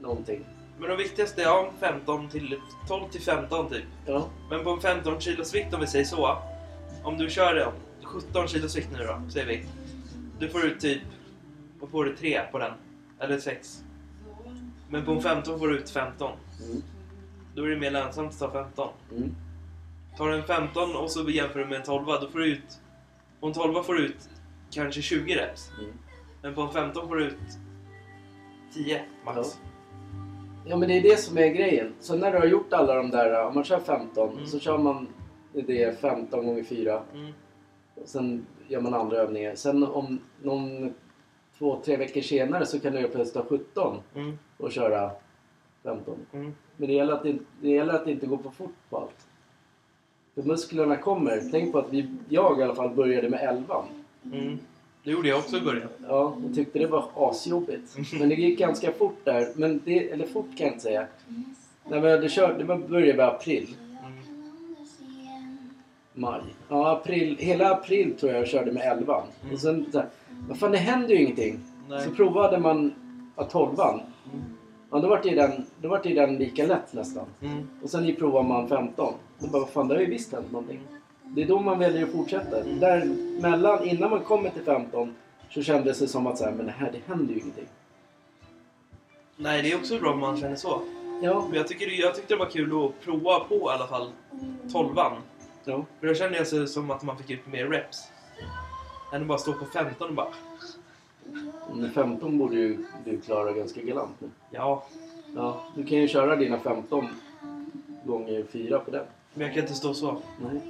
någonting. 0.00 0.44
Men 0.78 0.88
de 0.90 0.96
viktigaste 0.96 1.40
är 1.42 1.44
ja, 1.44 1.70
15 1.80 2.28
till 2.28 2.60
12 2.88 3.08
till 3.10 3.20
15 3.20 3.68
typ. 3.68 3.84
Ja. 4.06 4.26
Men 4.50 4.64
på 4.64 4.70
en 4.70 4.80
15 4.80 5.20
kilos 5.20 5.54
vikt 5.54 5.74
om 5.74 5.80
vi 5.80 5.86
säger 5.86 6.04
så. 6.04 6.38
Om 7.02 7.18
du 7.18 7.30
kör 7.30 7.54
det, 7.54 7.66
17 8.02 8.48
kilos 8.48 8.76
vikt 8.76 8.88
nu 8.92 9.04
då, 9.04 9.30
säger 9.30 9.46
vi. 9.46 9.64
Du 10.38 10.48
får 10.48 10.64
ut 10.66 10.80
typ, 10.80 11.02
vad 11.80 11.90
får 11.90 12.04
du, 12.04 12.16
3 12.16 12.40
på 12.52 12.58
den? 12.58 12.72
Eller 13.20 13.38
6. 13.38 13.82
Men 14.88 15.04
på 15.04 15.12
en 15.12 15.22
15 15.22 15.58
får 15.58 15.68
du 15.68 15.78
ut 15.78 15.90
15. 15.90 16.32
Mm. 16.64 16.82
Då 17.54 17.64
är 17.64 17.68
det 17.70 17.76
mer 17.76 17.90
lönsamt 17.90 18.32
att 18.32 18.38
ta 18.38 18.50
15. 18.64 18.88
Mm. 19.16 19.34
Tar 20.16 20.28
du 20.28 20.34
en 20.36 20.42
15 20.42 20.96
och 20.96 21.10
så 21.10 21.30
jämför 21.30 21.58
du 21.58 21.66
med 21.66 21.76
en 21.76 21.82
12, 21.82 22.06
då 22.06 22.28
får 22.30 22.38
du 22.38 22.46
ut... 22.52 22.80
På 23.40 23.46
en 23.46 23.52
12 23.52 23.82
får 23.82 23.94
du 23.94 24.06
ut 24.06 24.28
kanske 24.70 25.02
20 25.02 25.34
reps. 25.34 25.70
Mm. 25.78 25.92
Men 26.42 26.54
på 26.54 26.60
en 26.62 26.70
15 26.72 27.08
får 27.08 27.16
du 27.16 27.24
ut 27.24 27.36
10 28.74 29.02
max. 29.24 29.60
Ja 30.66 30.76
men 30.76 30.88
det 30.88 30.98
är 30.98 31.02
det 31.02 31.16
som 31.20 31.38
är 31.38 31.46
grejen. 31.48 31.94
Så 32.00 32.16
när 32.16 32.32
du 32.32 32.38
har 32.38 32.46
gjort 32.46 32.72
alla 32.72 32.94
de 32.94 33.10
där, 33.10 33.46
om 33.46 33.54
man 33.54 33.64
kör 33.64 33.80
15 33.80 34.32
Mm. 34.32 34.46
så 34.46 34.58
kör 34.58 34.78
man 34.78 35.06
det 35.52 36.00
15 36.00 36.46
gånger 36.46 36.64
4. 36.64 37.02
Mm. 37.14 37.32
Och 37.94 38.08
sen 38.08 38.46
gör 38.68 38.80
man 38.80 38.94
andra 38.94 39.16
övningar. 39.16 39.54
Sen 39.54 39.84
om 39.84 40.18
någon 40.42 40.94
två, 41.58 41.80
tre 41.84 41.96
veckor 41.96 42.20
senare 42.20 42.66
så 42.66 42.80
kan 42.80 42.92
du 42.92 43.08
plötsligt 43.08 43.34
ta 43.34 43.44
17 43.56 44.02
Mm. 44.14 44.38
och 44.56 44.72
köra 44.72 45.10
15. 45.82 46.18
Mm. 46.32 46.54
Men 46.80 46.88
det 46.88 46.94
gäller 46.94 47.12
att 47.12 47.22
det, 47.22 47.38
det 47.60 47.68
gäller 47.68 47.94
att 47.94 48.04
det 48.04 48.10
inte 48.10 48.26
går 48.26 48.38
för 48.38 48.50
fort 48.50 48.74
på 48.90 48.96
allt. 48.96 49.26
För 50.34 50.42
musklerna 50.42 50.96
kommer. 50.96 51.42
Tänk 51.50 51.72
på 51.72 51.78
att 51.78 51.92
vi, 51.92 52.10
jag 52.28 52.60
i 52.60 52.62
alla 52.62 52.74
fall 52.74 52.90
började 52.90 53.28
med 53.28 53.40
11. 53.40 53.84
Mm. 54.24 54.58
Det 55.04 55.10
gjorde 55.10 55.28
jag 55.28 55.38
också 55.38 55.56
i 55.56 55.60
början. 55.60 55.88
Ja, 56.08 56.36
jag 56.46 56.54
tyckte 56.54 56.78
det 56.78 56.86
var 56.86 57.10
asjobbigt. 57.16 57.96
Men 58.18 58.28
det 58.28 58.34
gick 58.34 58.58
ganska 58.58 58.92
fort 58.92 59.18
där. 59.24 59.48
Men 59.56 59.80
det, 59.84 60.10
eller 60.10 60.26
fort 60.26 60.46
kan 60.56 60.66
jag 60.66 60.74
inte 60.74 60.82
säga. 60.82 61.06
När 61.88 62.00
vi 62.00 62.10
hade 62.10 62.28
kört, 62.28 62.58
det 62.58 62.64
började 62.64 63.06
i 63.06 63.20
april. 63.20 63.76
Mm. 64.00 64.12
Maj. 66.14 66.42
Ja, 66.68 66.92
april. 66.92 67.36
Hela 67.40 67.70
april 67.70 68.14
tror 68.18 68.32
jag 68.32 68.40
jag 68.40 68.48
körde 68.48 68.72
med 68.72 68.92
11. 68.92 69.22
Mm. 69.42 69.54
Och 69.54 69.60
sen 69.60 69.86
så 69.92 69.98
här, 69.98 70.08
vad 70.48 70.58
fan 70.58 70.72
det 70.72 70.78
händer 70.78 71.08
ju 71.08 71.22
ingenting. 71.22 71.60
Nej. 71.88 72.04
Så 72.04 72.10
provade 72.10 72.58
man 72.58 72.94
ja, 73.36 73.44
12 73.44 73.76
Mm. 74.32 74.56
Ja, 74.90 74.98
då 74.98 75.08
vart 75.08 75.26
ju 75.26 75.34
den, 75.34 75.66
då 75.82 75.88
vart 75.88 76.06
ju 76.06 76.14
den 76.14 76.36
lika 76.36 76.66
lätt 76.66 76.92
nästan. 76.92 77.26
Mm. 77.42 77.68
Och 77.82 77.90
sen 77.90 78.16
provade 78.16 78.48
man 78.48 78.68
15. 78.68 79.14
Då 79.38 79.46
bara, 79.46 79.60
vad 79.60 79.70
fan 79.70 79.88
det 79.88 79.94
har 79.94 80.00
ju 80.02 80.10
visst 80.10 80.32
hänt 80.32 80.52
någonting. 80.52 80.80
Det 81.24 81.42
är 81.42 81.46
då 81.46 81.60
man 81.60 81.78
väljer 81.78 82.04
att 82.04 82.12
fortsätta. 82.12 82.60
Mm. 82.60 82.80
Där 82.80 83.04
mellan, 83.40 83.88
innan 83.88 84.10
man 84.10 84.20
kommer 84.20 84.50
till 84.50 84.62
15 84.62 85.14
så 85.50 85.62
kändes 85.62 85.98
det 85.98 86.08
som 86.08 86.26
att 86.26 86.38
så 86.38 86.44
här, 86.44 86.52
men 86.52 86.66
det 86.66 86.72
här 86.72 86.92
det 86.92 87.12
händer 87.12 87.34
ju 87.34 87.40
ingenting. 87.40 87.68
Nej, 89.36 89.62
det 89.62 89.72
är 89.72 89.76
också 89.76 89.98
bra 89.98 90.12
om 90.12 90.20
man 90.20 90.36
känner 90.36 90.56
så. 90.56 90.80
Ja, 91.22 91.44
Men 91.48 91.56
jag, 91.56 91.68
tycker, 91.68 91.86
jag 92.00 92.14
tyckte 92.14 92.34
det 92.34 92.38
var 92.38 92.50
kul 92.50 92.86
att 92.86 93.04
prova 93.04 93.40
på 93.40 93.54
i 93.54 93.74
alla 93.74 93.86
fall 93.86 94.12
12 94.72 94.94
ja. 95.64 95.84
För 96.00 96.06
då 96.06 96.14
kände 96.14 96.38
jag 96.38 96.46
sig 96.46 96.68
som 96.68 96.90
att 96.90 97.02
man 97.02 97.18
fick 97.18 97.30
ut 97.30 97.46
mer 97.46 97.66
reps. 97.66 97.98
Än 99.12 99.22
att 99.22 99.28
bara 99.28 99.38
stå 99.38 99.52
på 99.52 99.64
15 99.64 100.08
och 100.08 100.14
bara... 100.14 100.28
Men 101.74 101.90
15 101.92 102.38
borde 102.38 102.56
ju 102.56 102.84
du 103.04 103.20
klara 103.20 103.52
ganska 103.52 103.80
galant 103.82 104.10
nu. 104.18 104.28
Ja, 104.50 104.84
Ja, 105.36 105.64
du 105.76 105.84
kan 105.84 105.98
ju 105.98 106.08
köra 106.08 106.36
dina 106.36 106.58
15 106.58 107.08
gånger 108.04 108.44
4 108.52 108.78
på 108.78 108.90
den. 108.90 109.04
men 109.34 109.46
jag 109.46 109.54
kan 109.54 109.62
inte 109.62 109.74
stå 109.74 109.94
så. 109.94 110.16
Nej, 110.42 110.60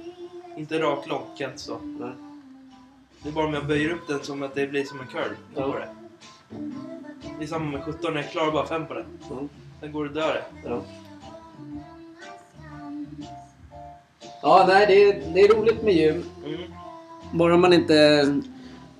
Inte 0.57 0.79
rak 0.79 1.07
lång 1.07 1.19
kan 1.21 1.35
jag 1.37 1.49
inte 1.49 1.61
stå. 1.61 1.77
nej. 1.83 2.11
Det 3.23 3.29
är 3.29 3.33
bara 3.33 3.45
om 3.47 3.53
jag 3.53 3.67
böjer 3.67 3.89
upp 3.93 4.07
den 4.07 4.19
som 4.23 4.43
att 4.43 4.55
det 4.55 4.67
blir 4.67 4.83
som 4.83 4.99
en 4.99 5.07
curl. 5.07 5.31
Då 5.55 5.61
Ja. 5.61 5.67
går 5.67 5.79
det. 5.79 5.89
Det 7.37 7.43
är 7.43 7.47
samma 7.47 7.71
med 7.71 7.83
17, 7.83 8.15
jag 8.15 8.31
klarar 8.31 8.51
bara 8.51 8.65
5 8.65 8.85
på 8.87 8.93
den. 8.93 9.05
Ja, 9.29 9.35
Sen 9.79 9.91
går 9.91 10.05
det 10.05 10.13
dö 10.13 10.33
det. 10.33 10.43
ja. 10.65 10.81
Ja, 14.41 14.65
nej, 14.67 14.85
det 14.87 15.03
är, 15.03 15.33
det 15.33 15.41
är 15.41 15.55
roligt 15.55 15.83
med 15.83 15.93
gym. 15.93 16.23
Mm. 16.45 16.59
Bara 17.33 17.57
man 17.57 17.73
inte... 17.73 18.25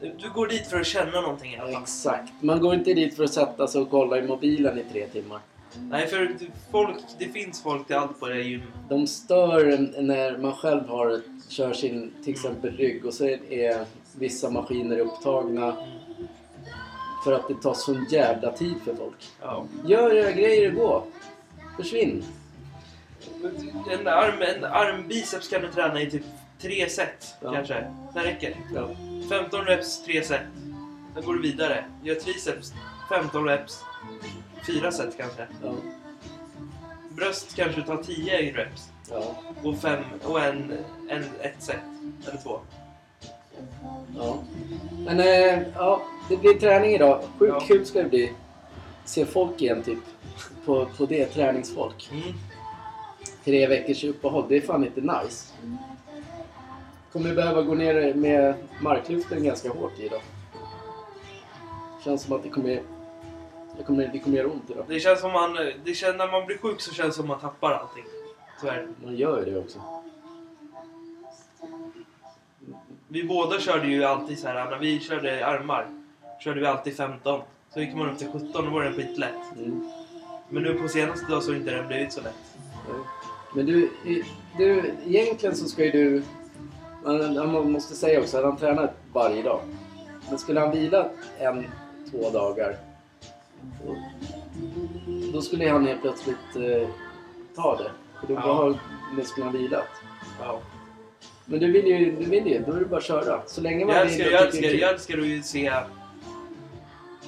Du 0.02 0.30
går 0.34 0.48
dit 0.48 0.68
för 0.68 0.80
att 0.80 0.88
känna 0.88 1.22
någonting 1.22 1.54
i 1.54 1.58
alla 1.58 1.72
fall. 1.72 1.82
Exakt. 1.82 2.32
Man 2.40 2.60
går 2.62 2.74
inte 2.74 2.94
dit 2.94 3.16
för 3.16 3.24
att 3.24 3.34
sätta 3.34 3.68
sig 3.68 3.82
och 3.82 3.90
kolla 3.90 4.18
i 4.18 4.22
mobilen 4.22 4.80
i 4.80 4.84
tre 4.92 5.08
timmar. 5.08 5.40
Nej, 5.80 6.08
för 6.08 6.36
folk, 6.72 6.98
det 7.20 7.26
finns 7.26 7.64
folk 7.64 7.88
till 7.88 7.96
allt 7.96 8.20
på 8.20 8.28
det 8.28 8.34
här 8.34 8.42
gym. 8.42 8.62
De 8.90 9.08
stör 9.08 9.78
när 10.02 10.38
man 10.38 10.54
själv 10.54 10.88
har, 10.88 11.22
kör 11.50 11.74
sin 11.74 12.14
till 12.24 12.34
exempel 12.34 12.78
rygg 12.78 13.06
och 13.06 13.14
så 13.14 13.26
är 13.50 13.86
vissa 14.16 14.50
maskiner 14.50 15.00
upptagna 15.00 15.76
för 17.24 17.34
att 17.34 17.48
det 17.48 17.54
tar 17.62 17.74
sån 17.74 18.06
jävla 18.10 18.52
tid 18.52 18.76
för 18.86 18.96
folk. 18.96 19.30
Ja. 19.42 19.66
Gör 19.86 20.16
era 20.16 20.32
grejer 20.32 20.70
och 20.70 20.76
gå. 20.76 21.04
Försvinn. 21.78 22.24
En, 23.92 24.08
arm, 24.08 24.42
en 24.56 24.64
armbiceps 24.64 25.48
kan 25.48 25.62
du 25.62 25.72
träna 25.72 26.02
i 26.02 26.12
typ 26.12 26.24
tre 26.62 26.90
set 26.90 27.36
Ja. 27.42 27.54
kanske. 27.54 27.86
Det 28.14 28.20
räcker. 28.20 28.56
Ja. 28.76 28.90
15 29.30 29.66
reps, 29.66 30.04
tre 30.04 30.24
set. 30.24 30.42
Sen 31.14 31.24
går 31.26 31.34
du 31.34 31.42
vidare. 31.42 31.86
Gör 32.04 32.16
triceps, 32.16 32.74
15 33.10 33.46
reps, 33.46 33.84
fyra 34.68 34.92
set 34.92 35.18
kanske. 35.18 35.48
Ja. 35.64 35.74
Bröst 37.10 37.56
kanske 37.56 37.82
du 37.82 37.88
tar 37.88 37.98
10 38.04 38.52
reps 38.54 38.90
Ja. 39.10 39.36
och, 39.64 39.78
fem, 39.78 40.04
och 40.24 40.42
en, 40.42 40.74
en, 41.10 41.24
ett 41.42 41.56
set. 41.64 41.80
Eller 42.28 42.38
två. 42.42 42.60
ja. 44.18 44.38
Men 45.06 45.20
eh, 45.20 45.60
ja, 45.76 46.02
det 46.30 46.38
blir 46.38 46.54
träning 46.54 46.92
idag. 46.92 47.24
Sjukt 47.40 47.54
Ja. 47.54 47.60
kul 47.68 47.86
ska 47.86 48.04
det 48.04 48.10
bli. 48.10 48.34
Se 49.06 49.26
folk 49.26 49.62
igen 49.62 49.84
typ. 49.84 50.00
På, 50.66 50.86
på 50.98 51.06
det, 51.06 51.26
träningsfolk. 51.26 52.10
Mm. 52.12 52.34
Tre 53.46 53.68
veckors 53.68 54.04
uppehåll. 54.04 54.46
Det 54.50 54.58
är 54.58 54.62
fan 54.62 54.86
inte 54.86 55.02
nice. 55.02 55.54
Kommer 57.12 57.36
behöva 57.36 57.62
gå 57.62 57.74
ner 57.74 58.14
med 58.14 58.56
marklyften 58.82 59.44
ganska 59.44 59.70
hårt 59.70 60.00
idag. 60.00 60.22
Känns 62.04 62.24
som 62.24 62.36
att 62.36 62.44
det 62.44 62.50
kommer, 62.50 62.82
det 63.78 63.84
kommer, 63.84 64.10
det 64.14 64.20
kommer 64.20 64.38
göra 64.38 64.48
ont 64.48 64.70
idag. 64.70 64.86
Det 64.88 65.00
känns 65.00 65.20
som 65.20 65.32
man, 65.32 65.58
det 65.86 65.94
känns, 65.94 66.18
när 66.18 66.32
man 66.32 66.46
blir 66.46 66.58
sjuk 66.58 66.82
så 66.82 66.94
känns 66.94 67.16
det 67.16 67.18
som 67.18 67.28
man 67.28 67.40
tappar 67.40 67.72
allting. 67.72 68.04
Det. 68.62 68.88
Man 69.04 69.16
gör 69.16 69.46
ju 69.46 69.52
det 69.52 69.60
också. 69.60 69.80
Vi 73.08 73.24
båda 73.24 73.60
körde 73.60 73.88
ju 73.88 74.04
alltid 74.04 74.40
så 74.40 74.48
här, 74.48 74.70
när 74.70 74.78
vi 74.78 75.00
körde 75.00 75.48
armar, 75.48 75.88
körde 76.44 76.60
vi 76.60 76.66
alltid 76.66 76.98
15. 76.98 77.42
Så 77.74 77.80
gick 77.80 77.96
man 77.96 78.10
upp 78.10 78.18
till 78.18 78.32
17 78.32 78.68
och 78.68 78.74
var 78.74 78.84
det 78.84 78.94
skitlätt. 78.94 79.56
Mm. 79.58 79.90
Men 80.50 80.64
nu 80.64 80.74
på 80.74 80.88
senaste 80.88 81.32
dag 81.32 81.44
så 81.44 81.52
har 81.52 81.58
inte 81.58 81.72
den 81.72 81.88
blivit 81.88 82.14
så 82.14 82.22
lätt. 82.22 82.58
Men 83.56 83.66
du, 83.66 83.90
du, 84.58 84.94
egentligen 85.06 85.56
så 85.56 85.66
ska 85.66 85.86
ju 85.86 85.92
du... 85.92 86.24
Man, 87.04 87.72
måste 87.72 87.96
säga 87.96 88.20
också 88.22 88.38
att 88.38 88.44
han 88.44 88.58
tränar 88.58 88.92
varje 89.14 89.44
dag. 89.44 89.62
Men 90.30 90.38
skulle 90.38 90.60
han 90.60 90.72
vila 90.72 91.10
en, 91.40 91.66
två 92.12 92.30
dagar 92.30 92.78
då, 93.86 93.96
då 95.34 95.42
skulle 95.42 95.70
han 95.70 95.88
helt 95.88 96.02
plötsligt 96.02 96.56
eh, 96.56 96.88
ta 97.56 97.78
det. 97.78 97.92
För 98.20 98.28
då 98.28 98.34
Ja. 98.34 98.40
har 98.40 98.80
musklerna 99.16 99.52
vilat. 99.52 99.88
Ja. 100.40 100.60
Men 101.46 101.60
du 101.60 101.72
vill 101.72 101.86
ju, 101.88 102.16
du 102.20 102.26
vill 102.26 102.48
ju, 102.48 102.64
då 102.68 102.74
är 102.74 102.80
det 102.80 102.86
bara 102.86 102.98
att 102.98 103.04
köra. 103.04 103.42
Så 103.48 103.62
länge 103.62 103.86
man 103.86 103.96
Jag 103.96 104.06
vill 104.06 104.12
älskar, 104.14 104.28
och 104.28 104.32
jag 104.34 104.42
älskar, 104.48 104.70
jag 104.70 104.90
älskar 104.94 105.18
att 105.18 105.26
ju 105.26 105.42
se... 105.44 105.74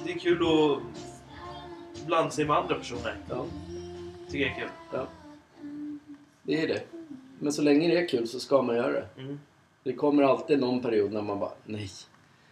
Det 0.04 0.12
är 0.12 0.18
kul 0.18 0.42
att 0.46 0.78
blanda 2.06 2.30
sig 2.30 2.44
med 2.44 2.56
andra 2.56 2.74
personer. 2.74 3.16
Ja, 3.30 3.44
Tycker 4.30 4.46
jag 4.46 4.50
är 4.56 4.60
kul. 4.60 4.68
ja. 4.92 5.06
Det 6.42 6.62
är 6.62 6.68
det. 6.68 6.80
Men 7.38 7.52
så 7.52 7.62
länge 7.62 7.88
det 7.88 7.98
är 8.00 8.08
kul 8.08 8.28
så 8.28 8.40
ska 8.40 8.62
man 8.62 8.76
göra 8.76 8.92
det. 8.92 9.06
Mm. 9.18 9.40
Det 9.84 9.92
kommer 9.92 10.22
alltid 10.22 10.60
någon 10.60 10.82
period 10.82 11.12
när 11.12 11.22
man 11.22 11.38
bara, 11.38 11.52
nej. 11.64 11.90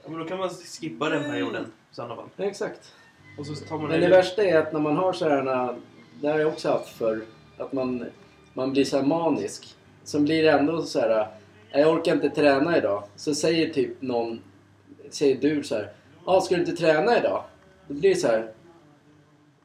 Ja, 0.02 0.10
men 0.10 0.18
då 0.18 0.24
kan 0.24 0.38
man 0.38 0.50
skippa 0.50 1.08
den 1.08 1.22
perioden 1.22 1.64
i 1.64 1.94
sådana 1.94 2.16
fall. 2.16 2.28
Ja, 2.36 2.44
exakt. 2.44 2.92
Och 3.38 3.46
så 3.46 3.54
tar 3.54 3.78
man 3.78 3.88
Men 3.88 4.00
det 4.00 4.08
värsta 4.08 4.44
är 4.44 4.58
att 4.58 4.72
när 4.72 4.80
man 4.80 4.96
har 4.96 5.12
sådana, 5.12 5.74
det 6.20 6.28
har 6.28 6.38
jag 6.38 6.48
också 6.48 6.68
haft 6.68 6.88
för 6.88 7.22
att 7.58 7.72
man, 7.72 8.04
man 8.54 8.72
blir 8.72 8.84
så 8.84 8.96
här 8.96 9.04
manisk. 9.04 9.76
Sen 10.04 10.24
blir 10.24 10.42
det 10.42 10.50
ändå 10.50 10.82
så 10.82 11.00
här, 11.00 11.28
jag 11.72 11.94
orkar 11.94 12.14
inte 12.14 12.30
träna 12.30 12.78
idag. 12.78 13.04
Så 13.16 13.34
säger 13.34 13.72
typ 13.72 14.02
någon, 14.02 14.40
säger 15.10 15.40
du 15.40 15.62
så 15.62 15.74
här, 15.74 15.92
ja 16.26 16.40
ska 16.40 16.54
du 16.54 16.60
inte 16.60 16.76
träna 16.76 17.18
idag? 17.18 17.44
Då 17.88 17.94
blir 17.94 18.10
det 18.10 18.16
så 18.16 18.26
här, 18.26 18.52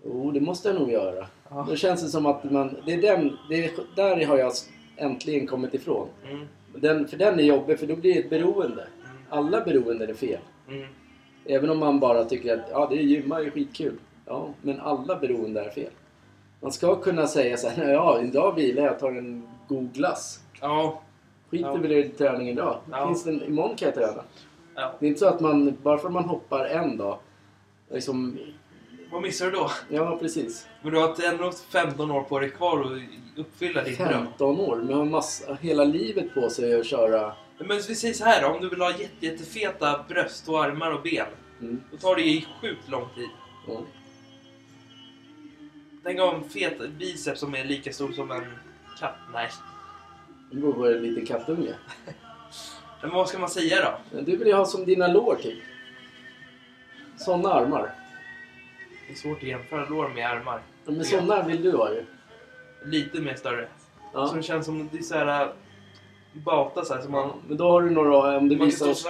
jo 0.05 0.31
det 0.31 0.41
måste 0.41 0.69
jag 0.69 0.79
nog 0.79 0.91
göra. 0.91 1.27
Ja. 1.49 1.65
Då 1.69 1.75
känns 1.75 2.01
det 2.01 2.07
som 2.07 2.25
att 2.25 2.51
man, 2.51 2.77
det 2.85 2.93
är 2.93 3.01
den, 3.01 3.37
det 3.49 3.65
är, 3.65 3.71
där 3.95 4.25
har 4.25 4.37
jag 4.37 4.53
äntligen 4.95 5.47
kommit 5.47 5.73
ifrån. 5.73 6.07
Mm. 6.25 6.47
Den, 6.81 7.07
för 7.07 7.17
den 7.17 7.39
är 7.39 7.43
jobbig 7.43 7.79
för 7.79 7.87
då 7.87 7.95
blir 7.95 8.13
det 8.13 8.19
ett 8.19 8.29
beroende. 8.29 8.87
Alla 9.29 9.61
beroenden 9.61 10.09
är 10.09 10.13
fel. 10.13 10.39
Mm. 10.67 10.87
Även 11.45 11.69
om 11.69 11.79
man 11.79 11.99
bara 11.99 12.25
tycker 12.25 12.53
att 12.53 12.69
ja, 12.71 12.87
det 12.89 12.95
är 12.97 13.01
gymma 13.03 13.41
är 13.41 13.49
skitkul. 13.49 13.93
Ja, 14.25 14.49
men 14.61 14.79
alla 14.79 15.15
beroende 15.15 15.61
är 15.61 15.69
fel. 15.69 15.91
Man 16.61 16.71
ska 16.71 16.95
kunna 16.95 17.27
säga 17.27 17.57
så 17.57 17.69
här, 17.69 17.89
ja, 17.93 18.21
idag 18.21 18.55
vilar 18.55 18.83
jag, 18.83 18.99
tar 18.99 19.11
en 19.11 19.47
god 19.67 19.93
glass. 19.93 20.41
Ja. 20.61 21.01
Skiter 21.51 21.65
Ja. 21.67 21.75
väl 21.75 21.91
i 21.91 22.09
träning 22.09 22.49
idag. 22.49 22.77
Ja. 22.91 23.07
Finns 23.07 23.23
det 23.23 23.29
en, 23.29 23.43
imorgon 23.43 23.75
kan 23.75 23.85
jag 23.85 23.95
träna. 23.95 24.23
ja. 24.75 24.93
Det 24.99 25.05
är 25.05 25.07
inte 25.07 25.19
så 25.19 25.27
att 25.27 25.39
man, 25.39 25.77
bara 25.83 25.97
för 25.97 26.07
att 26.07 26.13
man 26.13 26.23
hoppar 26.25 26.65
en 26.65 26.97
dag, 26.97 27.17
liksom, 27.91 28.37
Vad 29.11 29.21
missar 29.21 29.45
du 29.45 29.51
då? 29.51 29.71
ja 29.89 30.17
precis. 30.21 30.67
Men 30.81 30.91
du 30.93 30.99
har 30.99 31.23
ändå 31.25 31.51
15 31.51 32.11
år 32.11 32.23
på 32.23 32.39
dig 32.39 32.49
kvar 32.49 32.81
att 32.81 33.01
uppfylla 33.39 33.83
din 33.83 33.95
dröm. 33.95 34.09
15 34.09 34.59
år, 34.59 34.75
men 34.75 34.93
har 34.97 35.05
massa, 35.05 35.57
hela 35.61 35.83
livet 35.83 36.33
på 36.33 36.49
sig 36.49 36.79
att 36.79 36.85
köra. 36.85 37.33
Men 37.57 37.67
vi 37.77 37.95
säger 37.95 38.13
så 38.13 38.23
här 38.25 38.41
då, 38.41 38.47
om 38.47 38.61
du 38.61 38.69
vill 38.69 38.81
ha 38.81 38.91
jätte, 38.91 39.25
jättefeta 39.25 40.05
bröst 40.07 40.49
och 40.49 40.63
armar 40.63 40.91
och 40.91 41.01
ben. 41.01 41.25
Mm, 41.61 41.81
Då 41.91 41.97
tar 41.97 42.15
det 42.15 42.21
ju 42.21 42.41
sjukt 42.61 42.89
lång 42.89 43.05
tid. 43.15 43.29
ja. 43.67 43.81
Tänk 46.03 46.21
om 46.21 46.49
fet 46.49 46.89
biceps 46.99 47.39
som 47.39 47.55
är 47.55 47.63
lika 47.65 47.93
stor 47.93 48.11
som 48.11 48.31
en 48.31 48.45
katt. 48.99 49.15
Nej. 49.33 49.49
Det 50.51 50.57
beror 50.57 50.73
på 50.73 50.87
en 50.87 51.01
liten 51.03 51.25
kattunge. 51.25 51.73
Men 53.01 53.11
vad 53.11 53.29
ska 53.29 53.39
man 53.39 53.49
säga 53.49 53.99
då? 54.11 54.19
Du 54.21 54.37
vill 54.37 54.47
ju 54.47 54.53
ha 54.53 54.65
som 54.65 54.85
dina 54.85 55.07
lår 55.07 55.35
typ. 55.41 55.59
Såna 57.17 57.53
armar. 57.53 57.91
Det 59.07 59.13
är 59.13 59.17
svårt 59.17 59.37
att 59.37 59.43
jämföra 59.43 59.89
lår 59.89 60.09
med 60.09 60.29
armar. 60.29 60.61
Ja, 60.85 60.91
Men 60.91 61.05
såna 61.05 61.43
vill 61.43 61.63
du 61.63 61.71
ha 61.71 61.93
ju. 61.93 62.05
Lite 62.85 63.21
mer 63.21 63.35
större. 63.35 63.67
Ja. 64.13 64.27
Så 64.27 64.35
det 64.35 64.43
känns 64.43 64.65
som 64.65 64.89
det 64.91 64.97
är 64.97 65.01
så 65.01 65.15
här 65.15 65.41
äh, 65.43 65.49
bata 66.33 66.85
så 66.85 66.93
här 66.93 67.01
som 67.01 67.11
man... 67.11 67.31
Men 67.47 67.57
då 67.57 67.69
har 67.71 67.81
du 67.81 67.89
några, 67.89 68.37
om 68.37 68.49
stå 68.49 68.65
visar, 68.65 68.93
så 68.93 69.09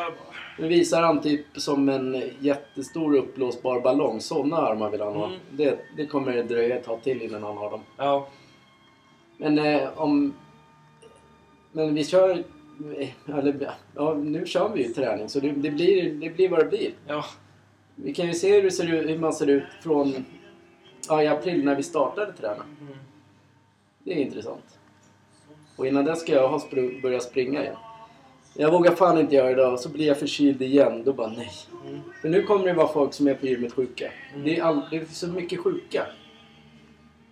nu 0.60 0.68
visar 0.68 1.02
han 1.02 1.22
typ 1.22 1.46
som 1.56 1.90
en 1.90 2.24
jättestor 2.40 3.16
uppblåsbar 3.16 3.82
ballong. 3.82 4.22
Såna 4.22 4.58
armar 4.58 4.90
vill 4.90 5.02
han 5.02 5.14
ha. 5.14 5.28
Mm. 5.28 5.40
Det, 5.52 5.80
det 5.98 6.06
kommer 6.06 6.34
det 6.34 6.44
dröja 6.44 6.76
ett 6.76 6.86
tag 6.86 7.04
till 7.04 7.22
innan 7.22 7.44
han 7.44 7.58
har 7.58 7.72
dem. 7.72 7.82
Ja. 7.98 8.28
Men 9.38 9.60
eh, 9.60 9.90
om... 9.96 10.34
Men 11.72 11.96
vi 11.96 12.06
kör... 12.06 12.44
Eller, 13.28 13.72
ja, 13.96 14.14
nu 14.14 14.46
kör 14.46 14.70
vi 14.70 14.88
ju 14.88 14.94
träning 14.94 15.30
så 15.30 15.40
det, 15.40 15.52
det, 15.52 15.72
blir, 15.72 16.12
det 16.12 16.30
blir 16.30 16.50
vad 16.50 16.60
det 16.60 16.66
blir. 16.66 16.92
Ja. 17.08 17.26
Vi 18.04 18.14
kan 18.14 18.28
ju 18.28 18.34
se 18.34 18.54
hur, 18.56 18.64
det 18.64 18.72
ser 18.72 18.94
ut, 18.94 19.10
hur 19.10 19.20
man 19.20 19.34
ser 19.34 19.48
ut 19.48 19.64
från 19.82 20.26
ja, 21.08 21.24
i 21.24 21.28
april 21.28 21.66
när 21.66 21.76
vi 21.76 21.84
startade 21.84 22.34
träna. 22.34 22.64
Mm. 22.82 22.94
Det 24.04 24.12
är 24.14 24.18
intressant. 24.18 24.80
Och 25.76 25.88
innan 25.88 26.06
dess 26.06 26.22
ska 26.22 26.34
jag 26.34 26.50
ha 26.50 26.58
spr- 26.58 27.02
börja 27.02 27.20
springa 27.20 27.62
igen. 27.62 27.76
Jag 28.54 28.72
vågar 28.72 28.96
fan 28.96 29.18
inte 29.20 29.36
göra 29.36 29.46
det 29.48 29.52
idag, 29.52 29.80
så 29.80 29.90
blir 29.90 30.08
jag 30.08 30.20
förkyld 30.20 30.62
igen. 30.62 31.04
Då 31.04 31.14
bara 31.14 31.28
nej. 31.28 31.52
Mm. 31.88 32.00
För 32.22 32.30
nu 32.30 32.44
kommer 32.44 32.66
det 32.66 32.74
vara 32.74 32.88
folk 32.88 33.14
som 33.14 33.28
är 33.28 33.34
på 33.34 33.46
gymmet 33.46 33.74
sjuka. 33.74 34.12
Mm. 34.34 34.46
Det, 34.46 34.58
är 34.60 34.64
all, 34.64 34.82
det 34.92 34.98
är 34.98 35.06
så 35.06 35.28
mycket 35.28 35.60
sjuka. 35.60 36.06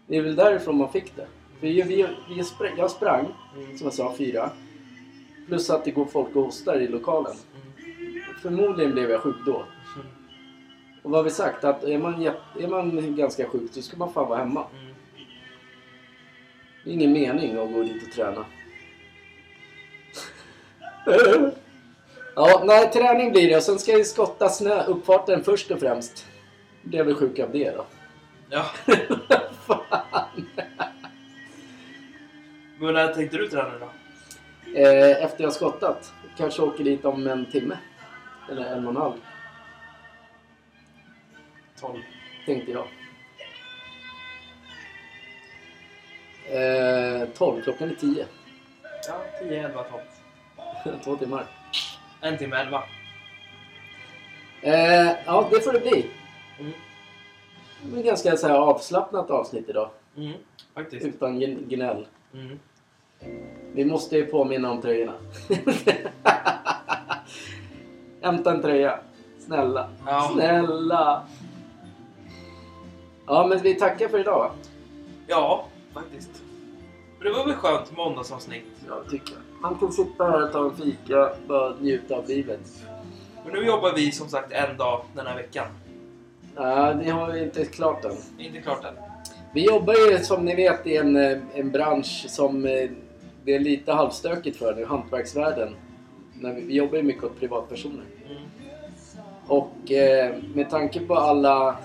Det 0.08 0.18
är 0.18 0.22
väl 0.22 0.36
därifrån 0.36 0.78
man 0.78 0.92
fick 0.92 1.16
det. 1.16 1.28
För 1.60 1.68
vi, 1.68 1.82
vi, 1.82 2.08
vi 2.30 2.42
spr- 2.42 2.74
jag 2.78 2.92
sprang, 2.92 3.26
Mm. 3.58 3.78
som 3.78 3.86
jag 3.86 3.94
sa, 3.94 4.14
fyra. 4.18 4.50
Plus 5.48 5.70
att 5.70 5.86
det 5.86 5.92
går 5.92 6.06
folk 6.06 6.36
och 6.36 6.44
hostar 6.44 6.80
i 6.82 6.88
lokalen. 6.88 7.36
Mm. 7.54 8.22
Förmodligen 8.42 8.92
blev 8.92 9.10
jag 9.12 9.22
sjuk 9.22 9.36
då. 9.46 9.66
Och 11.06 11.12
vad 11.12 11.20
har 11.20 11.24
vi 11.24 11.30
sagt? 11.30 11.64
Att 11.64 11.84
är 11.84 11.98
man, 11.98 12.26
är 12.60 12.68
man 12.68 13.16
ganska 13.16 13.50
sjuk 13.50 13.72
så 13.74 13.82
ska 13.82 13.98
man 13.98 14.14
fan 14.14 14.30
vara 14.30 14.40
hemma. 14.40 14.66
Mm. 14.74 14.96
Det 16.84 16.90
är 16.90 16.94
ingen 16.94 17.14
mening 17.14 17.58
att 17.58 17.74
gå 17.74 17.84
dit 17.84 18.04
och 18.08 18.14
träna. 18.14 18.46
ja, 22.36 22.64
nej, 22.66 22.92
träning 22.92 23.32
blir 23.32 23.50
det. 23.50 23.56
Och 23.56 23.64
sen 23.64 23.80
ska 23.80 23.92
jag 23.92 24.06
skotta 24.06 24.50
snö, 24.50 24.84
uppfarten 24.84 25.44
först 25.44 25.72
och 25.72 25.80
främst. 25.80 26.26
Det 26.82 26.98
är 26.98 27.04
väl 27.04 27.16
sjuk 27.16 27.40
av 27.40 27.52
det 27.52 27.72
då. 27.72 27.86
Ja. 28.50 28.66
Fan. 29.68 30.48
Men 32.80 32.94
när 32.94 33.14
tänkte 33.14 33.38
du 33.38 33.48
träna 33.48 33.72
då? 33.80 33.90
Eh, 34.80 35.24
efter 35.24 35.44
jag 35.44 35.54
skottat. 35.54 36.14
Kanske 36.38 36.62
åker 36.62 36.84
dit 36.84 37.06
om 37.06 37.28
en 37.28 37.46
timme. 37.46 37.78
Eller 38.52 38.66
en 38.66 38.86
och 38.86 38.92
en 38.92 38.98
halv, 38.98 39.14
12. 41.82 42.00
tänkte 42.46 42.72
jag. 42.72 42.88
Eh, 46.52 47.28
12, 47.38 47.62
klockan 47.64 47.90
är 47.90 47.96
10. 47.96 48.26
Ja, 49.08 49.22
10, 49.40 49.66
11, 49.66 49.84
12. 50.84 50.98
Två 51.04 51.16
timmar. 51.16 51.46
En 52.22 52.38
timme 52.38 52.56
11. 52.58 52.84
Eh, 54.62 55.12
ja, 55.26 55.48
det 55.52 55.62
får 55.62 55.74
det 55.74 55.80
bli. 55.80 56.06
Mm. 56.60 56.72
Det 57.84 58.00
ett 58.00 58.06
ganska 58.06 58.38
så 58.38 58.48
här, 58.48 58.56
avslappnat 58.56 59.30
avsnitt 59.30 59.70
idag. 59.70 59.90
Mm. 60.18 60.34
Faktiskt. 60.74 61.06
Utan 61.06 61.42
gn- 61.42 61.68
gnäll. 61.68 62.08
Mm. 62.34 62.60
Vi 63.74 63.86
måste 63.86 64.18
ju 64.18 64.26
påminna 64.26 64.72
om 64.72 64.82
tröjorna. 64.82 65.14
Hämta 68.22 68.52
en 68.52 68.62
tröja. 68.62 69.00
Snälla. 69.40 69.90
Ja. 70.06 70.30
Snälla. 70.34 71.24
Ja, 73.28 73.48
men 73.48 73.58
vi 73.58 73.76
tackar 73.76 74.08
för 74.08 74.20
idag. 74.20 74.40
va? 74.40 74.52
Ja, 75.28 75.68
faktiskt. 75.94 76.44
Det 77.22 77.32
var 77.32 77.46
väl 77.46 77.56
skönt 77.56 77.98
måndagsavsnitt. 77.98 78.66
Ja, 78.88 78.96
tycker 79.10 79.34
jag. 79.34 79.62
Man 79.62 79.76
kan 79.76 79.92
sitta 79.92 80.24
här 80.24 80.44
och 80.44 80.52
ta 80.52 80.66
en 80.66 80.76
fika 80.76 81.30
bara 81.48 81.76
njuta 81.76 82.16
av 82.16 82.28
livet. 82.28 82.60
Men 83.44 83.54
nu 83.54 83.66
jobbar 83.66 83.94
vi 83.96 84.12
som 84.12 84.30
sagt 84.30 84.52
en 84.52 84.78
dag 84.78 85.02
den 85.16 85.28
här 85.28 85.36
veckan. 85.36 85.68
Nej, 86.56 86.96
det 87.04 87.12
har 87.12 87.32
vi 87.32 87.44
inte 87.44 87.66
klart 87.66 88.06
än. 88.06 88.16
Det 88.38 88.44
inte 88.44 88.62
klart 88.62 88.86
än. 88.86 88.94
Vi 89.54 89.66
jobbar 89.66 89.94
ju 89.94 90.18
som 90.18 90.46
ni 90.46 90.56
vet 90.56 90.88
i 90.88 90.98
en, 90.98 91.16
eh, 91.16 91.38
en 91.54 91.72
bransch 91.72 92.26
som 92.28 92.66
eh, 92.66 92.90
det 93.44 93.56
är 93.56 93.60
lite 93.60 93.92
halvstökigt 93.92 94.58
för 94.58 94.76
nu, 94.76 94.86
hantverksvärlden. 94.86 95.76
När 96.34 96.54
vi, 96.54 96.62
vi 96.62 96.74
jobbar 96.74 96.98
ju 96.98 97.04
mycket 97.04 97.24
åt 97.24 97.40
privatpersoner. 97.40 98.04
Mm. 98.26 98.42
Och 99.48 99.92
eh, 99.92 100.36
med 100.54 100.70
tanke 100.70 101.00
på 101.00 101.16
alla 101.16 101.78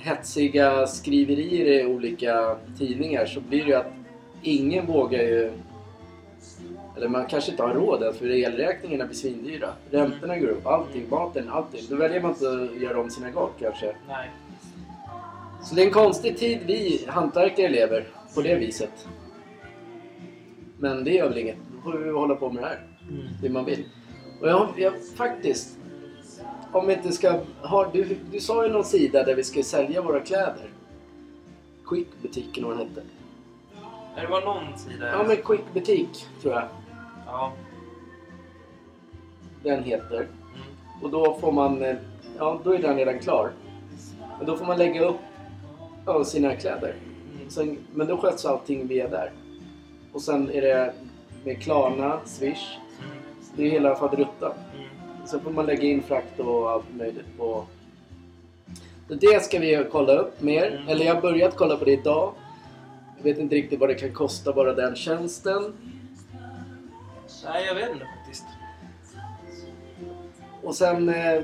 hetsiga 0.00 0.86
skriverier 0.86 1.82
i 1.82 1.86
olika 1.86 2.56
tidningar 2.78 3.26
så 3.26 3.40
blir 3.40 3.64
det 3.64 3.68
ju 3.68 3.74
att 3.74 3.92
ingen 4.42 4.86
vågar 4.86 5.22
ju... 5.22 5.52
Eller 6.96 7.08
man 7.08 7.26
kanske 7.26 7.50
inte 7.50 7.62
har 7.62 7.74
råd 7.74 8.02
ens 8.02 8.18
för 8.18 8.30
elräkningarna 8.30 9.06
blir 9.06 9.16
svindyra. 9.16 9.68
Räntorna 9.90 10.38
går 10.38 10.48
upp, 10.48 10.66
allting, 10.66 11.06
maten, 11.10 11.48
allting. 11.48 11.80
Då 11.90 11.96
väljer 11.96 12.20
man 12.20 12.30
inte 12.30 12.48
att 12.48 12.82
göra 12.82 13.00
om 13.00 13.10
sina 13.10 13.30
golv 13.30 13.50
kanske. 13.60 13.94
Nej. 14.08 14.30
Så 15.62 15.74
det 15.74 15.82
är 15.82 15.86
en 15.86 15.92
konstig 15.92 16.38
tid 16.38 16.58
vi 16.66 17.04
hantverkare 17.06 17.68
lever 17.68 18.04
på 18.34 18.42
det 18.42 18.54
viset. 18.54 19.08
Men 20.78 21.04
det 21.04 21.10
gör 21.10 21.28
väl 21.28 21.38
inget. 21.38 21.56
Då 21.74 21.90
får 21.90 21.98
vi 21.98 22.10
hålla 22.10 22.34
på 22.34 22.50
med 22.50 22.62
det 22.62 22.66
här. 22.66 22.86
Mm. 23.10 23.26
Det 23.42 23.48
man 23.48 23.64
vill. 23.64 23.84
Och 24.40 24.48
jag, 24.48 24.68
jag 24.76 24.92
faktiskt... 25.16 25.77
Om 26.72 26.86
vi 26.86 26.94
inte 26.94 27.12
ska... 27.12 27.40
Ha, 27.62 27.90
du, 27.92 28.16
du 28.32 28.40
sa 28.40 28.66
ju 28.66 28.72
någon 28.72 28.84
sida 28.84 29.22
där 29.22 29.34
vi 29.34 29.44
ska 29.44 29.62
sälja 29.62 30.02
våra 30.02 30.20
kläder. 30.20 30.70
Quick-butiken 31.86 32.64
vad 32.64 32.78
den 32.78 32.88
hette. 32.88 33.02
Det 34.16 34.26
var 34.26 34.40
någon 34.40 34.78
sida. 34.78 35.08
Ja 35.08 35.24
men 35.28 35.36
Quick-butik 35.36 36.26
tror 36.42 36.54
jag 36.54 36.64
Ja. 37.26 37.52
den 39.62 39.82
heter. 39.84 40.16
Mm. 40.16 41.02
Och 41.02 41.10
då 41.10 41.38
får 41.40 41.52
man... 41.52 41.82
eh, 41.82 41.96
Ja, 42.38 42.60
då 42.64 42.74
är 42.74 42.78
den 42.78 42.96
redan 42.96 43.18
klar. 43.18 43.50
Men 44.38 44.46
då 44.46 44.56
får 44.56 44.64
man 44.64 44.78
lägga 44.78 45.04
upp 45.04 45.16
ja, 46.06 46.24
sina 46.24 46.56
kläder. 46.56 46.94
Mm. 47.36 47.50
Sen, 47.50 47.78
men 47.94 48.06
då 48.06 48.16
sköts 48.16 48.44
allting 48.44 48.86
via 48.86 49.08
där. 49.08 49.32
Och 50.12 50.20
sen 50.22 50.50
är 50.50 50.60
det 50.62 50.94
med 51.44 51.62
Klarna, 51.62 52.20
Swish. 52.24 52.76
Mm. 52.98 53.16
Det 53.56 53.66
är 53.66 53.70
hela 53.70 53.94
faderuttan. 53.96 54.52
Mm. 54.74 54.87
Sen 55.30 55.40
får 55.40 55.50
man 55.50 55.66
lägga 55.66 55.82
in 55.82 56.02
frakt 56.02 56.40
och 56.40 56.70
allt 56.70 56.94
möjligt 56.96 57.36
på... 57.38 57.64
Så 59.08 59.14
det 59.14 59.42
ska 59.44 59.58
vi 59.58 59.86
kolla 59.90 60.12
upp 60.12 60.42
mer. 60.42 60.66
Mm. 60.66 60.88
Eller 60.88 61.04
jag 61.04 61.14
har 61.14 61.22
börjat 61.22 61.56
kolla 61.56 61.76
på 61.76 61.84
det 61.84 61.92
idag. 61.92 62.32
Jag 63.16 63.24
vet 63.24 63.38
inte 63.38 63.54
riktigt 63.54 63.80
vad 63.80 63.88
det 63.88 63.94
kan 63.94 64.12
kosta 64.12 64.52
bara 64.52 64.74
den 64.74 64.96
tjänsten. 64.96 65.72
Nej, 67.44 67.66
jag 67.66 67.74
vet 67.74 67.90
inte 67.90 68.06
faktiskt. 68.16 68.44
Och 70.62 70.74
sen... 70.74 71.08
eh, 71.08 71.42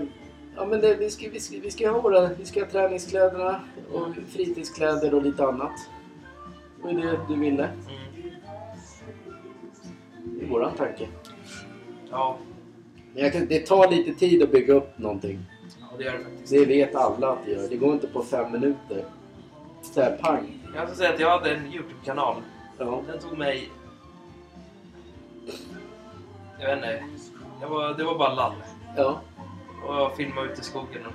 Ja 0.57 0.67
men 0.67 0.81
det, 0.81 0.95
vi, 0.95 1.11
ska, 1.11 1.31
vi, 1.31 1.41
ska, 1.41 1.59
vi 1.63 1.71
ska 1.71 1.91
ha 1.91 2.01
våra... 2.01 2.29
Vi 2.29 2.45
ska 2.45 2.61
ha 2.61 2.71
träningskläderna 2.71 3.61
och 3.93 4.09
fritidskläder 4.29 5.15
och 5.15 5.23
lite 5.23 5.45
annat. 5.45 5.73
Det 6.77 6.83
var 6.83 6.93
det 6.93 7.19
du 7.29 7.41
ville. 7.41 7.65
Mm. 7.65 8.31
Det 10.25 10.45
är 10.45 10.49
våran 10.49 10.75
tanke. 10.75 11.09
Ja. 12.11 12.39
Men 13.15 13.31
kan, 13.31 13.47
det 13.47 13.67
tar 13.67 13.91
lite 13.91 14.15
tid 14.15 14.43
att 14.43 14.53
bygga 14.53 14.75
upp 14.75 14.99
någonting. 14.99 15.39
ja, 15.81 15.87
det 15.99 16.05
gör 16.05 16.13
det 16.13 16.25
faktiskt. 16.25 16.53
Det 16.53 16.65
vet 16.65 16.95
alla 16.95 17.33
att 17.33 17.45
det 17.45 17.53
gör. 17.53 17.69
Det 17.69 17.77
går 17.77 17.93
inte 17.93 18.07
på 18.07 18.23
fem 18.23 18.53
minuter. 18.53 19.05
Så 19.83 20.01
här, 20.01 20.19
pang. 20.23 20.59
Jag 20.75 20.89
ska 20.89 20.97
säga 20.97 21.15
att 21.15 21.21
jag 21.21 21.31
hade 21.31 21.55
en 21.55 21.67
YouTube-kanal. 21.73 22.37
Ja. 22.79 23.03
Den 23.07 23.19
tog 23.19 23.39
mig... 23.39 23.71
Jag 26.61 26.67
vet 26.67 26.77
inte. 26.77 27.05
Jag 27.61 27.69
var, 27.69 27.95
det 27.95 28.05
var 28.05 28.19
bara 28.19 28.35
lall. 28.35 28.55
ja. 28.97 29.21
Och 29.87 29.95
jag 29.95 30.17
filmade 30.17 30.53
ute 30.53 30.61
i 30.61 30.65
skogen. 30.65 31.03
Och... 31.07 31.13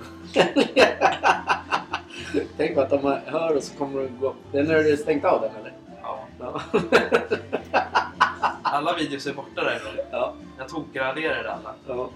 Tänk 2.58 2.76
på 2.76 2.82
att 2.82 2.90
de 2.90 3.20
hör 3.26 3.56
och 3.56 3.64
så 3.64 3.78
kommer 3.78 4.02
de 4.02 4.20
gå... 4.20 4.34
Det 4.52 4.60
är 4.60 4.66
har 4.66 4.96
stängt 4.96 5.26
av 5.26 5.42
den 5.42 5.52
eller? 5.56 5.74
Ja. 6.02 6.20
Ja. 6.40 6.62
Alla 8.64 8.96
videos 8.96 9.28
är 9.28 9.34
borta 9.34 9.64
där. 9.64 9.82
ja. 10.12 10.34
Jag 10.58 10.68
tokraderade 10.70 11.52
alla. 11.54 11.74
ja. 11.88 12.10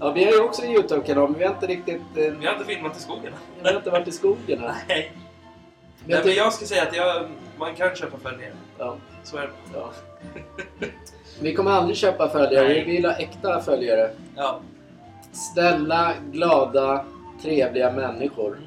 Ja, 0.00 0.12
vi 0.12 0.24
har 0.24 0.32
ju 0.32 0.40
också 0.40 0.62
en 0.62 0.70
Youtube-kanal 0.70 1.30
men 1.30 1.38
vi 1.38 1.44
har 1.44 1.54
inte 1.54 1.66
riktigt... 1.66 2.02
Eh, 2.16 2.32
Vi 2.38 2.46
har 2.46 2.52
inte 2.52 2.64
filmat 2.64 2.96
i 2.96 3.00
skogen. 3.00 3.32
vi 3.62 3.68
har 3.68 3.76
inte 3.76 3.90
varit 3.90 4.08
i 4.08 4.12
skogen 4.12 4.64
än. 4.64 4.74
Nej. 4.88 5.12
Men 6.04 6.08
Nej, 6.08 6.16
jag 6.16 6.24
men 6.26 6.34
jag 6.34 6.52
ska 6.52 6.66
säga 6.66 6.82
att 6.82 6.96
jag, 6.96 7.26
man 7.58 7.74
kan 7.74 7.96
köpa 7.96 8.18
följare. 8.18 8.52
ja, 8.78 8.96
Så 9.24 9.36
är 9.36 9.42
det. 9.42 9.48
ja. 9.74 9.90
Vi 11.40 11.54
kommer 11.54 11.70
aldrig 11.70 11.96
köpa 11.96 12.28
följare. 12.28 12.68
Vi 12.68 12.74
Nej. 12.74 12.84
vill 12.84 13.04
ha 13.04 13.12
äkta 13.12 13.60
följare. 13.60 14.10
Ja. 14.36 14.60
Snälla, 15.32 16.12
glada, 16.32 17.04
trevliga 17.42 17.92
människor. 17.92 18.58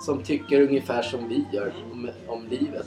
Som 0.00 0.22
tycker 0.22 0.60
ungefär 0.60 1.02
som 1.02 1.28
vi 1.28 1.44
gör 1.52 1.72
om, 1.92 2.10
om 2.26 2.46
livet. 2.48 2.86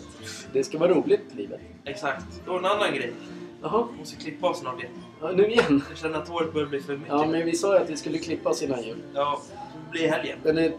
Det 0.54 0.64
ska 0.64 0.78
vara 0.78 0.92
roligt, 0.94 1.22
livet. 1.36 1.60
Exakt. 1.86 2.26
Då 2.46 2.58
en 2.58 2.66
annan 2.66 2.94
grej. 2.96 3.14
Jaha, 3.62 3.88
måste 4.00 4.16
klippa 4.24 4.50
oss 4.50 4.60
snart 4.60 4.80
igen. 4.80 4.92
ja, 5.22 5.32
nu 5.32 5.46
igen. 5.48 5.84
Jag 5.90 5.98
känner 5.98 6.18
att 6.20 6.28
håret 6.28 6.54
börjar 6.54 6.68
bli 6.68 6.82
för 6.82 6.94
mycket. 6.94 7.10
Ja, 7.14 7.26
men 7.26 7.46
vi 7.46 7.54
sa 7.56 7.76
ju 7.78 7.84
att 7.84 7.90
vi 7.90 7.98
skulle 7.98 8.18
klippa 8.18 8.50
oss 8.50 8.62
innan 8.64 8.84
jul. 8.84 8.98
Ja, 9.14 9.42
det 9.86 9.92
blir 9.92 10.10
helgen. 10.10 10.40
Den 10.44 10.58
är... 10.58 10.74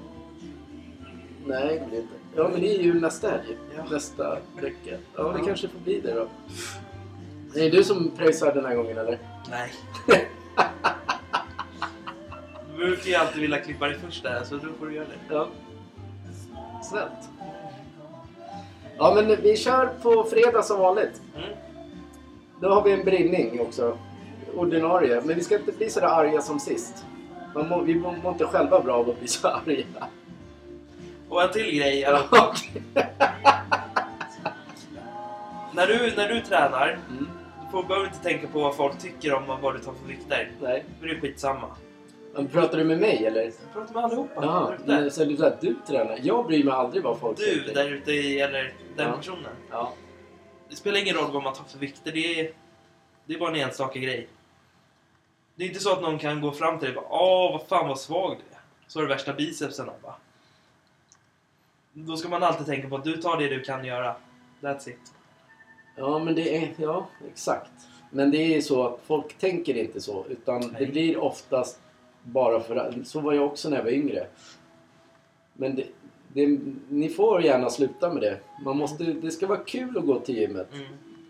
Nej, 1.47 1.79
det 1.81 1.87
blir 1.91 2.01
inte. 2.01 2.15
Ja, 2.37 2.49
men 2.53 2.61
det 2.61 2.75
är 2.77 2.83
ju 2.83 3.01
nästa 3.01 3.31
helg. 3.31 3.57
Ja. 3.77 3.85
Nästa 3.91 4.39
vecka. 4.63 4.97
Ja, 5.17 5.23
det 5.23 5.39
Ja. 5.39 5.45
kanske 5.45 5.69
får 5.69 5.79
bli 5.79 6.01
det 6.01 6.13
då. 6.15 6.29
Är 7.55 7.61
det 7.61 7.71
du 7.71 7.85
som 7.85 8.11
pröjsar 8.17 8.55
den 8.55 8.65
här 8.65 8.75
gången, 8.77 8.99
eller? 8.99 9.19
Nej. 9.51 9.73
Du 12.77 12.87
brukar 12.87 13.09
ju 13.09 13.15
alltid 13.15 13.41
vilja 13.43 13.61
klippa 13.61 13.87
dig 13.89 13.99
först 14.07 14.23
där, 14.23 14.45
så 14.45 14.55
då 14.57 14.69
får 14.79 14.87
du 14.87 14.95
göra 14.95 15.05
det. 15.07 15.35
Ja. 15.35 15.49
Snällt. 16.91 17.29
Ja, 18.99 19.13
men 19.15 19.43
vi 19.43 19.57
kör 19.57 19.87
på 20.03 20.25
fredag 20.25 20.63
som 20.63 20.79
vanligt. 20.81 21.23
Mm. 21.37 21.49
Då 22.61 22.69
har 22.75 22.83
vi 22.83 22.93
en 22.93 23.05
brinning 23.05 23.61
också. 23.61 23.99
Ordinarie. 24.57 25.21
Men 25.25 25.37
vi 25.37 25.43
ska 25.45 25.59
inte 25.59 25.73
bli 25.73 25.91
sådär 25.91 26.07
arga 26.07 26.41
som 26.43 26.61
sist. 26.61 27.05
Man 27.55 27.69
må, 27.69 27.81
vi 27.81 27.95
mår 27.95 28.33
inte 28.33 28.45
själva 28.45 28.81
bra 28.81 28.95
av 28.95 29.11
att 29.11 29.19
bli 29.19 29.29
så 29.29 29.49
arga. 29.67 29.85
Och 31.29 31.43
en 31.43 31.53
till 31.53 31.77
grej. 31.79 32.03
är 32.05 32.13
att 32.13 32.25
Ja. 32.33 32.55
När, 35.73 35.87
du, 35.87 36.13
när 36.17 36.29
du 36.29 36.41
tränar, 36.41 36.99
Mm. 37.11 37.29
du 37.65 37.71
får, 37.71 37.83
behöver 37.83 38.07
inte 38.07 38.19
tänka 38.23 38.47
på 38.47 38.61
vad 38.61 38.77
folk 38.77 38.99
tycker 38.99 39.35
om 39.35 39.43
vad 39.63 39.75
du 39.75 39.79
tar 39.79 39.93
för 39.93 40.09
vikter. 40.09 40.51
Nej. 40.61 40.85
För 41.01 41.07
det 41.07 41.13
är 41.15 41.21
skitsamma. 41.21 41.67
Men 42.35 42.49
Pratar 42.49 42.79
du 42.79 42.85
med 42.85 42.99
mig 43.01 43.27
eller? 43.27 43.43
Jag 43.43 43.53
pratar 43.73 43.95
med 43.95 44.05
allihopa. 44.05 44.45
Jaha, 44.45 44.75
men 44.87 45.11
så 45.11 45.25
du 45.25 45.37
sa 45.37 45.47
att 45.47 45.61
du 45.61 45.77
tränar? 45.87 46.19
Jag 46.23 46.47
bryr 46.47 46.65
mig 46.65 46.75
aldrig 46.75 47.03
vad 47.03 47.19
folk 47.19 47.39
Du 47.39 47.45
tycker. 47.61 47.75
där 47.75 47.91
ute, 47.93 48.13
i- 48.13 48.41
eller 48.41 48.73
den 48.97 49.09
Ja. 49.09 49.17
personen. 49.17 49.53
Ja. 49.71 49.93
Det 50.69 50.77
spelar 50.77 50.99
ingen 51.01 51.17
roll 51.17 51.33
vad 51.33 51.43
man 51.43 51.55
tar 51.55 51.65
för 51.65 51.79
vikter. 51.79 52.13
Det 52.13 52.41
är, 52.41 52.53
det 53.27 53.35
är 53.35 53.39
bara 53.39 53.51
en 53.51 53.57
enstaka 53.69 53.99
grej. 53.99 54.29
Det 55.55 55.65
är 55.65 55.69
inte 55.69 55.81
så 55.81 55.93
att 55.93 56.03
någon 56.03 56.19
kan 56.19 56.41
gå 56.41 56.53
fram 56.53 56.79
till 56.79 56.89
dig 56.89 56.97
och 56.97 57.03
bara 57.03 57.21
Åh, 57.23 57.53
vad 57.53 57.67
fan 57.69 57.89
vad 57.89 58.01
svag 58.01 58.31
du 58.31 58.55
är. 58.57 58.61
Så 58.87 58.99
har 58.99 59.03
du 59.07 59.15
värsta 59.15 59.33
bicepsen 59.33 59.89
och 59.89 59.99
bara. 60.03 60.15
Då 61.93 62.17
ska 62.17 62.29
man 62.29 62.43
alltid 62.43 62.67
tänka 62.67 62.89
på 62.89 62.97
att 62.97 63.05
du 63.05 63.17
tar 63.17 63.37
det 63.39 63.49
du 63.49 63.61
kan 63.63 63.85
göra. 63.85 64.17
That's 64.61 64.89
it. 64.89 65.13
ja, 65.97 66.19
men 66.19 66.35
det 66.35 66.57
är... 66.57 66.75
Ja, 66.77 67.07
exakt. 67.31 67.71
Men 68.11 68.31
det 68.31 68.39
är 68.57 68.61
så 68.61 68.87
att 68.87 69.01
folk 69.07 69.39
tänker 69.39 69.75
inte 69.77 70.01
så. 70.01 70.25
Utan 70.29 70.61
det 70.61 70.69
Nej. 70.73 70.87
blir 70.87 71.19
oftast 71.19 71.81
bara 72.25 72.61
för 72.61 72.77
att... 72.77 73.07
Så 73.07 73.21
var 73.21 73.33
jag 73.33 73.47
också 73.47 73.71
när 73.71 73.77
jag 73.77 73.85
var 73.85 73.91
yngre. 73.91 74.27
Men 75.53 75.77
det, 75.77 75.87
det, 76.29 76.59
ni 76.89 77.09
får 77.09 77.43
gärna 77.43 77.71
sluta 77.71 78.13
med 78.13 78.23
det. 78.23 78.39
Man 78.65 78.77
måste, 78.77 79.05
det 79.05 79.31
ska 79.31 79.47
vara 79.47 79.59
kul 79.59 79.99
att 79.99 80.07
gå 80.07 80.21
till 80.21 80.37
gymmet. 80.37 80.75
Mm. 80.75 80.87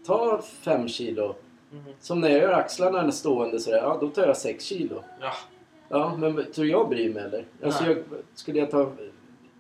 Ta 0.07 0.43
fem 0.43 0.89
kilo. 0.89 1.35
Mhm. 1.71 1.93
Som 2.01 2.21
när 2.21 2.29
jag 2.29 2.39
gör 2.41 2.53
axlarna 2.53 3.13
stående 3.13 3.61
sådär, 3.61 3.79
ja 3.79 3.99
då 4.01 4.09
tar 4.09 4.27
jag 4.27 4.37
sex 4.37 4.65
kilo. 4.65 5.03
Ja. 5.21 5.33
Ja, 5.89 6.17
men 6.17 6.45
tror 6.53 6.67
jag 6.67 6.89
bryr 6.89 7.15
mig 7.15 7.23
eller? 7.23 7.45
Alltså 7.63 7.85
jag, 7.87 7.97
skulle 8.35 8.59
jag 8.59 8.71
ta 8.71 8.93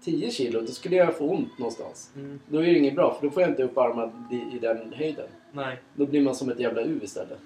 10 0.04 0.30
kilo, 0.30 0.60
då 0.60 0.66
skulle 0.66 0.96
jag 0.96 1.16
få 1.16 1.28
ont 1.28 1.58
någonstans. 1.58 2.10
Mm. 2.16 2.40
Då 2.48 2.58
är 2.58 2.62
det 2.62 2.78
inget 2.78 2.94
bra, 2.94 3.14
för 3.14 3.26
då 3.26 3.32
får 3.32 3.42
jag 3.42 3.50
inte 3.50 3.62
upp 3.62 3.78
armarna 3.78 4.12
i, 4.30 4.56
i 4.56 4.58
den 4.58 4.92
höjden. 4.92 5.26
Nej. 5.52 5.78
Då 5.94 6.06
blir 6.06 6.22
man 6.22 6.34
som 6.34 6.50
ett 6.50 6.60
jävla 6.60 6.82
U 6.82 7.00
istället. 7.02 7.38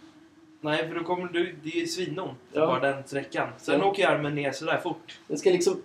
Nej, 0.61 0.89
för 0.89 0.95
då 0.95 1.05
kommer 1.05 1.33
du... 1.33 1.57
Det 1.63 1.69
är 1.69 1.81
ju 1.81 1.87
svinont. 1.87 2.39
Ja. 2.53 2.67
Bara 2.67 2.81
den 2.81 3.05
sträckan. 3.07 3.49
Sen 3.59 3.81
Ja. 3.81 3.87
åker 3.87 4.03
ju 4.03 4.09
armen 4.09 4.35
ner 4.35 4.53
sådär 4.53 4.81
fort. 4.83 5.19
Den 5.29 5.39
ska 5.39 5.51
liksom 5.51 5.83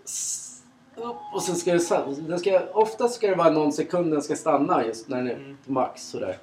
upp 0.95 1.15
och 1.33 1.43
sen 1.43 1.55
ska 1.55 1.79
sa- 1.79 2.05
den 2.27 2.39
ska, 2.39 2.59
oftast 2.73 3.15
ska 3.15 3.27
det 3.27 3.35
vara 3.35 3.49
någon 3.49 3.73
sekund 3.73 4.11
den 4.11 4.21
ska 4.21 4.35
stanna 4.35 4.85
just 4.85 5.07
när 5.09 5.17
den 5.17 5.27
är 5.27 5.33
Mm. 5.35 5.57
max 5.65 6.01
sådär. 6.01 6.37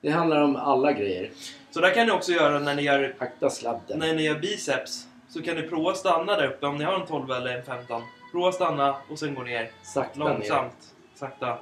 Det 0.00 0.10
handlar 0.10 0.40
om 0.42 0.56
alla 0.56 0.92
grejer. 0.92 1.30
Så 1.70 1.80
där 1.80 1.94
kan 1.94 2.06
ni 2.06 2.12
också 2.12 2.32
göra 2.32 2.58
när 2.58 2.74
ni 2.74 2.82
gör, 2.82 3.14
Akta 3.18 3.50
sladden. 3.50 3.98
när 3.98 4.14
ni 4.14 4.22
gör 4.22 4.38
biceps. 4.38 5.06
Så 5.28 5.42
kan 5.42 5.56
ni 5.56 5.62
prova 5.62 5.94
stanna 5.94 6.36
där 6.36 6.46
uppe 6.46 6.66
om 6.66 6.76
ni 6.76 6.84
har 6.84 7.00
en 7.00 7.06
12 7.06 7.30
eller 7.30 7.56
en 7.58 7.64
15. 7.64 8.02
Prova 8.32 8.52
stanna 8.52 8.96
och 9.10 9.18
sen 9.18 9.34
gå 9.34 9.42
ner. 9.42 9.70
Sakta 9.82 10.18
ner. 10.18 10.28
Långsamt. 10.28 10.94
Sakta. 11.14 11.58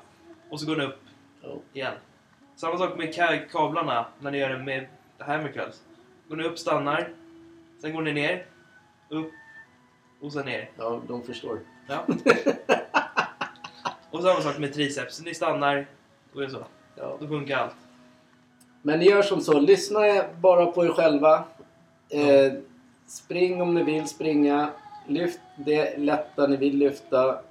Och 0.50 0.60
så 0.60 0.66
går 0.66 0.76
ni 0.76 0.84
upp 0.84 1.00
Ja. 1.42 1.48
igen. 1.72 1.92
Samma 2.56 2.78
sak 2.78 2.98
med 2.98 3.14
ka- 3.14 3.48
kablarna 3.52 4.06
när 4.20 4.30
ni 4.30 4.38
gör 4.38 4.48
det 4.48 4.58
med 4.58 4.86
hammer 5.18 5.48
curls. 5.48 5.80
Går 6.33 6.37
ni 6.37 6.45
upp, 6.45 6.59
stannar. 6.59 7.09
Sen 7.80 7.95
går 7.95 8.03
ni 8.03 8.12
ner. 8.12 8.47
Upp. 9.09 9.30
Och 10.20 10.33
sen 10.33 10.47
ner. 10.47 10.70
ja, 10.78 11.03
de 11.09 11.22
förstår. 11.22 11.61
Ja. 11.87 12.07
och 14.11 14.22
samma 14.22 14.41
sak 14.41 14.59
med 14.59 14.74
triceps. 14.74 15.20
Ni 15.24 15.35
stannar. 15.35 15.87
Och 16.35 16.43
är 16.43 16.49
så. 16.49 16.64
Ja. 16.97 17.16
Då 17.20 17.28
funkar 17.28 17.59
allt. 17.59 17.76
Men 18.83 18.99
ni 18.99 19.05
gör 19.05 19.22
som 19.22 19.41
så, 19.41 19.61
lyssna 19.61 20.01
bara 20.41 20.66
på 20.66 20.85
er 20.85 20.89
själva. 20.89 21.45
Eh, 22.09 22.53
spring 23.07 23.62
om 23.62 23.74
ni 23.74 23.83
vill 23.83 24.09
springa. 24.09 24.70
Lyft 25.07 25.41
det 25.57 25.99
lätta 25.99 26.47
ni 26.47 26.57
vill 26.57 26.78
lyfta. 26.78 27.43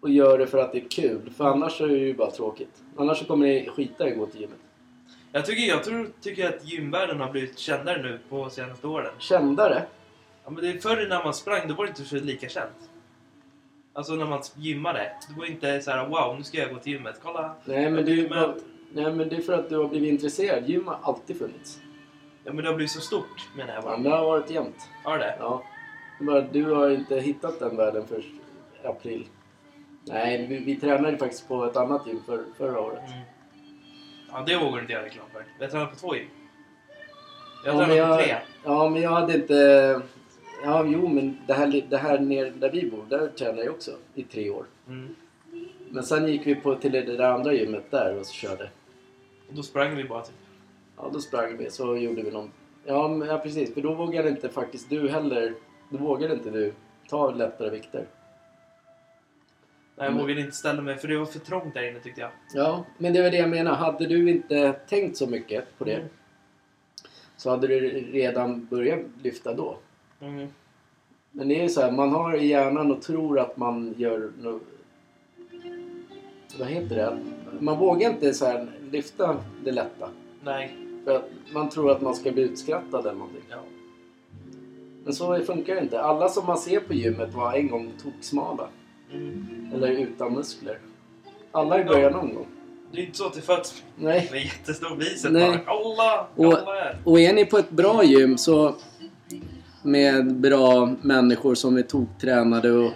Och 0.00 0.10
gör 0.10 0.38
det 0.38 0.46
för 0.46 0.58
att 0.58 0.72
det 0.72 0.78
är 0.78 0.88
kul. 0.88 1.30
För 1.36 1.44
annars 1.44 1.80
är 1.80 1.88
det 1.88 1.98
ju 1.98 2.14
bara 2.14 2.30
tråkigt. 2.30 2.82
Annars 2.96 3.26
kommer 3.26 3.46
ni 3.46 3.68
skita 3.68 4.08
i 4.08 4.12
att 4.12 4.18
gå 4.18 4.26
till 4.26 4.40
gymmet. 4.40 4.59
Jag 5.32 5.46
tycker, 5.46 5.62
jag 5.68 5.84
tror, 5.84 6.10
tycker 6.20 6.48
att 6.48 6.64
gymvärlden 6.64 7.20
har 7.20 7.30
blivit 7.30 7.58
kändare 7.58 8.02
nu 8.02 8.18
på 8.28 8.50
senaste 8.50 8.86
åren. 8.86 9.12
Kändare. 9.18 9.82
Ja, 10.44 10.50
men 10.50 10.62
det 10.64 10.70
är 10.70 10.78
förr 10.78 11.06
när 11.08 11.24
man 11.24 11.34
sprang, 11.34 11.68
då 11.68 11.74
var 11.74 11.84
det 11.84 11.88
inte 11.88 12.04
så 12.04 12.16
lika 12.16 12.48
känt. 12.48 12.90
Alltså 13.92 14.12
när 14.14 14.26
man 14.26 14.42
gymmade. 14.56 15.12
Det 15.28 15.38
var 15.40 15.46
inte 15.46 15.80
så 15.80 15.90
här: 15.90 16.06
wow, 16.06 16.36
nu 16.38 16.44
ska 16.44 16.58
jag 16.58 16.74
gå 16.74 16.78
till 16.80 16.92
gymmet. 16.92 17.20
Kolla! 17.22 17.54
Nej 17.64 17.90
men, 17.90 18.04
det 18.04 18.30
bara, 18.30 18.54
nej 18.92 19.12
men 19.12 19.28
det 19.28 19.36
är 19.36 19.40
för 19.42 19.52
att 19.52 19.68
du 19.68 19.76
har 19.76 19.88
blivit 19.88 20.08
intresserad. 20.12 20.68
Gym 20.68 20.86
har 20.86 20.98
alltid 21.02 21.38
funnits. 21.38 21.80
Ja, 22.44 22.52
men 22.52 22.64
det 22.64 22.70
har 22.70 22.76
blivit 22.76 22.92
så 22.92 23.00
stort 23.00 23.48
menar 23.56 23.74
jag 23.74 23.78
Ja, 23.78 23.82
bara. 23.82 23.96
men 23.96 24.02
det 24.02 24.10
har 24.16 24.24
varit 24.24 24.50
jämt. 24.50 24.88
Har 25.04 25.18
det? 25.18 25.36
Ja. 25.38 25.62
Bara, 26.20 26.40
du 26.40 26.64
har 26.64 26.90
inte 26.90 27.20
hittat 27.20 27.58
den 27.58 27.76
världen 27.76 28.06
för 28.06 28.24
april. 28.84 29.26
Nej, 30.04 30.46
vi, 30.46 30.58
vi 30.58 30.76
tränade 30.76 31.18
faktiskt 31.18 31.48
på 31.48 31.64
ett 31.64 31.76
annat 31.76 32.06
gym 32.06 32.20
för, 32.26 32.44
förra 32.58 32.80
året. 32.80 33.08
Mm. 33.08 33.20
Ja, 34.32 34.42
det 34.46 34.56
vågar 34.56 34.80
inte 34.80 34.92
jag 34.92 35.04
reklam 35.04 35.26
för. 35.32 35.44
Jag 35.58 35.70
tränar 35.70 35.86
på 35.86 35.96
två 35.96 36.16
gym. 36.16 36.26
Jag 37.64 37.74
Ja, 37.74 37.78
tränar 37.78 37.94
jag- 37.94 38.18
på 38.18 38.24
tre. 38.24 38.36
Ja, 38.64 38.88
men 38.90 39.02
jag 39.02 39.10
hade 39.10 39.34
inte... 39.34 39.54
Ja, 40.64 40.84
jo, 40.86 41.08
men 41.08 41.38
det 41.46 41.52
här, 41.54 41.82
det 41.88 41.96
här 41.96 42.18
nere 42.18 42.50
där 42.50 42.70
vi 42.70 42.90
bor, 42.90 43.04
där 43.08 43.28
tränade 43.28 43.64
jag 43.64 43.74
också 43.74 43.90
i 44.14 44.22
tre 44.22 44.50
år. 44.50 44.64
Mm. 44.88 45.14
Men 45.90 46.02
sen 46.04 46.28
gick 46.28 46.46
vi 46.46 46.54
på 46.54 46.74
till 46.74 46.92
det 46.92 47.02
där 47.02 47.20
andra 47.30 47.52
gymmet 47.52 47.90
där 47.90 48.18
och 48.18 48.26
så 48.26 48.32
körde. 48.32 48.70
Och 49.48 49.54
då 49.54 49.62
sprang 49.62 49.96
vi 49.96 50.04
bara 50.04 50.22
typ. 50.22 50.34
Ja, 50.96 51.10
då 51.12 51.20
sprang 51.20 51.56
vi 51.56 51.70
så 51.70 51.96
gjorde 51.96 52.22
vi 52.22 52.30
någon... 52.30 52.50
Ja, 52.84 53.08
men, 53.08 53.28
ja, 53.28 53.38
precis. 53.38 53.74
För 53.74 53.80
då 53.80 53.94
vågade 53.94 54.28
inte 54.28 54.48
faktiskt 54.48 54.90
du 54.90 55.08
heller... 55.08 55.54
Då 55.90 55.98
vågade 55.98 56.34
inte 56.34 56.50
du 56.50 56.72
ta 57.08 57.30
lättare 57.30 57.70
vikter. 57.70 58.06
Jag 60.00 60.08
Mm. 60.08 60.18
vågade 60.20 60.40
inte 60.40 60.56
ställa 60.56 60.82
mig 60.82 60.96
för 60.96 61.08
det 61.08 61.18
var 61.18 61.26
för 61.26 61.38
trångt 61.38 61.74
där 61.74 61.90
inne 61.90 62.00
tyckte 62.00 62.20
jag. 62.20 62.30
Ja, 62.54 62.84
men 62.98 63.12
det 63.12 63.22
var 63.22 63.30
det 63.30 63.36
jag 63.36 63.50
menar. 63.50 63.74
Hade 63.74 64.06
du 64.06 64.30
inte 64.30 64.72
tänkt 64.72 65.16
så 65.16 65.26
mycket 65.26 65.78
på 65.78 65.84
det 65.84 65.94
Mm. 65.94 66.08
så 67.36 67.50
hade 67.50 67.66
du 67.66 67.80
redan 68.12 68.66
börjat 68.66 69.00
lyfta 69.22 69.54
då. 69.54 69.76
Mm. 70.20 70.48
Men 71.32 71.48
det 71.48 71.58
är 71.58 71.62
ju 71.62 71.68
så 71.68 71.80
här, 71.80 71.92
man 71.92 72.10
har 72.10 72.36
i 72.36 72.46
hjärnan 72.46 72.92
och 72.92 73.02
tror 73.02 73.38
att 73.38 73.56
man 73.56 73.94
gör 73.96 74.30
no... 74.40 74.60
Vad 76.58 76.68
heter 76.68 76.96
det? 76.96 77.18
Man 77.60 77.78
vågar 77.78 78.10
inte 78.10 78.34
så 78.34 78.44
här 78.46 78.66
lyfta 78.90 79.36
det 79.64 79.72
lätta. 79.72 80.08
Nej. 80.44 80.74
För 81.04 81.16
att 81.16 81.28
man 81.52 81.68
tror 81.68 81.90
att 81.90 82.00
man 82.00 82.14
ska 82.14 82.32
bli 82.32 82.42
utskrattad 82.42 83.00
eller 83.06 83.12
någonting. 83.18 83.42
Ja. 83.50 83.62
Men 85.04 85.12
så 85.14 85.38
funkar 85.44 85.74
det 85.74 85.80
inte. 85.80 86.00
Alla 86.00 86.28
som 86.28 86.46
man 86.46 86.58
ser 86.58 86.80
på 86.80 86.94
gymmet 86.94 87.34
var 87.34 87.52
en 87.54 87.68
gång 87.68 87.92
toksmala. 88.02 88.68
Mm. 89.12 89.70
Eller 89.74 89.88
utan 89.88 90.32
muskler. 90.34 90.78
Alla 91.52 91.80
i 91.80 91.84
början 91.84 92.12
någon 92.12 92.34
gång. 92.34 92.46
Det 92.92 93.00
är 93.00 93.04
inte 93.06 93.18
så 93.18 93.26
att 93.26 93.34
det 93.34 93.40
föds 93.40 93.82
Nej. 93.96 94.28
med 94.32 94.44
jättestor 94.44 94.96
bicep 94.96 95.32
Nej. 95.32 95.50
bara. 95.50 95.60
Kolla! 95.66 96.26
Och- 96.36 96.66
här! 96.66 96.98
Och 97.04 97.20
är 97.20 97.32
ni 97.32 97.46
på 97.46 97.58
ett 97.58 97.70
bra 97.70 98.04
gym 98.04 98.38
så 98.38 98.74
med 99.82 100.34
bra 100.34 100.94
människor 101.02 101.54
som 101.54 101.76
är 101.76 101.82
toktränade 101.82 102.72
och 102.72 102.92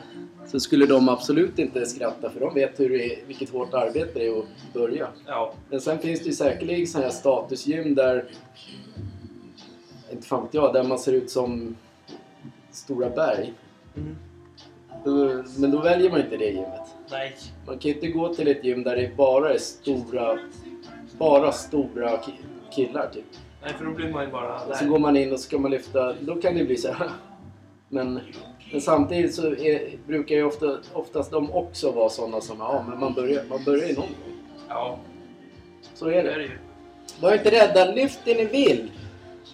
så 0.47 0.61
skulle 0.61 0.87
de 0.87 1.09
absolut 1.09 1.59
inte 1.59 1.87
skratta 1.87 2.31
för 2.31 2.41
de 2.41 2.55
vet 2.55 2.81
hur 2.81 2.89
det 2.89 3.05
är, 3.05 3.27
vilket 3.27 3.51
hårt 3.51 3.75
arbete 3.75 4.11
det 4.15 4.27
är 4.27 4.39
att 4.39 4.45
börja. 4.73 5.09
Ja. 5.27 5.55
Men 5.71 5.81
sen 5.81 5.99
finns 5.99 6.21
det 6.21 6.27
ju 6.27 6.33
säkerligen 6.33 6.87
sådana 6.87 7.07
här 7.07 7.15
statusgym 7.15 7.95
där 7.95 8.25
inte 10.13 10.27
fan 10.27 10.43
vet 10.45 10.55
jag, 10.55 10.73
där 10.73 10.85
man 10.85 10.99
ser 10.99 11.13
ut 11.13 11.31
som 11.31 11.77
stora 12.71 13.11
berg. 13.11 13.53
Mm. 13.97 14.17
Då- 15.05 15.43
Men 15.59 15.71
då 15.71 15.81
väljer 15.81 16.11
man 16.11 16.21
inte 16.21 16.37
det 16.37 16.45
gymmet. 16.51 16.81
Nej. 17.11 17.37
Man 17.67 17.79
kan 17.79 17.89
ju 17.89 17.95
inte 17.95 18.09
gå 18.09 18.35
till 18.35 18.49
ett 18.49 18.65
gym 18.65 18.83
där 18.83 18.97
det 18.97 19.17
bara 19.17 19.55
är 19.55 19.59
stora, 19.59 20.39
bara 21.19 21.53
stora 21.53 22.09
ki- 22.11 22.71
killar 22.75 23.11
typ. 23.15 23.25
Nej, 23.63 23.73
för 23.79 23.85
då 23.85 23.91
blir 23.91 24.13
man 24.13 24.25
ju 24.25 24.31
bara 24.31 24.55
Och 24.65 24.77
så 24.77 24.85
går 24.87 24.99
man 24.99 25.17
in 25.17 25.33
och 25.33 25.41
ska 25.41 25.59
man 25.59 25.71
lyfta, 25.71 26.13
då 26.21 26.35
kan 26.37 26.55
det 26.55 26.65
bli 26.65 26.77
så 26.77 26.93
här. 26.93 27.11
Men, 27.89 28.21
men 28.73 28.81
samtidigt 28.81 29.35
så 29.35 29.47
är, 29.47 29.97
brukar 30.07 30.35
ju 30.37 30.45
ofta, 30.45 30.79
oftast 30.93 31.31
de 31.31 31.51
också 31.51 31.91
vara 31.91 32.09
sådana 32.11 32.41
som, 32.41 32.57
ja 32.59 32.85
men 32.89 33.01
man 33.01 33.15
börjar, 33.15 33.45
man 33.51 33.65
börjar 33.65 33.89
ju 33.89 33.95
någon 33.95 34.03
gång. 34.03 34.35
Ja, 34.69 34.99
Så 35.95 36.07
är 36.07 36.11
det 36.11 36.19
är 36.19 36.25
det. 36.25 36.35
det 36.35 36.43
ju. 36.43 36.59
Var 37.21 37.33
inte 37.33 37.51
rädda, 37.51 37.93
lyft 37.93 38.21
det 38.25 38.35
ni 38.35 38.45
vill! 38.45 38.91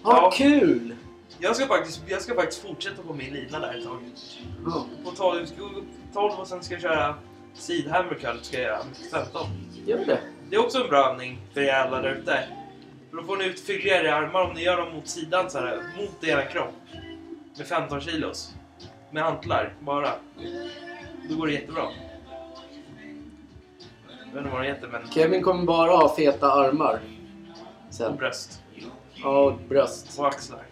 Ha 0.03 0.13
Ja. 0.23 0.31
kul! 0.33 0.95
Jag 1.43 1.55
ska, 1.55 1.67
faktiskt, 1.67 2.01
jag 2.07 2.21
ska 2.21 2.35
faktiskt 2.35 2.61
fortsätta 2.61 3.03
på 3.03 3.13
min 3.13 3.33
lina 3.33 3.59
där 3.59 3.77
ett 3.77 3.85
tag. 3.85 3.99
Ja, 4.65 4.85
På 5.03 5.11
12, 5.11 5.41
vi 5.41 5.47
ska 5.47 5.57
gå 5.57 5.65
upp 5.65 5.85
12 6.13 6.33
och 6.39 6.47
sen 6.47 6.63
ska 6.63 6.73
jag 6.73 6.81
köra 6.81 7.15
Seed 7.53 7.87
Hammer 7.87 8.13
Curl 8.13 8.37
ska 8.41 8.57
jag 8.57 8.65
göra 8.65 8.83
med 8.83 9.11
15. 9.11 9.47
gör 9.85 10.05
det. 10.05 10.19
Det 10.49 10.55
är 10.55 10.59
också 10.59 10.83
en 10.83 10.89
bra 10.89 11.09
övning 11.11 11.41
för 11.53 11.61
er 11.61 11.73
alla 11.73 12.01
där 12.01 12.15
ute. 12.15 12.43
För 13.09 13.17
då 13.17 13.23
får 13.23 13.37
ni 13.37 13.45
ut 13.45 13.59
fylligare 13.59 14.15
armar 14.15 14.41
om 14.41 14.53
ni 14.53 14.63
gör 14.63 14.77
dem 14.77 14.93
mot 14.93 15.07
sidan 15.07 15.49
så 15.49 15.59
här, 15.59 15.83
mot 15.97 16.23
er 16.23 16.49
kropp. 16.51 16.73
Med 17.57 17.67
15 17.67 18.01
kilos. 18.01 18.53
Med 19.11 19.23
hantlar 19.23 19.73
bara. 19.79 20.11
Då 21.29 21.35
går 21.35 21.47
det 21.47 21.53
jättebra. 21.53 21.83
Jag 24.07 24.33
vet 24.33 24.45
inte 24.45 24.49
vad 24.51 24.61
det 24.61 24.67
heter 24.67 24.87
men... 24.87 25.11
Kevin 25.11 25.43
kommer 25.43 25.65
bara 25.65 25.91
ha 25.91 26.15
feta 26.15 26.51
armar. 26.51 26.99
Och 27.87 27.93
sen. 27.93 28.15
bröst. 28.17 28.61
Ja, 29.13 29.39
och 29.39 29.59
bröst. 29.69 30.19
Och 30.19 30.27
axlar. 30.27 30.70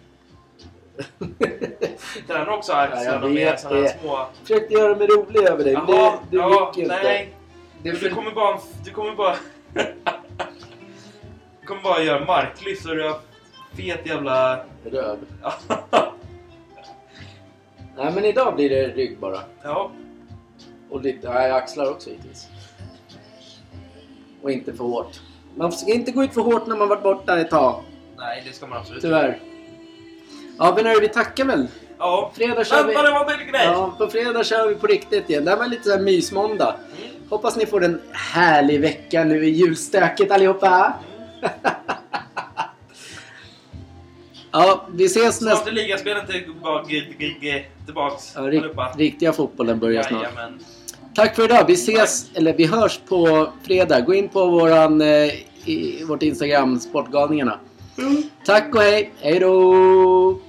Du 2.26 2.50
också 2.50 2.72
axlarna 2.72 3.26
jag 3.26 3.34
med 3.34 3.60
sådana 3.60 3.88
små... 3.88 4.26
Försökte 4.42 4.74
göra 4.74 4.96
mig 4.96 5.06
rolig 5.06 5.42
över 5.48 5.64
dig, 5.64 5.74
men 5.74 5.86
det, 5.86 6.12
det 6.30 6.36
ja, 6.36 6.66
gick 6.66 6.76
ju 6.76 6.82
inte. 6.82 7.02
nej. 7.02 7.34
Det 7.82 7.92
för... 7.92 8.08
Du 8.08 8.14
kommer 8.14 8.30
bara... 8.30 8.58
Du 8.84 8.90
kommer 8.90 9.14
bara... 9.14 9.36
du 11.60 11.66
kommer 11.66 11.82
bara 11.82 12.02
göra 12.02 12.24
marklyft 12.24 12.86
och 12.86 12.96
du 12.96 13.02
har 13.02 13.18
fet 13.76 14.06
jävla... 14.06 14.64
Röv. 14.84 15.18
Nej, 17.96 18.12
men 18.14 18.24
idag 18.24 18.54
blir 18.54 18.70
det 18.70 18.88
rygg 18.88 19.18
bara. 19.18 19.40
ja. 19.62 19.90
Och 20.90 21.02
lite, 21.02 21.32
nej, 21.32 21.50
axlar 21.50 21.90
också 21.90 22.10
hittills. 22.10 22.48
Och 24.42 24.50
inte 24.50 24.72
för 24.72 24.84
hårt. 24.84 25.20
Man 25.54 25.72
ska 25.72 25.92
inte 25.92 26.12
gå 26.12 26.24
ut 26.24 26.34
för 26.34 26.40
hårt 26.40 26.66
när 26.66 26.76
man 26.76 26.88
varit 26.88 27.02
borta 27.02 27.40
ett 27.40 27.50
tag. 27.50 27.82
Nej, 28.16 28.42
det 28.46 28.52
ska 28.52 28.66
man 28.66 28.78
absolut 28.78 29.02
Tyvärr. 29.02 29.38
Ja, 30.60 30.72
men 30.76 30.86
hörru, 30.86 31.00
vi 31.00 31.08
tackar 31.08 31.44
väl. 31.44 31.66
Ja. 31.98 32.32
Fredag 32.34 32.64
kör 32.64 32.86
vi... 32.86 32.92
Ja, 33.52 33.94
på 33.98 34.06
fredag 34.06 34.44
kör 34.44 34.68
vi 34.68 34.74
på 34.74 34.86
riktigt 34.86 35.30
igen. 35.30 35.44
Det 35.44 35.50
här 35.50 35.58
var 35.58 35.66
lite 35.66 35.82
såhär 35.82 36.00
mysmåndag. 36.00 36.74
Mm. 36.74 37.10
Hoppas 37.30 37.56
ni 37.56 37.66
får 37.66 37.84
en 37.84 38.00
härlig 38.12 38.80
vecka 38.80 39.24
nu 39.24 39.44
i 39.44 39.50
julstöket 39.50 40.30
allihopa. 40.30 40.94
ja, 44.52 44.86
vi 44.92 45.04
ses 45.04 45.38
Snart 45.38 45.52
nästa... 45.52 45.70
är 45.70 45.74
ligaspelet 45.74 46.28
tillbaka, 46.28 46.88
tillbaks. 47.86 48.32
Ja, 48.36 48.42
rik, 48.42 48.60
allihopa. 48.60 48.92
riktiga 48.96 49.32
fotbollen 49.32 49.78
börjar 49.78 50.02
snart. 50.02 50.22
Jajamän. 50.22 50.58
Tack 51.14 51.36
för 51.36 51.44
idag. 51.44 51.64
Vi 51.66 51.72
ses, 51.72 52.30
eller 52.34 52.52
vi 52.52 52.66
hörs 52.66 53.00
på 53.08 53.48
fredag. 53.62 54.00
Gå 54.00 54.14
in 54.14 54.28
på 54.28 54.46
våran, 54.46 55.00
eh, 55.00 55.30
i, 55.64 56.04
vårt 56.08 56.22
Instagram, 56.22 56.80
Sportgalningarna. 56.80 57.60
Tack 58.44 58.74
och 58.74 58.82
hej. 58.82 59.12
Hej 59.20 59.38
då! 59.38 60.40